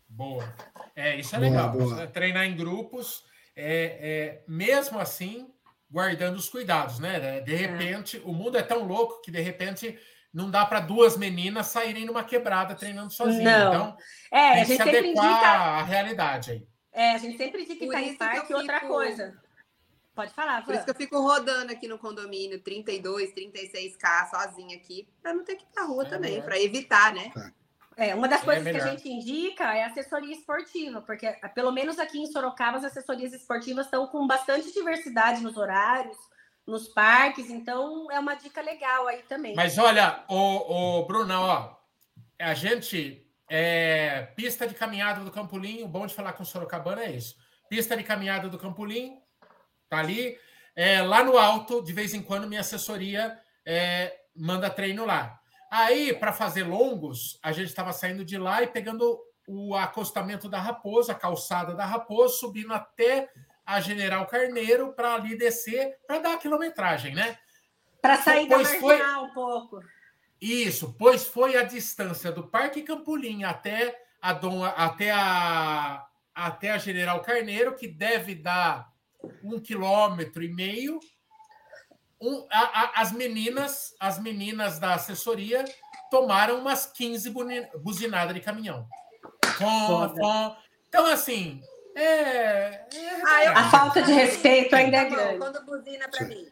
Boa. 0.09 0.55
É, 0.95 1.17
isso 1.17 1.35
é 1.37 1.39
boa, 1.39 1.51
legal. 1.51 1.73
Boa. 1.73 2.07
Treinar 2.07 2.47
em 2.47 2.57
grupos, 2.57 3.25
é, 3.55 3.99
é, 4.01 4.45
mesmo 4.49 4.99
assim, 4.99 5.53
guardando 5.91 6.37
os 6.37 6.49
cuidados, 6.49 6.99
né? 6.99 7.41
De 7.41 7.55
é. 7.55 7.57
repente, 7.57 8.21
o 8.25 8.33
mundo 8.33 8.59
é 8.59 8.63
tão 8.63 8.85
louco 8.85 9.21
que 9.23 9.31
de 9.31 9.41
repente 9.41 9.99
não 10.33 10.51
dá 10.51 10.67
para 10.67 10.81
duas 10.81 11.17
meninas 11.17 11.69
saírem 11.69 12.05
numa 12.05 12.23
quebrada 12.23 12.75
treinando 12.75 13.13
sozinhas. 13.13 13.45
Não. 13.45 13.69
Então, 13.69 13.97
é, 14.31 14.53
tem 14.53 14.63
a 14.63 14.65
gente 14.65 14.77
que 14.77 14.91
se 14.91 14.97
adequar 14.97 15.31
indica... 15.31 15.49
à 15.49 15.83
realidade 15.83 16.51
aí. 16.51 16.67
É, 16.93 17.13
a 17.13 17.19
gente 17.19 17.37
sempre 17.37 17.63
indica 17.63 17.85
que 17.85 17.91
tá 17.91 18.01
em 18.01 18.17
parque 18.17 18.47
fico... 18.47 18.59
outra 18.59 18.81
coisa. 18.81 19.41
Pode 20.15 20.33
falar, 20.33 20.65
Por 20.65 20.75
isso 20.75 20.85
que 20.85 20.91
eu 20.91 20.95
fico 20.95 21.21
rodando 21.21 21.71
aqui 21.71 21.87
no 21.87 21.99
condomínio 21.99 22.59
32, 22.63 23.35
36K 23.35 24.31
sozinha 24.31 24.75
aqui, 24.75 25.07
para 25.21 25.35
não 25.35 25.45
ter 25.45 25.57
que 25.57 25.65
ir 25.65 25.69
pra 25.75 25.85
rua 25.85 26.07
é 26.07 26.09
também, 26.09 26.41
para 26.41 26.59
evitar, 26.59 27.13
né? 27.13 27.31
É, 27.97 28.15
uma 28.15 28.29
das 28.29 28.43
é 28.43 28.45
coisas 28.45 28.65
que 28.65 28.77
a 28.77 28.91
gente 28.91 29.09
indica 29.09 29.75
é 29.75 29.85
assessoria 29.85 30.35
esportiva, 30.35 31.01
porque 31.01 31.27
pelo 31.55 31.73
menos 31.73 31.99
aqui 31.99 32.19
em 32.19 32.27
Sorocaba 32.27 32.77
as 32.77 32.85
assessorias 32.85 33.33
esportivas 33.33 33.87
estão 33.87 34.07
com 34.07 34.27
bastante 34.27 34.71
diversidade 34.71 35.43
nos 35.43 35.57
horários, 35.57 36.17
nos 36.67 36.89
parques, 36.89 37.49
então 37.49 38.11
é 38.11 38.21
uma 38.21 38.35
dica 38.35 38.61
legal 38.61 39.07
aí 39.09 39.23
também. 39.23 39.55
Mas 39.55 39.79
olha, 39.79 40.25
o, 40.29 40.99
o 41.01 41.07
Bruna, 41.07 41.41
ó, 41.41 41.77
a 42.39 42.53
gente 42.53 43.27
é, 43.49 44.29
pista 44.37 44.67
de 44.67 44.75
caminhada 44.75 45.25
do 45.25 45.31
Campolim, 45.31 45.83
o 45.83 45.89
bom 45.89 46.07
de 46.07 46.15
falar 46.15 46.33
com 46.33 46.43
o 46.43 46.47
Sorocabana 46.47 47.05
é 47.05 47.13
isso. 47.13 47.37
Pista 47.69 47.97
de 47.97 48.03
caminhada 48.03 48.49
do 48.49 48.59
Campolim, 48.59 49.19
tá 49.89 49.99
ali. 49.99 50.39
É, 50.75 51.01
lá 51.01 51.25
no 51.25 51.39
alto, 51.39 51.83
de 51.83 51.93
vez 51.93 52.13
em 52.13 52.23
quando, 52.23 52.47
minha 52.47 52.61
assessoria 52.61 53.39
é, 53.65 54.15
manda 54.35 54.69
treino 54.69 55.07
lá. 55.07 55.41
Aí, 55.71 56.13
para 56.15 56.33
fazer 56.33 56.63
longos, 56.63 57.39
a 57.43 57.53
gente 57.53 57.69
estava 57.69 57.93
saindo 57.93 58.25
de 58.25 58.39
lá 58.39 58.63
e 58.63 58.67
pegando 58.67 59.19
o 59.47 59.75
acostamento 59.75 60.49
da 60.49 60.61
Raposa, 60.61 61.13
a 61.13 61.15
calçada 61.15 61.75
da 61.75 61.85
Raposa, 61.85 62.35
subindo 62.35 62.73
até 62.73 63.31
a 63.65 63.81
General 63.81 64.27
Carneiro 64.27 64.93
para 64.93 65.15
ali 65.15 65.37
descer, 65.37 65.97
para 66.07 66.19
dar 66.21 66.35
a 66.35 66.39
quilometragem, 66.39 67.15
né? 67.15 67.39
Para 68.01 68.17
sair 68.23 68.47
pois 68.47 68.73
da 68.73 68.79
foi... 68.79 69.03
um 69.19 69.31
pouco. 69.33 69.81
Isso, 70.41 70.95
pois 70.99 71.27
foi 71.27 71.57
a 71.57 71.63
distância 71.63 72.31
do 72.31 72.47
Parque 72.47 72.83
Campolim 72.83 73.45
até 73.45 74.01
a, 74.21 74.33
Dom, 74.33 74.63
até 74.65 75.11
a, 75.11 76.07
até 76.35 76.71
a 76.71 76.79
General 76.79 77.21
Carneiro, 77.21 77.75
que 77.75 77.89
deve 77.89 78.35
dar 78.35 78.93
um 79.43 79.59
quilômetro 79.59 80.43
e 80.43 80.49
meio. 80.53 81.01
Um, 82.21 82.47
a, 82.51 82.61
a, 82.61 83.01
as 83.03 83.13
meninas, 83.13 83.95
as 84.01 84.19
meninas 84.19 84.79
da 84.79 84.95
assessoria 84.95 85.65
tomaram 86.11 86.59
umas 86.59 86.87
15 86.87 87.31
buzinadas 87.79 88.35
de 88.35 88.41
caminhão. 88.41 88.89
Com, 89.59 90.15
com, 90.15 90.57
então, 90.89 91.07
assim, 91.07 91.63
é, 91.97 92.03
é 92.03 92.87
ah, 93.25 93.45
eu... 93.45 93.53
A 93.53 93.71
falta 93.71 94.03
de 94.03 94.13
respeito 94.13 94.77
ainda 94.77 94.99
é 94.99 95.05
grande. 95.07 95.39
Quando 95.39 95.65
buzina 95.65 96.09
para 96.09 96.27
mim. 96.27 96.47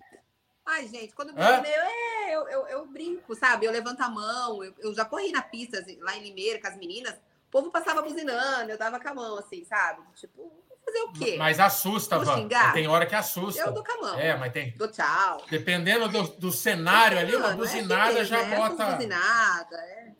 Ai, 0.67 0.89
gente, 0.89 1.15
quando 1.15 1.35
buzina, 1.35 1.69
eu, 1.69 1.83
é, 1.83 2.35
eu, 2.35 2.49
eu, 2.49 2.67
eu, 2.69 2.87
brinco, 2.87 3.35
sabe? 3.35 3.67
Eu 3.67 3.73
levanto 3.73 4.01
a 4.01 4.09
mão, 4.09 4.65
eu, 4.65 4.75
eu 4.79 4.95
já 4.95 5.05
corri 5.05 5.31
na 5.31 5.43
pista 5.43 5.79
assim, 5.79 5.99
lá 6.01 6.17
em 6.17 6.23
Limeira 6.23 6.59
com 6.59 6.69
as 6.69 6.77
meninas, 6.77 7.13
o 7.13 7.51
povo 7.51 7.71
passava 7.71 8.01
buzinando, 8.01 8.71
eu 8.71 8.79
dava 8.79 8.99
com 8.99 9.09
a 9.09 9.15
mão, 9.15 9.39
assim, 9.39 9.63
sabe? 9.67 10.03
Tipo, 10.15 10.51
fazer 10.95 11.01
o 11.01 11.13
quê? 11.13 11.37
Mas 11.37 11.59
assusta, 11.59 12.19
Van. 12.19 12.49
Tem 12.73 12.87
hora 12.87 13.07
que 13.07 13.15
assusta. 13.15 13.61
Eu 13.61 13.73
dou 13.73 13.85
com 13.85 13.93
a 13.93 14.01
mão. 14.01 14.19
É, 14.19 14.37
mas 14.37 14.53
tem. 14.53 14.73
Dou 14.77 14.89
tchau. 14.89 15.43
Dependendo 15.51 16.09
do, 16.09 16.23
do 16.23 16.53
cenário 16.53 17.19
ali, 17.19 17.35
uma 17.35 17.51
buzinada 17.51 18.21
é 18.21 18.25
já 18.25 18.45
né? 18.45 18.57
bota. 18.57 18.93
Buzinada, 18.93 19.77
é. 19.77 20.15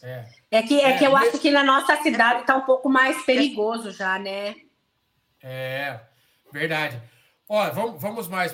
É. 0.00 0.24
é 0.52 0.62
que, 0.62 0.80
é, 0.80 0.90
é 0.90 0.98
que 0.98 1.04
eu 1.04 1.16
acho 1.16 1.38
que 1.38 1.50
na 1.50 1.64
nossa 1.64 2.00
cidade 2.02 2.40
está 2.40 2.56
um 2.56 2.64
pouco 2.64 2.88
mais 2.88 3.20
perigoso 3.24 3.90
já, 3.90 4.18
né? 4.18 4.54
É, 5.42 6.00
verdade. 6.52 7.02
Ó, 7.48 7.70
vamos, 7.70 8.00
vamos 8.00 8.28
mais. 8.28 8.52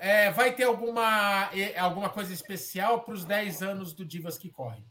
É, 0.00 0.30
vai 0.30 0.52
ter 0.52 0.64
alguma, 0.64 1.50
alguma 1.78 2.08
coisa 2.08 2.32
especial 2.32 3.02
para 3.02 3.14
os 3.14 3.24
10 3.24 3.62
anos 3.62 3.92
do 3.92 4.04
Divas 4.04 4.38
que 4.38 4.50
Correm? 4.50 4.89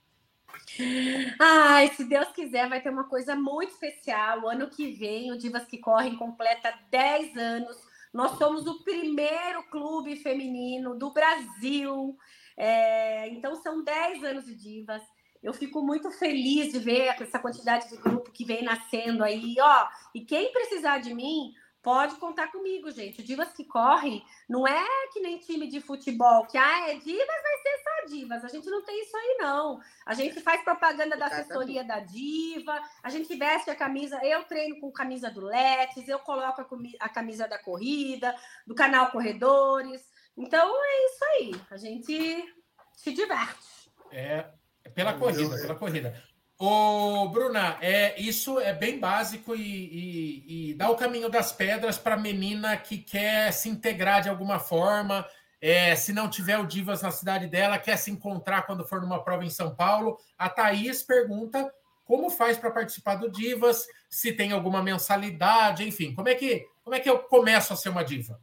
Ai, 1.39 1.89
se 1.89 2.03
Deus 2.05 2.29
quiser, 2.29 2.69
vai 2.69 2.81
ter 2.81 2.89
uma 2.89 3.05
coisa 3.05 3.35
muito 3.35 3.73
especial. 3.73 4.41
O 4.41 4.47
ano 4.49 4.69
que 4.69 4.91
vem, 4.91 5.31
o 5.31 5.37
Divas 5.37 5.65
que 5.65 5.77
Correm 5.77 6.15
completa 6.15 6.73
10 6.89 7.37
anos. 7.37 7.77
Nós 8.13 8.37
somos 8.37 8.65
o 8.65 8.83
primeiro 8.83 9.63
clube 9.69 10.15
feminino 10.15 10.95
do 10.95 11.11
Brasil 11.11 12.17
é, 12.59 13.29
então, 13.29 13.55
são 13.55 13.81
10 13.81 14.21
anos 14.25 14.45
de 14.45 14.53
divas. 14.53 15.01
Eu 15.41 15.53
fico 15.53 15.81
muito 15.81 16.11
feliz 16.11 16.73
de 16.73 16.79
ver 16.79 17.15
essa 17.21 17.39
quantidade 17.39 17.87
de 17.89 17.95
grupo 17.95 18.31
que 18.31 18.43
vem 18.43 18.61
nascendo 18.61 19.23
aí, 19.23 19.55
ó. 19.61 19.87
E 20.13 20.25
quem 20.25 20.51
precisar 20.51 20.97
de 20.97 21.13
mim, 21.13 21.53
pode 21.81 22.15
contar 22.15 22.51
comigo, 22.51 22.91
gente. 22.91 23.21
O 23.21 23.23
Divas 23.23 23.51
que 23.53 23.63
correm 23.63 24.23
não 24.47 24.67
é 24.67 24.85
que 25.11 25.19
nem 25.19 25.37
time 25.37 25.67
de 25.67 25.79
futebol, 25.79 26.45
que 26.45 26.57
ah, 26.57 26.89
é 26.89 26.95
divas, 26.95 27.27
vai 27.27 27.57
ser 27.57 27.83
só 27.83 28.15
divas. 28.15 28.43
A 28.43 28.47
gente 28.47 28.69
não 28.69 28.83
tem 28.83 29.01
isso 29.01 29.15
aí, 29.15 29.37
não. 29.39 29.79
A 30.05 30.13
gente 30.13 30.41
faz 30.41 30.63
propaganda 30.63 31.17
da 31.17 31.27
assessoria 31.27 31.83
da 31.83 31.99
diva, 31.99 32.79
a 33.01 33.09
gente 33.09 33.35
veste 33.35 33.69
a 33.69 33.75
camisa, 33.75 34.19
eu 34.23 34.43
treino 34.43 34.79
com 34.79 34.91
camisa 34.91 35.29
do 35.29 35.41
Letes, 35.41 36.07
eu 36.07 36.19
coloco 36.19 36.65
a 36.99 37.09
camisa 37.09 37.47
da 37.47 37.57
corrida, 37.57 38.35
do 38.65 38.75
canal 38.75 39.11
Corredores. 39.11 40.01
Então 40.37 40.69
é 40.83 41.05
isso 41.05 41.25
aí. 41.25 41.61
A 41.71 41.77
gente 41.77 42.55
se 42.93 43.13
diverte. 43.13 43.89
É, 44.11 44.49
Pela 44.93 45.13
corrida, 45.13 45.55
pela 45.55 45.75
corrida. 45.75 46.23
Ô, 46.61 47.29
Bruna, 47.29 47.77
é, 47.79 48.19
isso 48.19 48.59
é 48.59 48.73
bem 48.73 48.99
básico 48.99 49.55
e, 49.55 49.61
e, 49.61 50.71
e 50.71 50.73
dá 50.73 50.89
o 50.89 50.97
caminho 50.97 51.29
das 51.29 51.53
pedras 51.53 51.97
para 51.97 52.17
menina 52.17 52.75
que 52.75 52.97
quer 52.97 53.53
se 53.53 53.69
integrar 53.69 54.21
de 54.21 54.27
alguma 54.27 54.59
forma. 54.59 55.25
É, 55.61 55.95
se 55.95 56.11
não 56.11 56.29
tiver 56.29 56.59
o 56.59 56.67
Divas 56.67 57.01
na 57.01 57.11
cidade 57.11 57.47
dela, 57.47 57.77
quer 57.77 57.95
se 57.95 58.11
encontrar 58.11 58.63
quando 58.63 58.85
for 58.85 58.99
numa 58.99 59.23
prova 59.23 59.45
em 59.45 59.49
São 59.49 59.73
Paulo. 59.73 60.17
A 60.37 60.49
Thaís 60.49 61.01
pergunta 61.01 61.73
como 62.03 62.29
faz 62.29 62.57
para 62.57 62.71
participar 62.71 63.15
do 63.15 63.31
Divas, 63.31 63.85
se 64.09 64.33
tem 64.33 64.51
alguma 64.51 64.83
mensalidade, 64.83 65.87
enfim, 65.87 66.13
como 66.13 66.27
é 66.27 66.35
que 66.35 66.65
como 66.83 66.93
é 66.93 66.99
que 66.99 67.09
eu 67.09 67.19
começo 67.19 67.71
a 67.71 67.75
ser 67.77 67.87
uma 67.87 68.03
diva? 68.03 68.37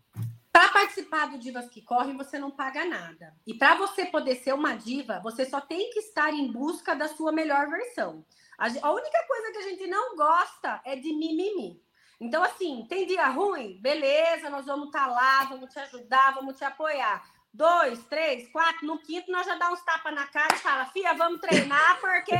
Para 0.56 0.70
participar 0.70 1.26
do 1.26 1.38
Divas 1.38 1.68
que 1.68 1.82
Correm, 1.82 2.16
você 2.16 2.38
não 2.38 2.50
paga 2.50 2.86
nada. 2.86 3.36
E 3.46 3.52
para 3.52 3.74
você 3.74 4.06
poder 4.06 4.36
ser 4.36 4.54
uma 4.54 4.72
diva, 4.74 5.20
você 5.22 5.44
só 5.44 5.60
tem 5.60 5.90
que 5.90 5.98
estar 5.98 6.32
em 6.32 6.50
busca 6.50 6.96
da 6.96 7.08
sua 7.08 7.30
melhor 7.30 7.68
versão. 7.68 8.24
A, 8.56 8.90
única 8.90 9.26
coisa 9.28 9.52
que 9.52 9.58
a 9.58 9.62
gente 9.68 9.86
não 9.86 10.16
gosta 10.16 10.80
é 10.86 10.96
de 10.96 11.12
mimimi. 11.12 11.78
Então, 12.18 12.42
assim, 12.42 12.86
tem 12.88 13.06
dia 13.06 13.28
ruim? 13.28 13.78
Beleza, 13.82 14.48
nós 14.48 14.64
vamos 14.64 14.86
estar 14.86 15.06
tá 15.06 15.12
lá, 15.12 15.44
vamos 15.44 15.70
te 15.70 15.78
ajudar, 15.78 16.32
vamos 16.32 16.56
te 16.56 16.64
apoiar. 16.64 17.22
Dois, 17.52 18.02
três, 18.04 18.50
quatro, 18.50 18.86
no 18.86 18.98
quinto 18.98 19.30
nós 19.30 19.44
já 19.44 19.56
dá 19.56 19.70
uns 19.70 19.82
tapas 19.82 20.14
na 20.14 20.26
cara 20.26 20.54
e 20.54 20.58
fala, 20.58 20.86
filha, 20.86 21.12
vamos 21.12 21.38
treinar, 21.38 22.00
porque 22.00 22.34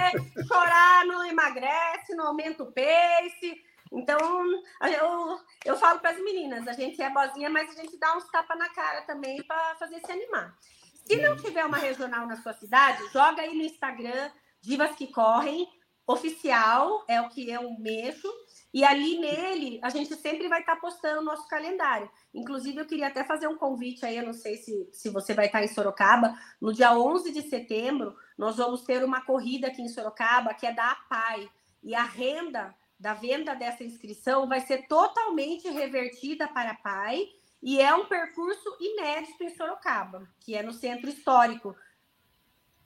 chorar 0.48 1.04
não 1.04 1.22
emagrece, 1.22 2.14
não 2.14 2.28
aumenta 2.28 2.62
o 2.62 2.72
pace. 2.72 3.62
Então, 3.93 4.18
eu, 4.82 5.41
eu 5.64 5.76
falo 5.76 6.01
para 6.01 6.11
as 6.11 6.22
meninas, 6.22 6.66
a 6.66 6.72
gente 6.72 7.01
é 7.01 7.11
bozinha, 7.11 7.49
mas 7.49 7.70
a 7.70 7.82
gente 7.82 7.97
dá 7.99 8.16
uns 8.16 8.28
tapas 8.30 8.59
na 8.59 8.68
cara 8.70 9.03
também 9.03 9.43
para 9.45 9.76
fazer 9.76 10.01
se 10.01 10.11
animar. 10.11 10.57
Se 11.07 11.16
não 11.16 11.37
tiver 11.37 11.64
uma 11.64 11.76
regional 11.76 12.26
na 12.26 12.37
sua 12.37 12.53
cidade, 12.53 13.03
joga 13.12 13.43
aí 13.43 13.55
no 13.57 13.62
Instagram, 13.62 14.30
Divas 14.61 14.97
que 14.97 15.07
Correm, 15.07 15.68
oficial, 16.07 17.05
é 17.09 17.20
o 17.20 17.28
que 17.28 17.49
eu 17.51 17.70
mexo, 17.78 18.28
e 18.72 18.84
ali 18.84 19.18
nele 19.18 19.80
a 19.82 19.89
gente 19.89 20.14
sempre 20.16 20.49
vai 20.49 20.61
estar 20.61 20.76
tá 20.76 20.80
postando 20.80 21.20
o 21.20 21.24
nosso 21.24 21.49
calendário. 21.49 22.11
Inclusive, 22.32 22.78
eu 22.78 22.87
queria 22.87 23.09
até 23.09 23.24
fazer 23.24 23.49
um 23.49 23.57
convite 23.57 24.05
aí, 24.05 24.16
eu 24.16 24.26
não 24.26 24.32
sei 24.32 24.57
se, 24.57 24.89
se 24.93 25.09
você 25.09 25.34
vai 25.34 25.47
estar 25.47 25.59
tá 25.59 25.64
em 25.64 25.68
Sorocaba, 25.68 26.37
no 26.61 26.72
dia 26.72 26.97
11 26.97 27.32
de 27.32 27.43
setembro, 27.43 28.16
nós 28.39 28.57
vamos 28.57 28.82
ter 28.82 29.03
uma 29.05 29.24
corrida 29.24 29.68
aqui 29.68 29.82
em 29.82 29.89
Sorocaba, 29.89 30.55
que 30.55 30.66
é 30.66 30.72
da 30.72 30.93
APAI, 30.93 31.49
e 31.82 31.95
a 31.95 32.05
renda 32.05 32.74
da 32.99 33.14
venda 33.14 33.55
dessa 33.55 33.84
inscrição 33.84 34.49
vai 34.49 34.61
ser 34.61 34.86
totalmente 34.86 35.68
revertida 35.68 36.49
para 36.49 36.74
PAI 36.74 37.26
e 37.62 37.80
é 37.80 37.94
um 37.94 38.07
percurso 38.07 38.76
inédito 38.80 39.42
em 39.42 39.55
Sorocaba, 39.55 40.26
que 40.40 40.55
é 40.55 40.62
no 40.62 40.72
centro 40.72 41.09
histórico. 41.09 41.76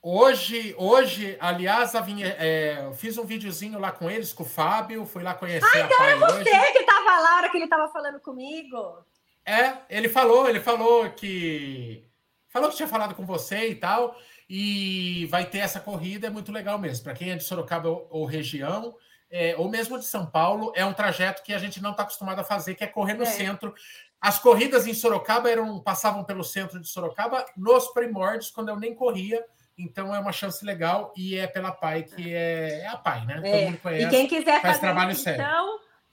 Hoje, 0.03 0.75
hoje, 0.79 1.37
aliás, 1.39 1.95
a 1.95 2.01
vinha, 2.01 2.27
é, 2.27 2.87
eu 2.87 2.95
fiz 2.95 3.19
um 3.19 3.25
videozinho 3.25 3.79
lá 3.79 3.93
com 3.93 4.11
eles, 4.11 4.33
com 4.33 4.45
o 4.45 4.47
Fábio, 4.47 5.05
fui 5.05 5.23
lá 5.23 5.35
conhecer 5.35 5.67
ah, 5.77 5.81
então 5.81 6.01
a 6.01 6.07
é 6.09 6.17
você 6.17 6.51
hoje. 6.51 6.73
que 6.73 6.79
estava 6.79 7.21
lá 7.21 7.37
hora 7.37 7.51
que 7.51 7.59
ele 7.59 7.65
estava 7.65 7.93
falando 7.93 8.19
comigo. 8.21 9.05
É, 9.45 9.77
ele 9.91 10.09
falou, 10.09 10.49
ele 10.49 10.61
falou 10.61 11.11
que 11.11 12.09
falou 12.49 12.71
que 12.71 12.77
tinha 12.77 12.89
falado 12.89 13.15
com 13.15 13.27
você 13.27 13.69
e 13.69 13.75
tal, 13.75 14.17
e 14.49 15.27
vai 15.27 15.45
ter 15.45 15.59
essa 15.59 15.81
corrida, 15.81 16.27
é 16.27 16.31
muito 16.31 16.51
legal 16.51 16.79
mesmo. 16.79 17.05
Para 17.05 17.15
quem 17.15 17.31
é 17.31 17.37
de 17.37 17.45
Sorocaba 17.45 17.89
ou 17.89 18.25
região, 18.25 18.97
é, 19.31 19.55
ou 19.57 19.69
mesmo 19.69 19.99
de 19.99 20.05
São 20.05 20.27
Paulo, 20.27 20.73
é 20.75 20.85
um 20.85 20.93
trajeto 20.93 21.43
que 21.43 21.55
a 21.55 21.59
gente 21.59 21.81
não 21.81 21.93
está 21.93 22.03
acostumado 22.03 22.41
a 22.41 22.45
fazer, 22.45 22.75
que 22.75 22.83
é 22.83 22.87
correr 22.87 23.15
no 23.15 23.23
é. 23.23 23.27
centro. 23.27 23.73
As 24.21 24.39
corridas 24.39 24.87
em 24.87 24.95
Sorocaba 24.95 25.49
eram 25.49 25.81
passavam 25.81 26.25
pelo 26.25 26.43
centro 26.43 26.81
de 26.81 26.89
Sorocaba 26.89 27.47
nos 27.57 27.89
primórdios, 27.89 28.51
quando 28.51 28.71
eu 28.71 28.77
nem 28.77 28.95
corria. 28.95 29.43
Então 29.79 30.15
é 30.15 30.19
uma 30.19 30.33
chance 30.33 30.63
legal 30.65 31.13
e 31.17 31.37
é 31.37 31.47
pela 31.47 31.73
PAI, 31.73 32.03
que 32.03 32.35
é, 32.35 32.81
é 32.81 32.87
a 32.89 32.97
PAI, 32.97 33.25
né? 33.25 33.41
É. 33.43 33.53
Todo 33.53 33.65
mundo 33.67 33.81
conhece. 33.81 34.07
E 34.07 34.11
quem 34.11 34.27
quiser 34.27 34.61
faz 34.61 34.77
fazer 34.77 34.81
trabalho 34.81 35.15
sério. 35.15 35.45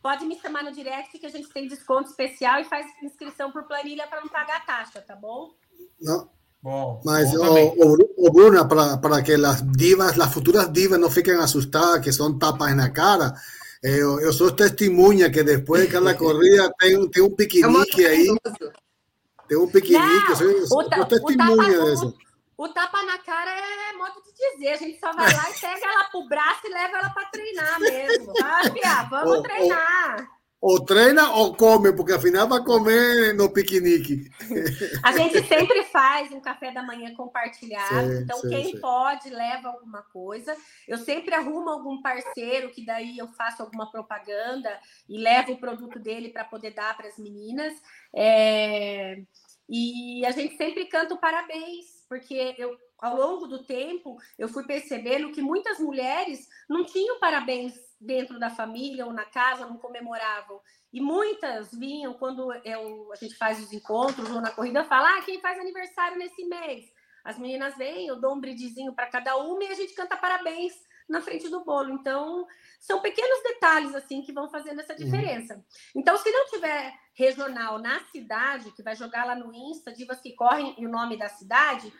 pode 0.01 0.25
me 0.25 0.39
chamar 0.39 0.63
no 0.63 0.71
direct 0.71 1.17
que 1.17 1.25
a 1.25 1.29
gente 1.29 1.49
tem 1.49 1.67
desconto 1.67 2.09
especial 2.09 2.61
e 2.61 2.63
faz 2.63 2.85
inscrição 3.03 3.51
por 3.51 3.63
planilha 3.63 4.07
para 4.07 4.21
não 4.21 4.29
pagar 4.29 4.65
taxa, 4.65 5.01
tá 5.01 5.15
bom? 5.15 5.51
Não, 5.99 6.29
Mas, 7.03 7.33
o, 7.35 8.31
Bruna, 8.31 8.67
para, 8.67 8.99
para 8.99 9.23
que 9.23 9.37
las 9.37 9.71
divas, 9.71 10.17
las 10.17 10.33
futuras 10.33 10.73
divas 10.73 10.99
no 10.99 11.09
fiquen 11.09 11.39
asustadas, 11.39 12.01
que 12.01 12.11
son 12.11 12.37
tapas 12.37 12.71
en 12.71 12.77
la 12.77 12.91
cara, 12.91 13.33
eh, 13.81 13.99
yo, 13.99 14.33
soy 14.33 14.53
testimonio 14.55 15.31
que 15.31 15.43
después 15.43 15.83
de 15.83 15.87
cada 15.87 16.17
corrida 16.17 16.69
tengo, 16.79 17.09
tengo 17.09 17.27
un 17.27 17.35
piquenique 17.35 18.07
ahí. 18.07 18.27
Tengo 19.47 19.63
un 19.63 19.71
piquenique, 19.71 20.35
soy, 20.35 20.67
soy 20.67 20.85
testemunha 21.07 21.79
disso. 21.85 22.15
O 22.59 22.67
tapa 22.69 23.03
na 23.03 23.19
cara 23.19 23.51
é 23.51 23.93
modo 23.95 24.19
de 24.23 24.33
dizer, 24.33 24.73
a 24.73 24.77
gente 24.77 24.99
só 24.99 25.13
vai 25.13 25.31
lá 25.31 25.45
e 25.47 25.59
pega 25.61 25.85
ela 25.85 26.05
pro 26.05 26.27
braço 26.27 26.61
e 26.65 26.69
leva 26.69 26.97
ela 26.97 27.09
para 27.11 27.29
treinar 27.29 27.79
mesmo. 27.79 28.33
Ah, 28.43 28.69
Pia, 28.71 29.03
vamos 29.11 29.43
treinar. 29.43 30.27
Ou 30.59 30.83
treina 30.83 31.31
ou 31.35 31.55
come, 31.55 31.93
porque 31.93 32.13
afinal 32.13 32.47
vai 32.47 32.63
comer 32.63 33.33
no 33.33 33.51
piquenique. 33.51 34.29
A 35.03 35.11
gente 35.11 35.43
sempre 35.47 35.83
faz 35.85 36.31
um 36.31 36.39
café 36.39 36.71
da 36.71 36.81
manhã 36.81 37.13
compartilhado, 37.13 38.11
sim, 38.11 38.23
então 38.23 38.39
sim, 38.39 38.49
quem 38.49 38.71
sim. 38.71 38.79
pode 38.79 39.29
leva 39.29 39.69
alguma 39.69 40.01
coisa. 40.01 40.55
Eu 40.87 40.97
sempre 40.97 41.35
arrumo 41.35 41.69
algum 41.69 42.01
parceiro 42.01 42.71
que 42.71 42.83
daí 42.83 43.17
eu 43.17 43.27
faço 43.29 43.61
alguma 43.61 43.91
propaganda 43.91 44.69
e 45.07 45.17
levo 45.19 45.53
o 45.53 45.59
produto 45.59 45.99
dele 45.99 46.29
para 46.29 46.43
poder 46.43 46.71
dar 46.71 46.97
para 46.97 47.07
as 47.07 47.17
meninas. 47.17 47.73
É... 48.15 49.21
E 49.69 50.25
a 50.25 50.31
gente 50.31 50.57
sempre 50.57 50.85
canta 50.85 51.13
o 51.13 51.19
parabéns, 51.19 51.85
porque 52.09 52.55
eu 52.57 52.75
ao 52.99 53.15
longo 53.15 53.45
do 53.45 53.63
tempo 53.63 54.17
eu 54.39 54.47
fui 54.47 54.65
percebendo 54.65 55.31
que 55.31 55.41
muitas 55.41 55.77
mulheres 55.79 56.47
não 56.67 56.83
tinham 56.83 57.19
parabéns 57.19 57.75
dentro 57.99 58.39
da 58.39 58.49
família 58.49 59.05
ou 59.05 59.13
na 59.13 59.25
casa 59.25 59.65
não 59.65 59.77
comemoravam. 59.77 60.61
E 60.93 61.01
muitas 61.01 61.71
vinham 61.71 62.13
quando 62.13 62.53
eu, 62.63 63.11
a 63.11 63.15
gente 63.15 63.35
faz 63.35 63.59
os 63.59 63.73
encontros 63.73 64.29
ou 64.29 64.41
na 64.41 64.51
corrida, 64.51 64.83
fala: 64.83 65.17
ah, 65.17 65.21
quem 65.23 65.41
faz 65.41 65.59
aniversário 65.59 66.17
nesse 66.17 66.45
mês? 66.45 66.85
As 67.23 67.37
meninas 67.37 67.75
vêm, 67.75 68.07
eu 68.07 68.21
dou 68.21 68.35
um 68.35 68.39
bridezinho 68.39 68.93
para 68.93 69.07
cada 69.07 69.35
uma 69.37 69.63
e 69.63 69.67
a 69.67 69.73
gente 69.73 69.93
canta 69.93 70.15
parabéns 70.15 70.73
na 71.09 71.21
frente 71.21 71.49
do 71.49 71.63
bolo. 71.63 71.91
Então, 71.93 72.45
são 72.79 73.01
pequenos 73.01 73.43
detalhes 73.43 73.95
assim 73.95 74.21
que 74.21 74.31
vão 74.31 74.49
fazendo 74.49 74.79
essa 74.79 74.93
uhum. 74.93 74.99
diferença. 74.99 75.55
Uhum. 75.55 75.63
Então, 75.95 76.17
se 76.17 76.31
não 76.31 76.45
tiver 76.47 76.93
regional 77.13 77.79
na 77.79 77.99
cidade, 78.05 78.71
que 78.71 78.83
vai 78.83 78.95
jogar 78.95 79.25
lá 79.25 79.35
no 79.35 79.53
Insta, 79.53 79.91
Divas 79.91 80.21
que 80.21 80.35
Correm 80.35 80.75
e 80.77 80.85
o 80.85 80.89
nome 80.89 81.17
da 81.17 81.29
cidade, 81.29 81.91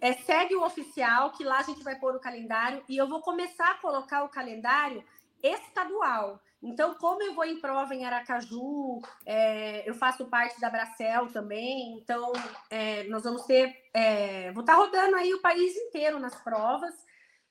é, 0.00 0.12
segue 0.14 0.54
o 0.54 0.64
oficial, 0.64 1.32
que 1.32 1.44
lá 1.44 1.58
a 1.58 1.62
gente 1.62 1.82
vai 1.82 1.98
pôr 1.98 2.14
o 2.14 2.20
calendário, 2.20 2.82
e 2.88 2.96
eu 2.96 3.08
vou 3.08 3.20
começar 3.20 3.70
a 3.70 3.78
colocar 3.78 4.24
o 4.24 4.28
calendário 4.28 5.04
estadual. 5.42 6.40
Então, 6.62 6.94
como 6.94 7.22
eu 7.22 7.34
vou 7.34 7.44
em 7.44 7.60
prova 7.60 7.94
em 7.94 8.04
Aracaju, 8.04 9.00
é, 9.26 9.88
eu 9.88 9.94
faço 9.94 10.26
parte 10.26 10.60
da 10.60 10.70
Bracel 10.70 11.26
também, 11.32 11.94
então 11.94 12.32
é, 12.70 13.02
nós 13.04 13.24
vamos 13.24 13.42
ter. 13.46 13.74
É, 13.92 14.52
vou 14.52 14.60
estar 14.60 14.74
tá 14.74 14.78
rodando 14.78 15.16
aí 15.16 15.34
o 15.34 15.42
país 15.42 15.76
inteiro 15.76 16.20
nas 16.20 16.34
provas. 16.36 16.94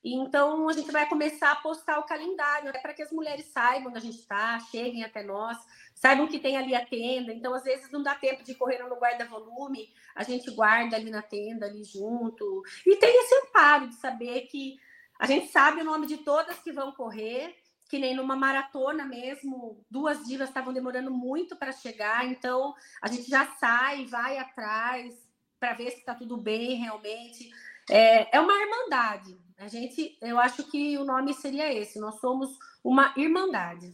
Então, 0.04 0.68
a 0.68 0.72
gente 0.72 0.90
vai 0.90 1.08
começar 1.08 1.52
a 1.52 1.56
postar 1.56 2.00
o 2.00 2.06
calendário, 2.06 2.72
para 2.82 2.92
que 2.92 3.02
as 3.02 3.12
mulheres 3.12 3.46
saibam 3.46 3.88
onde 3.88 3.98
a 3.98 4.00
gente 4.00 4.18
está, 4.18 4.58
cheguem 4.58 5.04
até 5.04 5.22
nós, 5.22 5.56
saibam 5.94 6.26
que 6.26 6.40
tem 6.40 6.56
ali 6.56 6.74
a 6.74 6.84
tenda. 6.84 7.32
Então, 7.32 7.54
às 7.54 7.62
vezes, 7.62 7.88
não 7.92 8.02
dá 8.02 8.14
tempo 8.16 8.42
de 8.42 8.54
correr 8.56 8.78
no 8.78 8.96
guarda-volume, 8.96 9.92
a 10.14 10.24
gente 10.24 10.50
guarda 10.50 10.96
ali 10.96 11.08
na 11.08 11.22
tenda, 11.22 11.66
ali 11.66 11.84
junto. 11.84 12.64
E 12.84 12.96
tem 12.96 13.16
esse 13.20 13.34
amparo 13.46 13.86
de 13.86 13.94
saber 13.94 14.42
que 14.42 14.76
a 15.20 15.26
gente 15.26 15.52
sabe 15.52 15.82
o 15.82 15.84
nome 15.84 16.08
de 16.08 16.16
todas 16.16 16.58
que 16.58 16.72
vão 16.72 16.90
correr, 16.90 17.54
que 17.92 17.98
nem 17.98 18.16
numa 18.16 18.34
maratona 18.34 19.04
mesmo, 19.04 19.84
duas 19.90 20.24
divas 20.24 20.48
estavam 20.48 20.72
demorando 20.72 21.10
muito 21.10 21.54
para 21.54 21.72
chegar, 21.72 22.24
então 22.24 22.74
a 23.02 23.06
gente 23.06 23.28
já 23.28 23.44
sai, 23.60 24.06
vai 24.06 24.38
atrás 24.38 25.14
para 25.60 25.74
ver 25.74 25.90
se 25.90 25.98
está 25.98 26.14
tudo 26.14 26.38
bem 26.38 26.76
realmente. 26.76 27.50
É, 27.90 28.34
é 28.34 28.40
uma 28.40 28.54
irmandade. 28.54 29.38
A 29.58 29.68
gente, 29.68 30.16
eu 30.22 30.38
acho 30.38 30.64
que 30.70 30.96
o 30.96 31.04
nome 31.04 31.34
seria 31.34 31.70
esse. 31.70 32.00
Nós 32.00 32.18
somos 32.18 32.56
uma 32.82 33.12
irmandade. 33.14 33.92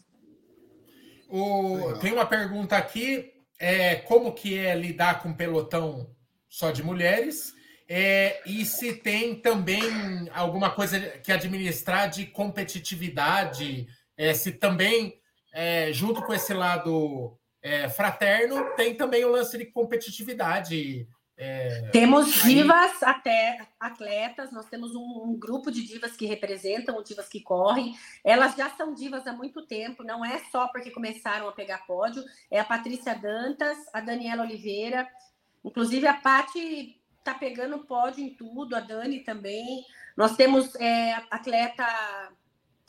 O, 1.28 1.98
tem 2.00 2.12
uma 2.12 2.24
pergunta 2.24 2.76
aqui: 2.76 3.32
é, 3.58 3.96
como 3.96 4.32
que 4.32 4.56
é 4.56 4.76
lidar 4.76 5.20
com 5.20 5.30
um 5.30 5.36
pelotão 5.36 6.08
só 6.48 6.70
de 6.70 6.84
mulheres? 6.84 7.52
É, 7.88 8.42
e 8.44 8.66
se 8.66 8.92
tem 8.92 9.34
também 9.34 9.80
alguma 10.34 10.68
coisa 10.68 11.00
que 11.00 11.32
administrar 11.32 12.10
de 12.10 12.26
competitividade, 12.26 13.88
é, 14.14 14.34
se 14.34 14.52
também, 14.52 15.18
é, 15.54 15.90
junto 15.90 16.22
com 16.22 16.34
esse 16.34 16.52
lado 16.52 17.38
é, 17.62 17.88
fraterno, 17.88 18.74
tem 18.76 18.94
também 18.94 19.24
o 19.24 19.30
lance 19.30 19.56
de 19.56 19.64
competitividade. 19.64 21.08
É, 21.34 21.88
temos 21.90 22.42
divas 22.42 23.02
aí... 23.02 23.10
até 23.10 23.68
atletas, 23.80 24.50
nós 24.50 24.66
temos 24.66 24.94
um, 24.94 25.22
um, 25.24 25.38
grupo 25.38 25.70
de 25.70 25.86
divas 25.86 26.14
que 26.14 26.26
representam, 26.26 27.02
divas 27.02 27.28
que 27.28 27.40
correm. 27.40 27.96
Elas 28.22 28.54
já 28.54 28.68
são 28.70 28.92
divas 28.92 29.26
há 29.26 29.32
muito 29.32 29.64
tempo, 29.64 30.02
não 30.02 30.22
é 30.22 30.40
só 30.50 30.68
porque 30.68 30.90
começaram 30.90 31.48
a 31.48 31.52
pegar 31.52 31.86
pódio. 31.86 32.22
É 32.50 32.60
a 32.60 32.64
Patrícia 32.64 33.14
Dantas, 33.14 33.78
a 33.94 34.00
Daniela 34.00 34.42
Oliveira, 34.42 35.08
inclusive 35.64 36.06
a 36.06 36.14
Pati 36.14 36.97
tá 37.32 37.38
pegando 37.38 37.84
pódio 37.84 38.24
em 38.24 38.34
tudo, 38.34 38.74
a 38.74 38.80
Dani 38.80 39.20
também. 39.20 39.84
Nós 40.16 40.36
temos 40.36 40.74
é, 40.76 41.14
atleta 41.30 41.84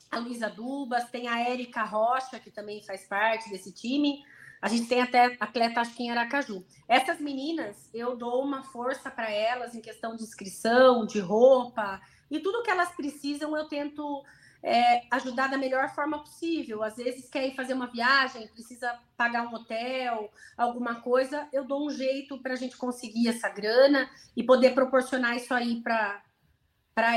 a 0.10 0.18
Luísa 0.18 0.50
Dubas, 0.50 1.10
tem 1.10 1.28
a 1.28 1.40
Érica 1.40 1.84
Rocha, 1.84 2.40
que 2.40 2.50
também 2.50 2.82
faz 2.84 3.06
parte 3.06 3.50
desse 3.50 3.72
time. 3.72 4.24
A 4.62 4.68
gente 4.68 4.88
tem 4.88 5.02
até 5.02 5.38
atleta, 5.40 5.82
que 5.86 6.04
em 6.04 6.12
Aracaju. 6.12 6.66
Essas 6.88 7.20
meninas, 7.20 7.90
eu 7.94 8.16
dou 8.16 8.44
uma 8.44 8.64
força 8.64 9.12
para 9.12 9.30
elas 9.32 9.76
em 9.76 9.82
questão 9.82 10.16
de 10.16 10.24
inscrição, 10.24 11.06
de 11.06 11.20
roupa, 11.20 12.02
e 12.30 12.40
tudo 12.40 12.64
que 12.64 12.72
elas 12.72 12.90
precisam 12.96 13.56
eu 13.56 13.68
tento 13.68 14.24
é, 14.62 15.04
ajudar 15.12 15.48
da 15.48 15.58
melhor 15.58 15.90
forma 15.94 16.20
possível. 16.20 16.84
Às 16.84 16.96
vezes 16.96 17.30
quer 17.30 17.48
ir 17.48 17.56
fazer 17.56 17.74
uma 17.74 17.88
viagem, 17.88 18.48
precisa 18.48 18.98
pagar 19.16 19.48
um 19.48 19.54
hotel, 19.54 20.32
alguma 20.58 20.96
coisa, 21.02 21.48
eu 21.52 21.64
dou 21.64 21.88
um 21.88 21.90
jeito 21.90 22.38
para 22.42 22.54
a 22.54 22.58
gente 22.58 22.78
conseguir 22.78 23.28
essa 23.28 23.50
grana 23.50 24.10
e 24.36 24.44
poder 24.44 24.74
proporcionar 24.74 25.36
isso 25.36 25.54
aí 25.54 25.82
para 25.82 26.22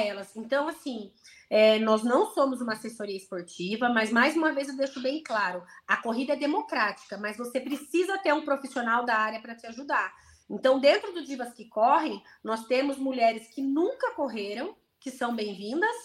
elas. 0.00 0.36
Então, 0.36 0.68
assim, 0.68 1.12
é, 1.50 1.78
nós 1.78 2.02
não 2.02 2.32
somos 2.32 2.60
uma 2.60 2.72
assessoria 2.72 3.16
esportiva, 3.16 3.88
mas 3.88 4.10
mais 4.10 4.36
uma 4.36 4.52
vez 4.52 4.68
eu 4.68 4.76
deixo 4.76 5.02
bem 5.02 5.22
claro: 5.22 5.62
a 5.86 5.96
corrida 5.96 6.32
é 6.32 6.36
democrática, 6.36 7.18
mas 7.18 7.36
você 7.36 7.60
precisa 7.60 8.18
ter 8.18 8.32
um 8.32 8.44
profissional 8.44 9.04
da 9.04 9.16
área 9.16 9.40
para 9.40 9.54
te 9.54 9.66
ajudar. 9.66 10.12
Então, 10.48 10.78
dentro 10.78 11.12
do 11.12 11.24
Divas 11.24 11.54
que 11.54 11.66
Correm, 11.66 12.22
nós 12.44 12.66
temos 12.66 12.98
mulheres 12.98 13.48
que 13.48 13.62
nunca 13.62 14.12
correram, 14.12 14.76
que 15.00 15.10
são 15.10 15.34
bem-vindas, 15.34 15.96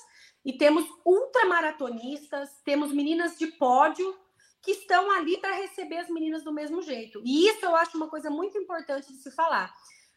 e 0.48 0.54
temos 0.54 0.86
ultramaratonistas, 1.04 2.50
temos 2.64 2.94
meninas 2.94 3.38
de 3.38 3.48
pódio 3.48 4.18
que 4.62 4.72
estão 4.72 5.12
ali 5.12 5.38
para 5.42 5.54
receber 5.54 5.98
as 5.98 6.10
meninas 6.10 6.42
do 6.42 6.54
mesmo 6.54 6.82
jeito. 6.82 7.22
E 7.26 7.50
isso 7.50 7.66
eu 7.66 7.76
acho 7.76 7.98
uma 7.98 8.08
coisa 8.08 8.30
muito 8.30 8.58
importante 8.58 9.12
de 9.12 9.20
se 9.20 9.30
falar. 9.32 9.74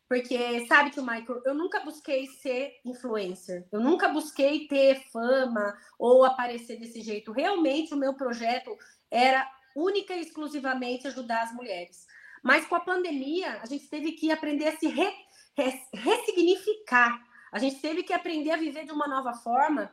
Porque, 0.09 0.67
sabe 0.69 0.93
que 0.93 1.01
o 1.01 1.05
Michael, 1.05 1.43
eu 1.45 1.53
nunca 1.53 1.81
busquei 1.81 2.29
ser 2.29 2.81
influencer, 2.85 3.67
eu 3.73 3.81
nunca 3.81 4.09
busquei 4.09 4.69
ter 4.69 5.03
fama 5.11 5.77
ou 5.99 6.25
aparecer 6.25 6.79
desse 6.79 7.01
jeito. 7.01 7.33
Realmente, 7.33 7.93
o 7.93 7.97
meu 7.97 8.15
projeto 8.15 8.77
era 9.11 9.45
única 9.75 10.15
e 10.15 10.21
exclusivamente 10.21 11.09
ajudar 11.09 11.43
as 11.43 11.53
mulheres. 11.53 12.07
Mas 12.41 12.65
com 12.67 12.77
a 12.77 12.81
pandemia, 12.81 13.59
a 13.61 13.67
gente 13.67 13.89
teve 13.89 14.13
que 14.13 14.31
aprender 14.31 14.69
a 14.69 14.77
se 14.77 14.87
re, 14.87 15.13
re, 15.57 15.81
ressignificar. 15.93 17.21
A 17.51 17.59
gente 17.59 17.81
teve 17.81 18.05
que 18.05 18.13
aprender 18.13 18.53
a 18.53 18.57
viver 18.57 18.85
de 18.85 18.93
uma 18.93 19.09
nova 19.09 19.35
forma 19.35 19.93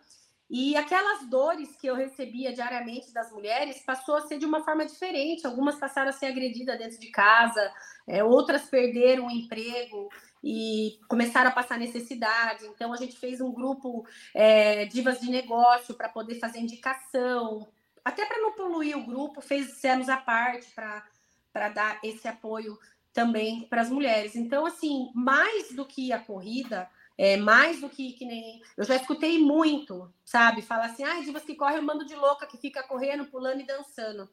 e 0.49 0.75
aquelas 0.77 1.27
dores 1.27 1.75
que 1.75 1.87
eu 1.87 1.95
recebia 1.95 2.53
diariamente 2.53 3.13
das 3.13 3.31
mulheres 3.31 3.83
passou 3.85 4.15
a 4.15 4.21
ser 4.21 4.37
de 4.37 4.45
uma 4.45 4.63
forma 4.63 4.85
diferente. 4.85 5.45
Algumas 5.45 5.75
passaram 5.75 6.09
a 6.09 6.13
ser 6.13 6.27
agredidas 6.27 6.77
dentro 6.77 6.99
de 6.99 7.09
casa, 7.11 7.71
é, 8.07 8.23
outras 8.23 8.63
perderam 8.69 9.27
o 9.27 9.31
emprego 9.31 10.09
e 10.41 10.99
começaram 11.09 11.49
a 11.49 11.53
passar 11.53 11.77
necessidade. 11.77 12.65
Então 12.65 12.93
a 12.93 12.97
gente 12.97 13.17
fez 13.17 13.41
um 13.41 13.51
grupo 13.51 14.07
é, 14.33 14.85
divas 14.85 15.19
de 15.19 15.29
negócio 15.29 15.95
para 15.95 16.07
poder 16.07 16.39
fazer 16.39 16.59
indicação, 16.59 17.67
até 18.07 18.25
para 18.25 18.39
não 18.39 18.53
poluir 18.53 18.97
o 18.97 19.05
grupo, 19.05 19.41
fizemos 19.41 20.07
a 20.07 20.15
parte 20.15 20.73
para 20.73 21.69
dar 21.69 21.99
esse 22.01 22.25
apoio 22.25 22.79
também 23.11 23.67
para 23.67 23.81
as 23.81 23.89
mulheres. 23.89 24.33
Então, 24.33 24.65
assim, 24.65 25.11
mais 25.13 25.73
do 25.73 25.85
que 25.85 26.13
a 26.13 26.19
corrida, 26.19 26.89
é, 27.18 27.36
mais 27.36 27.82
do 27.82 27.89
que, 27.89 28.13
que 28.13 28.26
nem. 28.26 28.61
Eu 28.78 28.84
já 28.84 28.95
escutei 28.95 29.39
muito, 29.39 30.13
sabe? 30.24 30.61
Fala 30.61 30.86
assim, 30.86 31.03
ah, 31.03 31.20
divas 31.22 31.43
que 31.43 31.55
correm, 31.55 31.78
eu 31.78 31.84
mando 31.84 32.05
de 32.05 32.15
louca 32.15 32.45
que 32.45 32.57
fica 32.57 32.84
correndo, 32.84 33.26
pulando 33.26 33.61
e 33.61 33.65
dançando. 33.65 34.30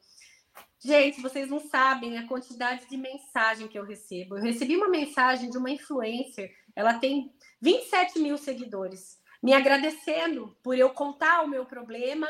Gente, 0.79 1.19
vocês 1.19 1.49
não 1.49 1.59
sabem 1.59 2.17
a 2.17 2.27
quantidade 2.27 2.87
de 2.87 2.95
mensagem 2.95 3.67
que 3.67 3.77
eu 3.77 3.83
recebo. 3.83 4.37
Eu 4.37 4.43
recebi 4.43 4.77
uma 4.77 4.87
mensagem 4.87 5.49
de 5.49 5.57
uma 5.57 5.71
influencer, 5.71 6.55
ela 6.75 6.93
tem 6.99 7.33
27 7.59 8.19
mil 8.19 8.37
seguidores, 8.37 9.19
me 9.41 9.53
agradecendo 9.53 10.55
por 10.61 10.77
eu 10.77 10.91
contar 10.91 11.41
o 11.41 11.47
meu 11.47 11.65
problema 11.65 12.29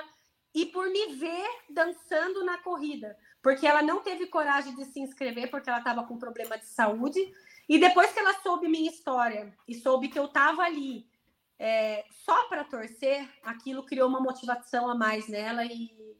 e 0.54 0.66
por 0.68 0.90
me 0.90 1.16
ver 1.16 1.46
dançando 1.70 2.46
na 2.46 2.58
corrida, 2.60 3.18
porque 3.44 3.68
ela 3.68 3.82
não 3.82 4.02
teve 4.02 4.28
coragem 4.28 4.74
de 4.74 4.86
se 4.86 5.02
inscrever 5.02 5.52
porque 5.52 5.70
ela 5.70 5.80
estava 5.80 6.06
com 6.06 6.18
problema 6.18 6.58
de 6.58 6.66
saúde 6.66 7.20
e 7.68 7.80
depois 7.80 8.12
que 8.12 8.20
ela 8.20 8.40
soube 8.42 8.68
minha 8.68 8.90
história 8.90 9.54
e 9.68 9.74
soube 9.76 10.10
que 10.10 10.20
eu 10.20 10.26
estava 10.26 10.64
ali 10.64 11.08
é, 11.58 12.06
só 12.24 12.48
para 12.48 12.64
torcer, 12.64 13.28
aquilo 13.44 13.86
criou 13.86 14.10
uma 14.10 14.20
motivação 14.20 14.90
a 14.90 14.96
mais 14.96 15.28
nela 15.28 15.66
e 15.66 16.16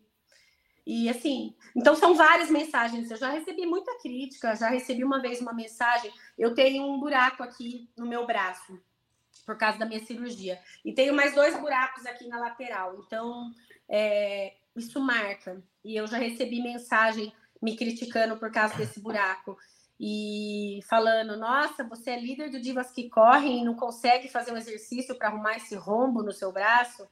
e 0.88 1.10
assim, 1.10 1.56
então 1.76 1.96
são 1.96 2.14
várias 2.14 2.52
mensagens. 2.52 3.10
Eu 3.10 3.18
já 3.18 3.32
recebi 3.32 3.66
muita 3.66 3.98
crítica, 4.00 4.56
já 4.56 4.70
recebi 4.70 5.04
uma 5.04 5.20
vez 5.20 5.42
uma 5.42 5.52
mensagem. 5.52 6.14
Eu 6.38 6.54
tenho 6.54 6.86
um 6.86 7.00
buraco 7.00 7.42
aqui 7.42 7.90
no 7.98 8.06
meu 8.06 8.28
braço 8.28 8.80
por 9.46 9.58
causa 9.58 9.80
da 9.80 9.86
minha 9.86 10.04
cirurgia 10.06 10.60
e 10.84 10.94
tenho 10.94 11.14
mais 11.14 11.34
dois 11.34 11.60
buracos 11.60 12.06
aqui 12.06 12.28
na 12.28 12.40
lateral. 12.40 13.00
Então 13.00 13.52
é, 13.90 14.54
isso 14.76 15.00
marca. 15.00 15.60
E 15.84 15.96
eu 15.96 16.06
já 16.06 16.18
recebi 16.18 16.62
mensagem 16.62 17.34
me 17.60 17.76
criticando 17.76 18.38
por 18.38 18.52
causa 18.52 18.76
desse 18.76 19.00
buraco 19.00 19.58
e 20.00 20.80
falando: 20.90 21.38
Nossa, 21.38 21.84
você 21.84 22.12
é 22.12 22.20
líder 22.20 22.50
do 22.50 22.60
Divas 22.60 22.92
que 22.92 23.10
Correm 23.10 23.62
e 23.62 23.66
não 23.66 23.76
consegue 23.76 24.28
fazer 24.28 24.52
um 24.52 24.58
exercício 24.58 25.16
para 25.16 25.30
arrumar 25.30 25.56
esse 25.58 25.76
rombo 25.76 26.22
no 26.22 26.32
seu 26.32 26.52
braço. 26.52 27.08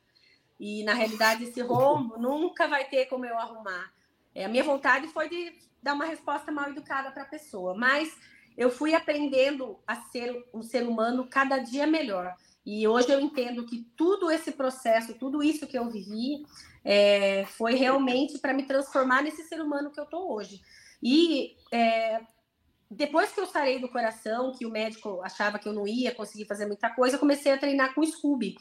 E 0.59 0.83
na 0.83 0.93
realidade, 0.93 1.45
esse 1.45 1.61
rombo 1.61 2.17
nunca 2.17 2.67
vai 2.67 2.85
ter 2.85 3.05
como 3.07 3.25
eu 3.25 3.37
arrumar. 3.37 3.91
É, 4.35 4.45
a 4.45 4.49
minha 4.49 4.63
vontade 4.63 5.07
foi 5.07 5.29
de 5.29 5.53
dar 5.81 5.93
uma 5.93 6.05
resposta 6.05 6.51
mal 6.51 6.69
educada 6.69 7.11
para 7.11 7.23
a 7.23 7.27
pessoa, 7.27 7.75
mas 7.75 8.15
eu 8.57 8.69
fui 8.69 8.93
aprendendo 8.93 9.79
a 9.85 9.95
ser 9.95 10.45
um 10.53 10.61
ser 10.61 10.87
humano 10.87 11.27
cada 11.29 11.57
dia 11.57 11.87
melhor. 11.87 12.35
E 12.65 12.87
hoje 12.87 13.11
eu 13.11 13.19
entendo 13.19 13.65
que 13.65 13.85
tudo 13.95 14.31
esse 14.31 14.51
processo, 14.51 15.15
tudo 15.15 15.43
isso 15.43 15.67
que 15.67 15.77
eu 15.77 15.89
vivi, 15.89 16.45
é, 16.83 17.45
foi 17.45 17.75
realmente 17.75 18.37
para 18.39 18.53
me 18.53 18.63
transformar 18.63 19.21
nesse 19.21 19.43
ser 19.43 19.61
humano 19.61 19.91
que 19.91 19.99
eu 19.99 20.05
estou 20.05 20.31
hoje. 20.31 20.61
E 21.01 21.57
é, 21.71 22.21
depois 22.93 23.31
que 23.31 23.39
eu 23.39 23.45
sarei 23.45 23.79
do 23.79 23.89
coração, 23.89 24.51
que 24.51 24.65
o 24.65 24.69
médico 24.69 25.21
achava 25.23 25.59
que 25.59 25.67
eu 25.67 25.73
não 25.73 25.87
ia 25.87 26.13
conseguir 26.13 26.45
fazer 26.45 26.65
muita 26.65 26.89
coisa, 26.89 27.15
eu 27.15 27.19
comecei 27.19 27.51
a 27.51 27.57
treinar 27.57 27.93
com 27.93 28.01
o 28.01 28.05
Scooby 28.05 28.55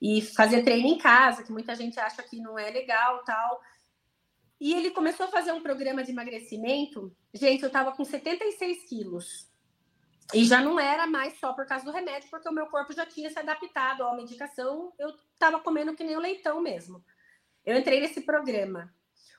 e 0.00 0.20
fazer 0.20 0.62
treino 0.62 0.88
em 0.88 0.98
casa, 0.98 1.42
que 1.42 1.52
muita 1.52 1.74
gente 1.74 1.98
acha 1.98 2.22
que 2.22 2.40
não 2.40 2.58
é 2.58 2.70
legal, 2.70 3.24
tal. 3.24 3.60
E 4.60 4.72
ele 4.74 4.90
começou 4.90 5.26
a 5.26 5.30
fazer 5.30 5.52
um 5.52 5.62
programa 5.62 6.02
de 6.02 6.10
emagrecimento. 6.10 7.14
Gente, 7.32 7.62
eu 7.62 7.70
tava 7.70 7.92
com 7.92 8.04
76 8.04 8.88
quilos. 8.88 9.50
E 10.32 10.44
já 10.44 10.60
não 10.60 10.80
era 10.80 11.06
mais 11.06 11.38
só 11.38 11.52
por 11.52 11.66
causa 11.66 11.84
do 11.84 11.90
remédio, 11.90 12.30
porque 12.30 12.48
o 12.48 12.52
meu 12.52 12.66
corpo 12.66 12.92
já 12.92 13.04
tinha 13.04 13.28
se 13.30 13.38
adaptado 13.38 14.04
à 14.04 14.14
medicação. 14.14 14.92
Eu 14.98 15.12
tava 15.38 15.60
comendo 15.60 15.94
que 15.94 16.04
nem 16.04 16.16
o 16.16 16.20
leitão 16.20 16.60
mesmo. 16.60 17.04
Eu 17.64 17.76
entrei 17.76 18.00
nesse 18.00 18.22
programa. 18.22 18.92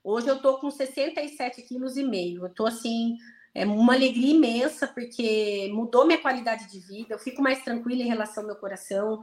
Hoje 0.03 0.27
eu 0.27 0.39
tô 0.39 0.59
com 0.59 0.69
67 0.69 1.63
quilos 1.63 1.97
e 1.97 2.03
meio. 2.03 2.45
Eu 2.45 2.53
tô 2.53 2.65
assim, 2.65 3.17
é 3.55 3.65
uma 3.65 3.93
alegria 3.93 4.35
imensa, 4.35 4.85
porque 4.85 5.71
mudou 5.73 6.05
minha 6.05 6.21
qualidade 6.21 6.69
de 6.69 6.79
vida, 6.79 7.15
eu 7.15 7.19
fico 7.19 7.41
mais 7.41 7.63
tranquila 7.63 8.03
em 8.03 8.07
relação 8.07 8.43
ao 8.43 8.47
meu 8.47 8.57
coração. 8.57 9.21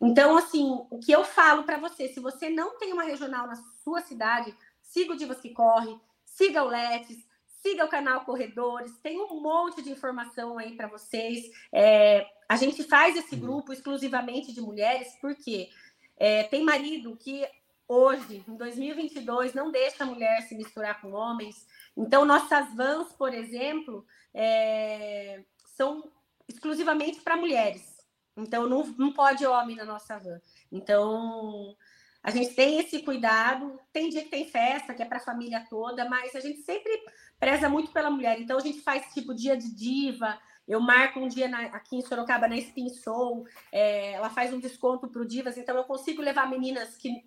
Então, 0.00 0.36
assim, 0.36 0.86
o 0.88 1.00
que 1.00 1.10
eu 1.10 1.24
falo 1.24 1.64
para 1.64 1.76
você, 1.76 2.08
se 2.08 2.20
você 2.20 2.48
não 2.48 2.78
tem 2.78 2.92
uma 2.92 3.02
regional 3.02 3.48
na 3.48 3.56
sua 3.82 4.00
cidade, 4.00 4.54
siga 4.80 5.12
o 5.12 5.16
Divas 5.16 5.40
que 5.40 5.50
Corre, 5.50 5.98
siga 6.24 6.62
o 6.62 6.68
Letes, 6.68 7.18
siga 7.46 7.84
o 7.84 7.88
canal 7.88 8.24
Corredores, 8.24 8.96
tem 9.02 9.18
um 9.20 9.40
monte 9.40 9.82
de 9.82 9.90
informação 9.90 10.56
aí 10.56 10.76
para 10.76 10.86
vocês. 10.86 11.50
É, 11.72 12.24
a 12.48 12.56
gente 12.56 12.84
faz 12.84 13.16
esse 13.16 13.34
grupo 13.34 13.72
exclusivamente 13.72 14.52
de 14.52 14.60
mulheres, 14.60 15.16
porque 15.20 15.68
é, 16.16 16.44
tem 16.44 16.62
marido 16.62 17.16
que 17.16 17.44
hoje, 17.88 18.44
em 18.48 18.56
2022, 18.56 19.54
não 19.54 19.70
deixa 19.70 20.04
a 20.04 20.06
mulher 20.06 20.42
se 20.42 20.54
misturar 20.54 21.00
com 21.00 21.12
homens, 21.12 21.66
então, 21.96 22.24
nossas 22.24 22.74
vans, 22.74 23.12
por 23.12 23.32
exemplo, 23.32 24.04
é, 24.32 25.44
são 25.76 26.10
exclusivamente 26.48 27.20
para 27.20 27.36
mulheres. 27.36 27.94
Então, 28.36 28.68
não, 28.68 28.82
não 28.98 29.12
pode 29.12 29.46
homem 29.46 29.76
na 29.76 29.84
nossa 29.84 30.18
van. 30.18 30.40
Então, 30.72 31.76
a 32.22 32.30
gente 32.30 32.54
tem 32.54 32.80
esse 32.80 33.02
cuidado. 33.02 33.78
Tem 33.92 34.10
dia 34.10 34.24
que 34.24 34.30
tem 34.30 34.50
festa, 34.50 34.92
que 34.92 35.02
é 35.02 35.06
para 35.06 35.18
a 35.18 35.24
família 35.24 35.64
toda, 35.70 36.08
mas 36.08 36.34
a 36.34 36.40
gente 36.40 36.62
sempre 36.62 36.90
preza 37.38 37.68
muito 37.68 37.92
pela 37.92 38.10
mulher. 38.10 38.40
Então, 38.40 38.58
a 38.58 38.62
gente 38.62 38.80
faz 38.80 39.12
tipo 39.14 39.32
dia 39.32 39.56
de 39.56 39.72
diva. 39.72 40.36
Eu 40.66 40.80
marco 40.80 41.20
um 41.20 41.28
dia 41.28 41.46
na, 41.46 41.66
aqui 41.66 41.96
em 41.96 42.02
Sorocaba 42.02 42.48
na 42.48 42.56
Spin 42.56 42.88
Soul. 42.88 43.46
É, 43.70 44.14
ela 44.14 44.30
faz 44.30 44.52
um 44.52 44.58
desconto 44.58 45.06
para 45.06 45.22
o 45.22 45.26
Divas. 45.26 45.56
Então, 45.56 45.76
eu 45.76 45.84
consigo 45.84 46.20
levar 46.20 46.50
meninas 46.50 46.96
que 46.96 47.24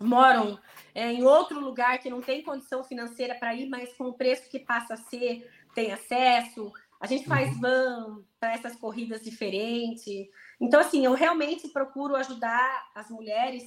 moram 0.00 0.58
é, 0.94 1.12
em 1.12 1.24
outro 1.24 1.60
lugar 1.60 1.98
que 1.98 2.10
não 2.10 2.20
tem 2.20 2.42
condição 2.42 2.82
financeira 2.84 3.34
para 3.34 3.54
ir, 3.54 3.68
mas 3.68 3.92
com 3.94 4.04
o 4.04 4.14
preço 4.14 4.48
que 4.48 4.58
passa 4.58 4.94
a 4.94 4.96
ser, 4.96 5.50
tem 5.74 5.92
acesso. 5.92 6.72
A 7.00 7.06
gente 7.06 7.26
faz 7.26 7.52
uhum. 7.54 7.60
van 7.60 8.24
para 8.38 8.52
essas 8.52 8.76
corridas 8.76 9.22
diferentes. 9.22 10.28
Então, 10.60 10.80
assim, 10.80 11.04
eu 11.04 11.14
realmente 11.14 11.68
procuro 11.68 12.14
ajudar 12.16 12.90
as 12.94 13.10
mulheres 13.10 13.64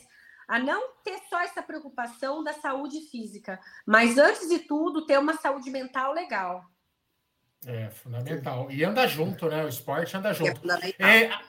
a 0.48 0.60
não 0.60 0.94
ter 1.04 1.20
só 1.30 1.42
essa 1.42 1.62
preocupação 1.62 2.44
da 2.44 2.54
saúde 2.54 3.02
física, 3.10 3.60
mas 3.86 4.18
antes 4.18 4.48
de 4.48 4.60
tudo, 4.60 5.06
ter 5.06 5.18
uma 5.18 5.34
saúde 5.38 5.72
mental 5.72 6.14
legal. 6.14 6.64
É 7.66 7.90
fundamental. 7.90 8.70
E 8.70 8.84
anda 8.84 9.08
junto, 9.08 9.48
né? 9.48 9.66
O 9.66 9.68
esporte 9.68 10.16
anda 10.16 10.32
junto. 10.34 10.62
É 11.00 11.24
é, 11.24 11.40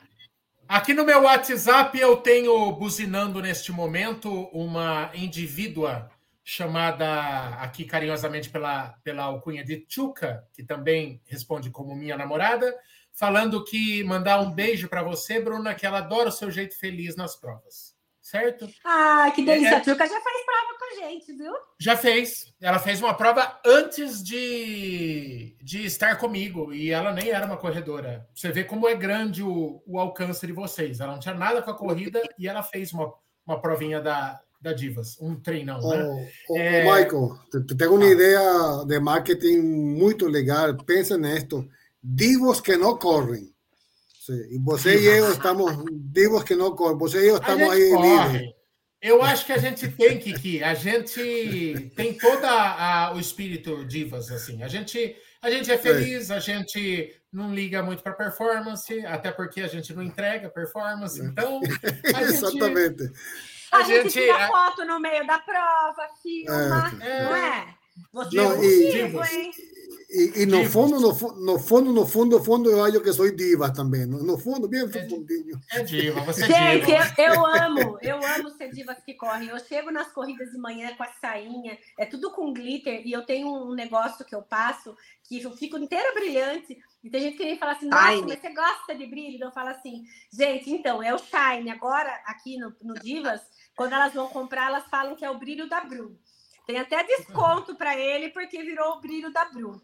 aqui 0.69 0.95
no 0.95 1.05
meu 1.05 1.23
WhatsApp 1.23 1.99
eu 1.99 2.17
tenho 2.17 2.71
buzinando 2.73 3.41
neste 3.41 3.73
momento 3.73 4.31
uma 4.53 5.11
indivídua 5.15 6.11
chamada 6.45 7.49
aqui 7.57 7.85
carinhosamente 7.85 8.49
pela, 8.51 8.91
pela 9.03 9.25
alcunha 9.25 9.65
de 9.65 9.85
Chuca, 9.89 10.47
que 10.53 10.63
também 10.63 11.21
responde 11.27 11.71
como 11.71 11.97
minha 11.97 12.17
namorada, 12.17 12.73
falando 13.13 13.65
que 13.65 14.05
mandar 14.05 14.41
um 14.41 14.53
beijo 14.53 14.89
para 14.89 15.03
você, 15.03 15.41
Bruna, 15.41 15.75
que 15.75 15.85
ela 15.85 15.99
adora 15.99 16.29
o 16.29 16.33
seu 16.33 16.51
jeito 16.51 16.79
feliz 16.79 17.17
nas 17.17 17.35
provas. 17.35 17.96
Certo? 18.27 18.69
Ah, 18.85 19.31
que 19.33 19.45
delícia. 19.45 19.69
É, 19.69 19.77
a 19.77 19.85
Chuca 19.85 20.05
já 20.05 20.21
fez 20.21 20.45
prova 20.45 20.79
com 20.81 20.85
a 20.85 21.09
gente, 21.09 21.33
viu? 21.33 21.53
Já 21.79 21.97
fez. 21.97 22.53
Ela 22.61 22.81
fez 22.81 23.01
uma 23.01 23.15
prova 23.15 23.57
antes 23.65 24.21
de, 24.21 25.57
de 25.63 25.87
estar 25.87 26.19
comigo 26.19 26.75
e 26.75 26.91
ela 26.91 27.13
nem 27.13 27.29
era 27.29 27.47
uma 27.47 27.57
corredora. 27.57 28.29
Você 28.35 28.51
vê 28.51 28.65
como 28.65 28.89
é 28.89 28.97
grande 28.97 29.45
o, 29.45 29.81
o 29.87 29.97
alcance 29.97 30.45
de 30.45 30.53
vocês. 30.53 30.99
Ela 30.99 31.13
não 31.13 31.21
tinha 31.21 31.37
nada 31.37 31.63
com 31.63 31.71
a 31.71 31.79
corrida 31.79 32.21
e 32.37 32.49
ela 32.49 32.65
fez 32.65 32.93
uma, 32.93 33.13
uma 33.47 33.61
provinha 33.61 34.01
da, 34.01 34.41
da 34.61 34.73
Divas, 34.73 35.17
um 35.21 35.37
treinão, 35.37 35.79
oh, 35.81 35.95
né? 35.95 36.29
Oh, 36.49 36.57
é... 36.57 36.83
Michael, 36.83 37.39
te, 37.49 37.77
tenho 37.77 37.95
uma 37.95 38.07
ah. 38.07 38.11
ideia 38.11 38.85
de 38.89 38.99
marketing 38.99 39.59
muito 39.61 40.27
legal. 40.27 40.77
Pensa 40.79 41.17
nisto. 41.17 41.65
Divos 42.03 42.61
que 42.61 42.77
não 42.77 42.99
correm. 42.99 43.55
Sim. 44.27 44.45
E 44.51 44.59
você 44.59 44.99
e 44.99 45.07
eu 45.07 45.31
estamos 45.31 45.73
divos 46.13 46.43
que 46.43 46.57
não 46.57 46.75
correm. 46.75 46.99
Você 46.99 47.25
e 47.25 47.29
eu 47.29 47.37
estamos 47.37 47.71
aí 47.71 47.93
livres. 47.93 48.57
Eu 49.01 49.23
acho 49.23 49.47
que 49.47 49.53
a 49.53 49.59
gente 49.59 49.87
tem, 49.89 50.19
Kiki, 50.19 50.65
a 50.65 50.75
gente 50.75 51.93
tem 51.95 52.15
todo 52.15 52.45
o 53.15 53.21
espírito 53.21 53.85
divas, 53.85 54.33
assim. 54.33 54.65
A 54.65 54.69
gente, 54.69 55.15
a 55.41 55.49
gente 55.49 55.71
é 55.71 55.79
feliz, 55.79 56.33
a 56.33 56.41
gente 56.41 57.15
não 57.33 57.55
liga 57.55 57.85
muito 57.85 58.03
para 58.03 58.15
performance, 58.15 59.07
até 59.07 59.31
porque 59.31 59.61
a 59.61 59.69
gente 59.69 59.95
não 59.95 60.03
entrega 60.03 60.49
performance, 60.49 61.21
então... 61.23 61.61
Exatamente. 62.21 63.05
Gente, 63.05 63.15
a, 63.71 63.77
a 63.77 63.83
gente, 63.85 64.03
gente 64.11 64.13
tira 64.13 64.49
foto 64.49 64.85
no 64.85 64.99
meio 64.99 65.25
da 65.25 65.39
prova, 65.39 66.09
filma, 66.21 66.93
é. 67.01 67.23
não 67.23 67.37
é? 67.37 67.75
Você 68.13 68.37
não, 68.37 68.53
é 68.53 68.57
contigo, 68.57 69.25
hein? 69.25 69.53
E, 70.09 70.43
e 70.43 70.47
no 70.47 70.65
fundo, 70.65 71.01
no, 71.01 71.09
no, 71.09 71.59
fundo, 71.59 71.93
no 71.93 72.07
fundo, 72.07 72.43
fundo, 72.43 72.71
eu 72.71 72.85
acho 72.85 73.01
que 73.01 73.13
sou 73.13 73.29
diva 73.35 73.73
também. 73.73 74.07
No, 74.07 74.23
no 74.23 74.39
fundo, 74.39 74.69
bem 74.69 74.85
é, 74.85 74.89
fundinho. 74.89 75.61
É 75.73 75.83
diva, 75.83 76.21
você 76.21 76.45
é 76.45 76.47
Gente, 76.47 76.87
diva. 76.87 77.15
Eu, 77.19 77.35
eu 77.35 77.47
amo, 77.47 77.99
eu 78.01 78.17
amo 78.25 78.51
ser 78.51 78.71
divas 78.71 79.03
que 79.05 79.15
correm. 79.15 79.49
Eu 79.49 79.59
chego 79.59 79.91
nas 79.91 80.13
corridas 80.13 80.53
de 80.53 80.59
manhã 80.59 80.95
com 80.97 81.03
a 81.03 81.09
sainha, 81.21 81.77
é 81.99 82.07
tudo 82.07 82.31
com 82.31 82.53
glitter, 82.53 83.03
e 83.05 83.11
eu 83.11 83.27
tenho 83.27 83.49
um 83.49 83.75
negócio 83.75 84.25
que 84.25 84.35
eu 84.35 84.43
passo 84.43 84.97
que 85.29 85.43
eu 85.43 85.51
fico 85.57 85.77
inteira 85.77 86.15
brilhante. 86.15 86.79
E 87.03 87.11
tem 87.11 87.23
gente 87.23 87.37
que 87.37 87.45
vem 87.45 87.59
falar 87.59 87.73
assim, 87.73 87.89
nossa, 87.89 88.13
Shine. 88.13 88.29
mas 88.29 88.41
você 88.41 88.55
gosta 88.55 88.95
de 88.95 89.07
brilho? 89.07 89.45
Eu 89.45 89.53
falo 89.53 89.71
assim, 89.71 90.05
gente, 90.33 90.71
então, 90.71 91.03
é 91.03 91.13
o 91.13 91.19
Shine. 91.19 91.71
Agora, 91.71 92.13
aqui 92.27 92.57
no, 92.59 92.73
no 92.81 92.95
Divas, 92.95 93.41
quando 93.75 93.93
elas 93.93 94.15
vão 94.15 94.29
comprar, 94.29 94.69
elas 94.69 94.87
falam 94.89 95.17
que 95.17 95.25
é 95.25 95.31
o 95.31 95.39
brilho 95.39 95.69
da 95.69 95.81
Bru. 95.81 96.17
Tem 96.67 96.79
até 96.79 97.03
desconto 97.05 97.77
para 97.77 97.97
ele, 97.97 98.31
porque 98.31 98.63
virou 98.63 98.95
o 98.95 99.01
brilho 99.01 99.33
da 99.33 99.45
Bru. 99.47 99.81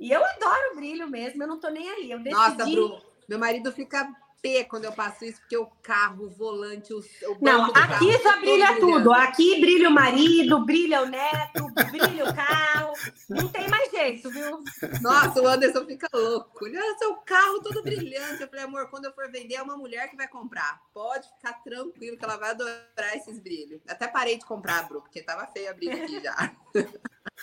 E 0.00 0.10
eu 0.10 0.24
adoro 0.24 0.76
brilho 0.76 1.06
mesmo, 1.08 1.42
eu 1.42 1.46
não 1.46 1.60
tô 1.60 1.68
nem 1.68 1.86
aí. 1.88 2.10
Eu 2.10 2.18
decidi... 2.18 2.34
Nossa, 2.34 2.64
Bru, 2.64 2.98
meu 3.28 3.38
marido 3.38 3.70
fica 3.70 4.10
pé 4.42 4.64
quando 4.64 4.84
eu 4.84 4.92
passo 4.92 5.24
isso, 5.24 5.40
porque 5.40 5.56
o 5.56 5.66
carro, 5.82 6.26
o 6.26 6.30
volante, 6.30 6.92
o, 6.92 6.98
o 6.98 7.38
Não, 7.40 7.64
aqui 7.74 8.18
só 8.22 8.38
brilha 8.40 8.78
tudo. 8.78 9.12
Aqui 9.12 9.60
brilha 9.60 9.88
o 9.88 9.92
marido, 9.92 10.64
brilha 10.64 11.02
o 11.02 11.06
neto, 11.06 11.70
brilha 11.90 12.24
o 12.24 12.34
carro. 12.34 12.92
Não 13.28 13.48
tem 13.48 13.68
mais 13.68 13.90
jeito, 13.90 14.30
viu? 14.30 14.62
Nossa, 15.00 15.40
o 15.40 15.46
Anderson 15.46 15.84
fica 15.86 16.08
louco. 16.12 16.64
Olha 16.64 16.98
seu 16.98 17.14
carro 17.16 17.60
todo 17.60 17.82
brilhante. 17.82 18.42
Eu 18.42 18.48
falei, 18.48 18.64
amor, 18.64 18.88
quando 18.90 19.06
eu 19.06 19.12
for 19.12 19.30
vender, 19.30 19.54
é 19.54 19.62
uma 19.62 19.76
mulher 19.76 20.08
que 20.08 20.16
vai 20.16 20.28
comprar. 20.28 20.80
Pode 20.92 21.28
ficar 21.28 21.54
tranquilo 21.62 22.16
que 22.16 22.24
ela 22.24 22.36
vai 22.36 22.50
adorar 22.50 23.16
esses 23.16 23.38
brilhos. 23.38 23.80
Até 23.88 24.06
parei 24.08 24.38
de 24.38 24.44
comprar, 24.44 24.88
Bru, 24.88 25.00
porque 25.00 25.22
tava 25.22 25.46
feia 25.46 25.70
a 25.70 25.74
briga 25.74 26.02
aqui 26.02 26.20
já. 26.20 26.52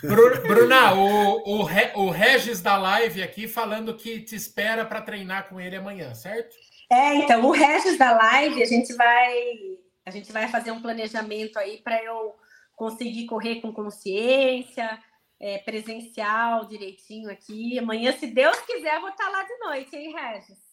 Bruna, 0.01 0.93
o, 0.93 1.63
o, 1.63 2.05
o 2.05 2.09
Regis 2.11 2.61
da 2.61 2.77
live 2.77 3.23
aqui 3.23 3.47
falando 3.47 3.95
que 3.95 4.21
te 4.21 4.35
espera 4.35 4.85
para 4.85 5.01
treinar 5.01 5.49
com 5.49 5.59
ele 5.59 5.75
amanhã, 5.75 6.13
certo? 6.13 6.55
É, 6.89 7.15
então, 7.15 7.45
o 7.45 7.51
Regis 7.51 7.97
da 7.97 8.13
live, 8.13 8.63
a 8.63 8.65
gente 8.65 8.93
vai 8.93 9.77
a 10.05 10.09
gente 10.09 10.31
vai 10.31 10.47
fazer 10.47 10.71
um 10.71 10.81
planejamento 10.81 11.59
aí 11.59 11.81
para 11.81 12.01
eu 12.01 12.33
conseguir 12.77 13.25
correr 13.25 13.59
com 13.59 13.73
consciência, 13.73 14.97
é, 15.37 15.57
presencial, 15.57 16.65
direitinho 16.65 17.29
aqui. 17.29 17.77
Amanhã, 17.77 18.13
se 18.13 18.27
Deus 18.27 18.57
quiser, 18.61 18.95
eu 18.95 19.01
vou 19.01 19.09
estar 19.09 19.27
lá 19.27 19.43
de 19.43 19.57
noite, 19.57 19.95
hein, 19.97 20.15
Regis? 20.15 20.67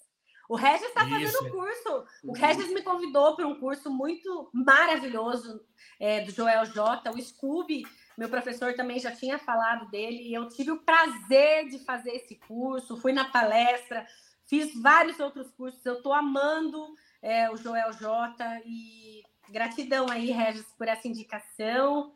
O 0.49 0.57
Regis 0.57 0.87
está 0.89 1.09
fazendo 1.09 1.51
curso. 1.51 2.05
O 2.23 2.33
Regis 2.33 2.69
me 2.69 2.83
convidou 2.83 3.35
para 3.35 3.47
um 3.47 3.59
curso 3.59 3.91
muito 3.91 4.51
maravilhoso 4.53 5.61
é, 5.99 6.21
do 6.21 6.31
Joel 6.31 6.67
J. 6.67 7.11
O 7.11 7.21
Scooby, 7.21 7.83
meu 8.17 8.29
professor 8.29 8.75
também 8.75 8.99
já 8.99 9.11
tinha 9.11 9.39
falado 9.39 9.91
dele. 9.91 10.29
E 10.29 10.35
eu 10.35 10.49
tive 10.49 10.71
o 10.71 10.83
prazer 10.83 11.69
de 11.69 11.79
fazer 11.85 12.11
esse 12.11 12.37
curso. 12.37 12.99
Fui 12.99 13.13
na 13.13 13.25
palestra, 13.25 14.07
Fiz 14.47 14.75
vários 14.81 15.19
outros 15.21 15.51
cursos, 15.53 15.85
eu 15.87 15.95
estou 15.95 16.13
amando 16.13 16.95
é, 17.23 17.51
o 17.51 17.57
Joel 17.57 17.93
J. 17.93 18.63
E 18.67 19.23
gratidão 19.49 20.11
aí, 20.11 20.31
Regis, 20.31 20.67
por 20.77 20.87
essa 20.87 21.09
indicação. 21.09 22.13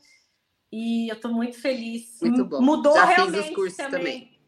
E 0.70 1.08
eu 1.08 1.16
estou 1.16 1.32
muito 1.32 1.58
feliz. 1.60 2.18
Muito 2.20 2.44
bom. 2.44 2.60
Mudou 2.60 2.94
Já 2.94 3.06
realmente 3.06 3.38
fiz 3.38 3.48
os 3.48 3.54
cursos 3.54 3.76
também. 3.76 3.90
também. 3.90 4.38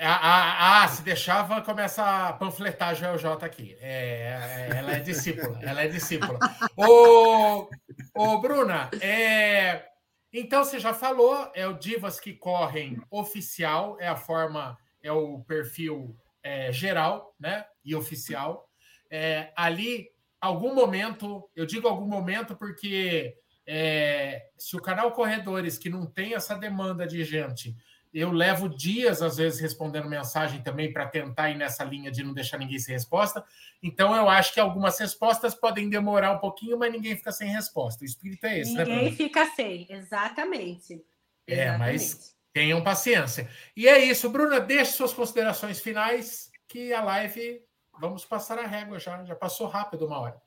Ah, 0.00 0.84
ah, 0.84 0.88
se 0.88 1.02
deixava, 1.02 1.60
começa 1.60 2.28
a 2.28 2.32
panfletar 2.32 2.90
a 2.90 2.94
Joel 2.94 3.18
J 3.18 3.44
aqui. 3.44 3.76
É, 3.80 4.68
ela 4.76 4.92
é 4.92 5.00
discípula, 5.00 5.58
ela 5.60 5.82
é 5.82 5.88
discípula. 5.88 6.38
Ô, 6.76 7.68
ô 8.14 8.38
Bruna, 8.38 8.88
é, 9.00 9.88
então 10.32 10.62
você 10.62 10.78
já 10.78 10.94
falou, 10.94 11.50
é 11.52 11.66
o 11.66 11.74
Divas 11.74 12.20
que 12.20 12.32
correm 12.32 13.02
oficial, 13.10 13.96
é 13.98 14.06
a 14.06 14.14
forma 14.14 14.78
é 15.08 15.12
o 15.12 15.40
perfil 15.40 16.16
é, 16.42 16.72
geral 16.72 17.34
né, 17.38 17.64
e 17.84 17.94
oficial. 17.94 18.68
É, 19.10 19.52
ali, 19.56 20.08
algum 20.40 20.74
momento, 20.74 21.48
eu 21.56 21.66
digo 21.66 21.88
algum 21.88 22.06
momento 22.06 22.56
porque 22.56 23.34
é, 23.66 24.46
se 24.56 24.76
o 24.76 24.82
canal 24.82 25.12
Corredores, 25.12 25.78
que 25.78 25.90
não 25.90 26.06
tem 26.06 26.34
essa 26.34 26.54
demanda 26.54 27.06
de 27.06 27.22
gente, 27.24 27.74
eu 28.12 28.32
levo 28.32 28.68
dias, 28.68 29.20
às 29.20 29.36
vezes, 29.36 29.60
respondendo 29.60 30.08
mensagem 30.08 30.62
também 30.62 30.92
para 30.92 31.06
tentar 31.06 31.50
ir 31.50 31.56
nessa 31.56 31.84
linha 31.84 32.10
de 32.10 32.24
não 32.24 32.32
deixar 32.32 32.56
ninguém 32.58 32.78
sem 32.78 32.94
resposta. 32.94 33.44
Então, 33.82 34.16
eu 34.16 34.28
acho 34.28 34.54
que 34.54 34.60
algumas 34.60 34.98
respostas 34.98 35.54
podem 35.54 35.90
demorar 35.90 36.32
um 36.32 36.38
pouquinho, 36.38 36.78
mas 36.78 36.90
ninguém 36.90 37.16
fica 37.16 37.30
sem 37.30 37.50
resposta. 37.50 38.02
O 38.02 38.06
espírito 38.06 38.44
é 38.46 38.60
esse, 38.60 38.70
ninguém 38.70 38.86
né? 38.86 38.94
Ninguém 39.02 39.12
fica 39.14 39.44
sem, 39.54 39.86
exatamente. 39.90 41.04
É, 41.46 41.64
exatamente. 41.64 41.78
mas 41.78 42.37
Tenham 42.52 42.82
paciência. 42.82 43.48
E 43.76 43.86
é 43.86 43.98
isso, 43.98 44.30
Bruna, 44.30 44.60
deixe 44.60 44.92
suas 44.92 45.12
considerações 45.12 45.80
finais, 45.80 46.50
que 46.66 46.92
a 46.92 47.02
live, 47.02 47.62
vamos 47.98 48.24
passar 48.24 48.58
a 48.58 48.66
régua 48.66 48.98
já, 48.98 49.24
já 49.24 49.34
passou 49.34 49.66
rápido 49.66 50.06
uma 50.06 50.18
hora. 50.18 50.42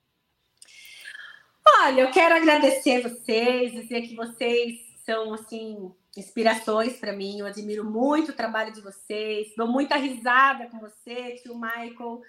Olha, 1.65 2.01
eu 2.01 2.11
quero 2.11 2.35
agradecer 2.35 3.01
vocês, 3.01 3.71
dizer 3.71 4.01
que 4.01 4.15
vocês 4.15 4.79
são, 5.05 5.33
assim, 5.33 5.93
inspirações 6.17 6.97
para 6.99 7.13
mim. 7.13 7.39
Eu 7.39 7.45
admiro 7.45 7.83
muito 7.83 8.31
o 8.31 8.35
trabalho 8.35 8.73
de 8.73 8.81
vocês, 8.81 9.53
dou 9.55 9.67
muita 9.67 9.95
risada 9.95 10.67
com 10.67 10.79
você, 10.79 11.35
tio 11.35 11.55
Michael, 11.55 12.21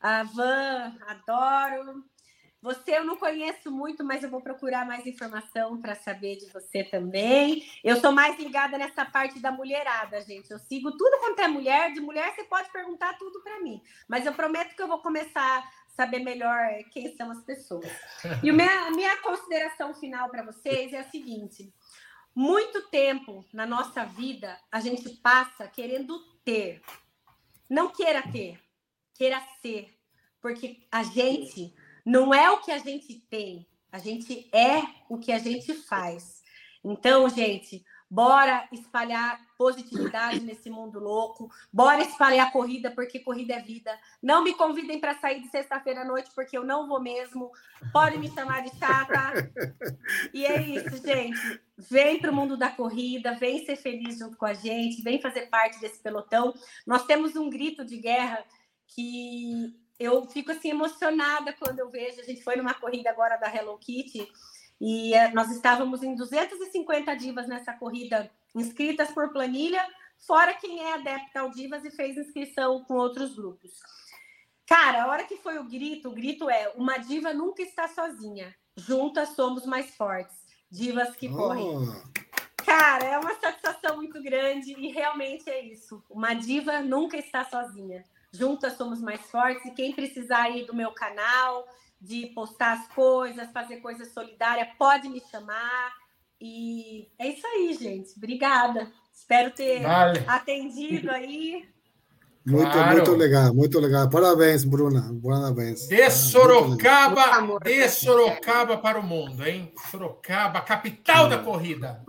a 0.00 0.22
Van, 0.22 0.96
adoro. 1.06 2.04
Você 2.64 2.96
eu 2.96 3.04
não 3.04 3.14
conheço 3.18 3.70
muito, 3.70 4.02
mas 4.02 4.22
eu 4.22 4.30
vou 4.30 4.40
procurar 4.40 4.86
mais 4.86 5.06
informação 5.06 5.78
para 5.78 5.94
saber 5.94 6.36
de 6.36 6.46
você 6.46 6.82
também. 6.82 7.62
Eu 7.84 8.00
sou 8.00 8.10
mais 8.10 8.38
ligada 8.38 8.78
nessa 8.78 9.04
parte 9.04 9.38
da 9.38 9.52
mulherada, 9.52 10.22
gente. 10.22 10.50
Eu 10.50 10.58
sigo 10.58 10.90
tudo 10.92 11.18
quanto 11.18 11.40
é 11.40 11.46
mulher. 11.46 11.92
De 11.92 12.00
mulher 12.00 12.34
você 12.34 12.42
pode 12.44 12.72
perguntar 12.72 13.18
tudo 13.18 13.42
para 13.42 13.60
mim, 13.60 13.82
mas 14.08 14.24
eu 14.24 14.32
prometo 14.32 14.74
que 14.74 14.80
eu 14.80 14.88
vou 14.88 14.98
começar 15.00 15.58
a 15.58 15.68
saber 15.94 16.20
melhor 16.20 16.58
quem 16.90 17.14
são 17.14 17.30
as 17.30 17.42
pessoas. 17.42 17.86
E 18.42 18.48
a 18.48 18.90
minha, 18.90 19.16
consideração 19.18 19.92
final 19.92 20.30
para 20.30 20.42
vocês 20.42 20.94
é 20.94 21.00
a 21.00 21.10
seguinte: 21.10 21.70
muito 22.34 22.88
tempo 22.88 23.44
na 23.52 23.66
nossa 23.66 24.06
vida 24.06 24.58
a 24.72 24.80
gente 24.80 25.10
passa 25.16 25.68
querendo 25.68 26.18
ter, 26.42 26.80
não 27.68 27.90
queira 27.90 28.22
ter, 28.22 28.58
queira 29.12 29.38
ser, 29.60 29.94
porque 30.40 30.78
a 30.90 31.02
gente 31.02 31.74
não 32.04 32.34
é 32.34 32.50
o 32.50 32.60
que 32.60 32.70
a 32.70 32.78
gente 32.78 33.14
tem, 33.30 33.66
a 33.90 33.98
gente 33.98 34.48
é 34.52 34.82
o 35.08 35.18
que 35.18 35.32
a 35.32 35.38
gente 35.38 35.72
faz. 35.74 36.42
Então, 36.84 37.28
gente, 37.28 37.84
Bora 38.14 38.68
espalhar 38.70 39.40
positividade 39.58 40.38
nesse 40.38 40.70
mundo 40.70 41.00
louco. 41.00 41.50
Bora 41.72 42.00
espalhar 42.00 42.52
corrida, 42.52 42.90
porque 42.92 43.18
corrida 43.18 43.54
é 43.54 43.60
vida. 43.60 43.90
Não 44.22 44.44
me 44.44 44.54
convidem 44.54 45.00
para 45.00 45.18
sair 45.18 45.40
de 45.40 45.48
sexta-feira 45.48 46.02
à 46.02 46.04
noite, 46.04 46.30
porque 46.32 46.56
eu 46.56 46.64
não 46.64 46.86
vou 46.86 47.00
mesmo. 47.00 47.50
Pode 47.92 48.16
me 48.18 48.30
chamar 48.30 48.62
de 48.62 48.70
chata. 48.78 49.52
E 50.32 50.46
é 50.46 50.62
isso, 50.62 51.04
gente. 51.04 51.60
Vem 51.76 52.20
para 52.20 52.30
o 52.30 52.34
mundo 52.34 52.56
da 52.56 52.70
corrida, 52.70 53.34
vem 53.34 53.64
ser 53.64 53.74
feliz 53.74 54.18
junto 54.18 54.36
com 54.36 54.46
a 54.46 54.54
gente, 54.54 55.02
vem 55.02 55.20
fazer 55.20 55.46
parte 55.46 55.80
desse 55.80 56.00
pelotão. 56.00 56.54
Nós 56.86 57.04
temos 57.06 57.34
um 57.34 57.50
grito 57.50 57.84
de 57.84 57.96
guerra 57.96 58.44
que 58.86 59.74
eu 59.98 60.26
fico 60.26 60.52
assim 60.52 60.70
emocionada 60.70 61.52
quando 61.52 61.78
eu 61.78 61.90
vejo. 61.90 62.20
A 62.20 62.24
gente 62.24 62.42
foi 62.42 62.56
numa 62.56 62.74
corrida 62.74 63.10
agora 63.10 63.36
da 63.36 63.54
Hello 63.54 63.78
Kitty 63.78 64.28
e 64.80 65.14
eh, 65.14 65.30
nós 65.30 65.50
estávamos 65.50 66.02
em 66.02 66.14
250 66.14 67.14
divas 67.16 67.46
nessa 67.46 67.72
corrida 67.72 68.30
inscritas 68.54 69.10
por 69.10 69.32
planilha, 69.32 69.84
fora 70.26 70.54
quem 70.54 70.80
é 70.80 70.94
adepto 70.94 71.38
ao 71.38 71.50
Divas 71.50 71.84
e 71.84 71.90
fez 71.90 72.16
inscrição 72.16 72.84
com 72.84 72.94
outros 72.94 73.34
grupos. 73.34 73.72
Cara, 74.66 75.04
a 75.04 75.08
hora 75.08 75.24
que 75.24 75.36
foi 75.36 75.58
o 75.58 75.64
grito, 75.64 76.08
o 76.08 76.14
grito 76.14 76.48
é: 76.48 76.72
uma 76.76 76.96
diva 76.98 77.32
nunca 77.34 77.62
está 77.62 77.88
sozinha. 77.88 78.54
Juntas 78.76 79.30
somos 79.30 79.66
mais 79.66 79.94
fortes. 79.94 80.36
Divas 80.70 81.14
que 81.16 81.28
oh. 81.28 81.36
correm. 81.36 81.66
Cara, 82.56 83.04
é 83.04 83.18
uma 83.18 83.34
satisfação 83.34 83.96
muito 83.96 84.20
grande 84.22 84.72
e 84.72 84.90
realmente 84.90 85.48
é 85.50 85.60
isso. 85.60 86.02
Uma 86.08 86.34
diva 86.34 86.80
nunca 86.80 87.16
está 87.16 87.44
sozinha. 87.44 88.04
Juntas 88.34 88.76
somos 88.76 89.00
mais 89.00 89.20
fortes 89.30 89.64
e 89.64 89.70
quem 89.70 89.92
precisar 89.92 90.42
aí 90.42 90.66
do 90.66 90.74
meu 90.74 90.90
canal, 90.90 91.66
de 92.00 92.26
postar 92.34 92.72
as 92.72 92.88
coisas, 92.88 93.50
fazer 93.52 93.76
coisas 93.76 94.12
solidárias, 94.12 94.68
pode 94.76 95.08
me 95.08 95.22
chamar. 95.30 95.92
E 96.40 97.08
é 97.16 97.28
isso 97.28 97.46
aí, 97.46 97.72
gente. 97.74 98.12
Obrigada. 98.16 98.90
Espero 99.14 99.52
ter 99.52 99.82
vale. 99.82 100.24
atendido 100.26 101.12
aí. 101.12 101.68
Muito, 102.44 102.72
claro. 102.72 102.96
muito 102.96 103.14
legal, 103.14 103.54
muito 103.54 103.78
legal. 103.78 104.10
Parabéns, 104.10 104.64
Bruna. 104.64 105.14
Parabéns. 105.22 105.86
De 105.86 106.10
Sorocaba, 106.10 107.40
de 107.64 107.88
Sorocaba 107.88 108.76
para 108.78 108.98
o 108.98 109.02
mundo, 109.02 109.46
hein? 109.46 109.72
Sorocaba, 109.90 110.60
capital 110.60 111.28
da 111.28 111.38
corrida. 111.38 112.02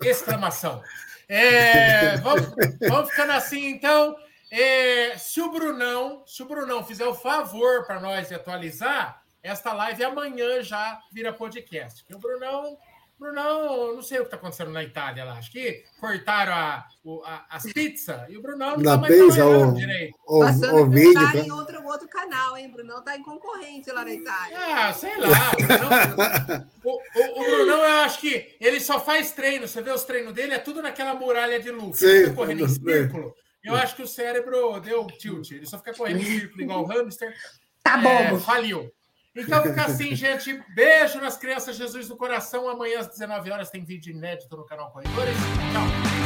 Exclamação. 0.00 0.80
É, 1.28 2.16
vamos, 2.18 2.54
vamos 2.88 3.10
ficando 3.10 3.32
assim, 3.32 3.66
então. 3.70 4.14
É, 4.56 5.18
se 5.18 5.40
o 5.40 5.50
Brunão, 5.50 6.22
se 6.24 6.40
o 6.40 6.46
Brunão 6.46 6.84
fizer 6.84 7.04
o 7.06 7.12
favor 7.12 7.84
para 7.84 7.98
nós 7.98 8.28
de 8.28 8.36
atualizar, 8.36 9.20
esta 9.42 9.72
live 9.72 10.04
amanhã 10.04 10.62
já 10.62 11.00
vira 11.10 11.32
podcast. 11.32 12.04
Porque 12.04 12.14
o 12.14 12.20
Brunão, 12.20 12.78
Brunão, 13.18 13.96
não 13.96 14.00
sei 14.00 14.18
o 14.18 14.20
que 14.20 14.26
está 14.28 14.36
acontecendo 14.36 14.70
na 14.70 14.84
Itália 14.84 15.24
lá. 15.24 15.38
Acho 15.38 15.50
que 15.50 15.82
cortaram 15.98 16.52
a, 16.52 16.86
a 17.24 17.46
as 17.50 17.64
pizzas 17.64 18.30
e 18.30 18.36
o 18.36 18.42
Brunão 18.42 18.70
não 18.70 18.78
está 18.78 18.96
mais 18.96 19.12
pizza, 19.12 19.44
o, 19.44 19.74
direito. 19.74 20.16
O, 20.24 20.38
Passando 20.38 20.76
o 20.76 20.88
vídeo. 20.88 21.14
Tá 21.14 21.36
em 21.36 21.50
outro, 21.50 21.84
outro 21.84 22.08
canal, 22.08 22.56
hein? 22.56 22.70
Brunão 22.70 23.00
está 23.00 23.16
em 23.16 23.24
concorrente 23.24 23.90
lá 23.90 24.04
na 24.04 24.14
Itália. 24.14 24.56
Ah, 24.56 24.92
sei 24.92 25.16
lá. 25.18 25.50
Brunão, 25.50 26.68
o, 26.84 26.90
o, 26.92 27.40
o, 27.40 27.44
Brunão, 27.44 27.78
eu 27.78 28.04
acho 28.04 28.20
que 28.20 28.56
ele 28.60 28.78
só 28.78 29.00
faz 29.00 29.32
treino. 29.32 29.66
Você 29.66 29.82
vê 29.82 29.90
os 29.90 30.04
treinos 30.04 30.32
dele, 30.32 30.54
é 30.54 30.58
tudo 30.60 30.80
naquela 30.80 31.12
muralha 31.12 31.58
de 31.58 31.72
luz. 31.72 32.00
Ele 32.00 32.26
fica 32.26 32.36
correndo 32.36 32.64
em 32.64 32.68
círculo. 32.68 33.34
Eu 33.64 33.74
acho 33.74 33.96
que 33.96 34.02
o 34.02 34.06
cérebro 34.06 34.78
deu 34.80 35.06
tilt. 35.06 35.50
Ele 35.50 35.66
só 35.66 35.78
fica 35.78 35.94
correndo 35.94 36.20
em 36.20 36.24
círculo 36.24 36.62
igual 36.62 36.82
o 36.82 36.86
hamster. 36.86 37.34
Tá 37.82 37.96
bom. 37.96 38.08
É, 38.08 38.38
faliu. 38.38 38.92
Então 39.34 39.62
fica 39.62 39.86
assim, 39.86 40.14
gente. 40.14 40.62
Beijo 40.74 41.20
nas 41.20 41.36
crianças 41.36 41.76
Jesus 41.76 42.08
do 42.08 42.16
coração. 42.16 42.68
Amanhã 42.68 43.00
às 43.00 43.08
19 43.08 43.50
horas 43.50 43.70
tem 43.70 43.84
vídeo 43.84 44.14
inédito 44.14 44.56
no 44.56 44.64
canal 44.64 44.92
Corredores. 44.92 45.34
Tchau. 45.72 46.23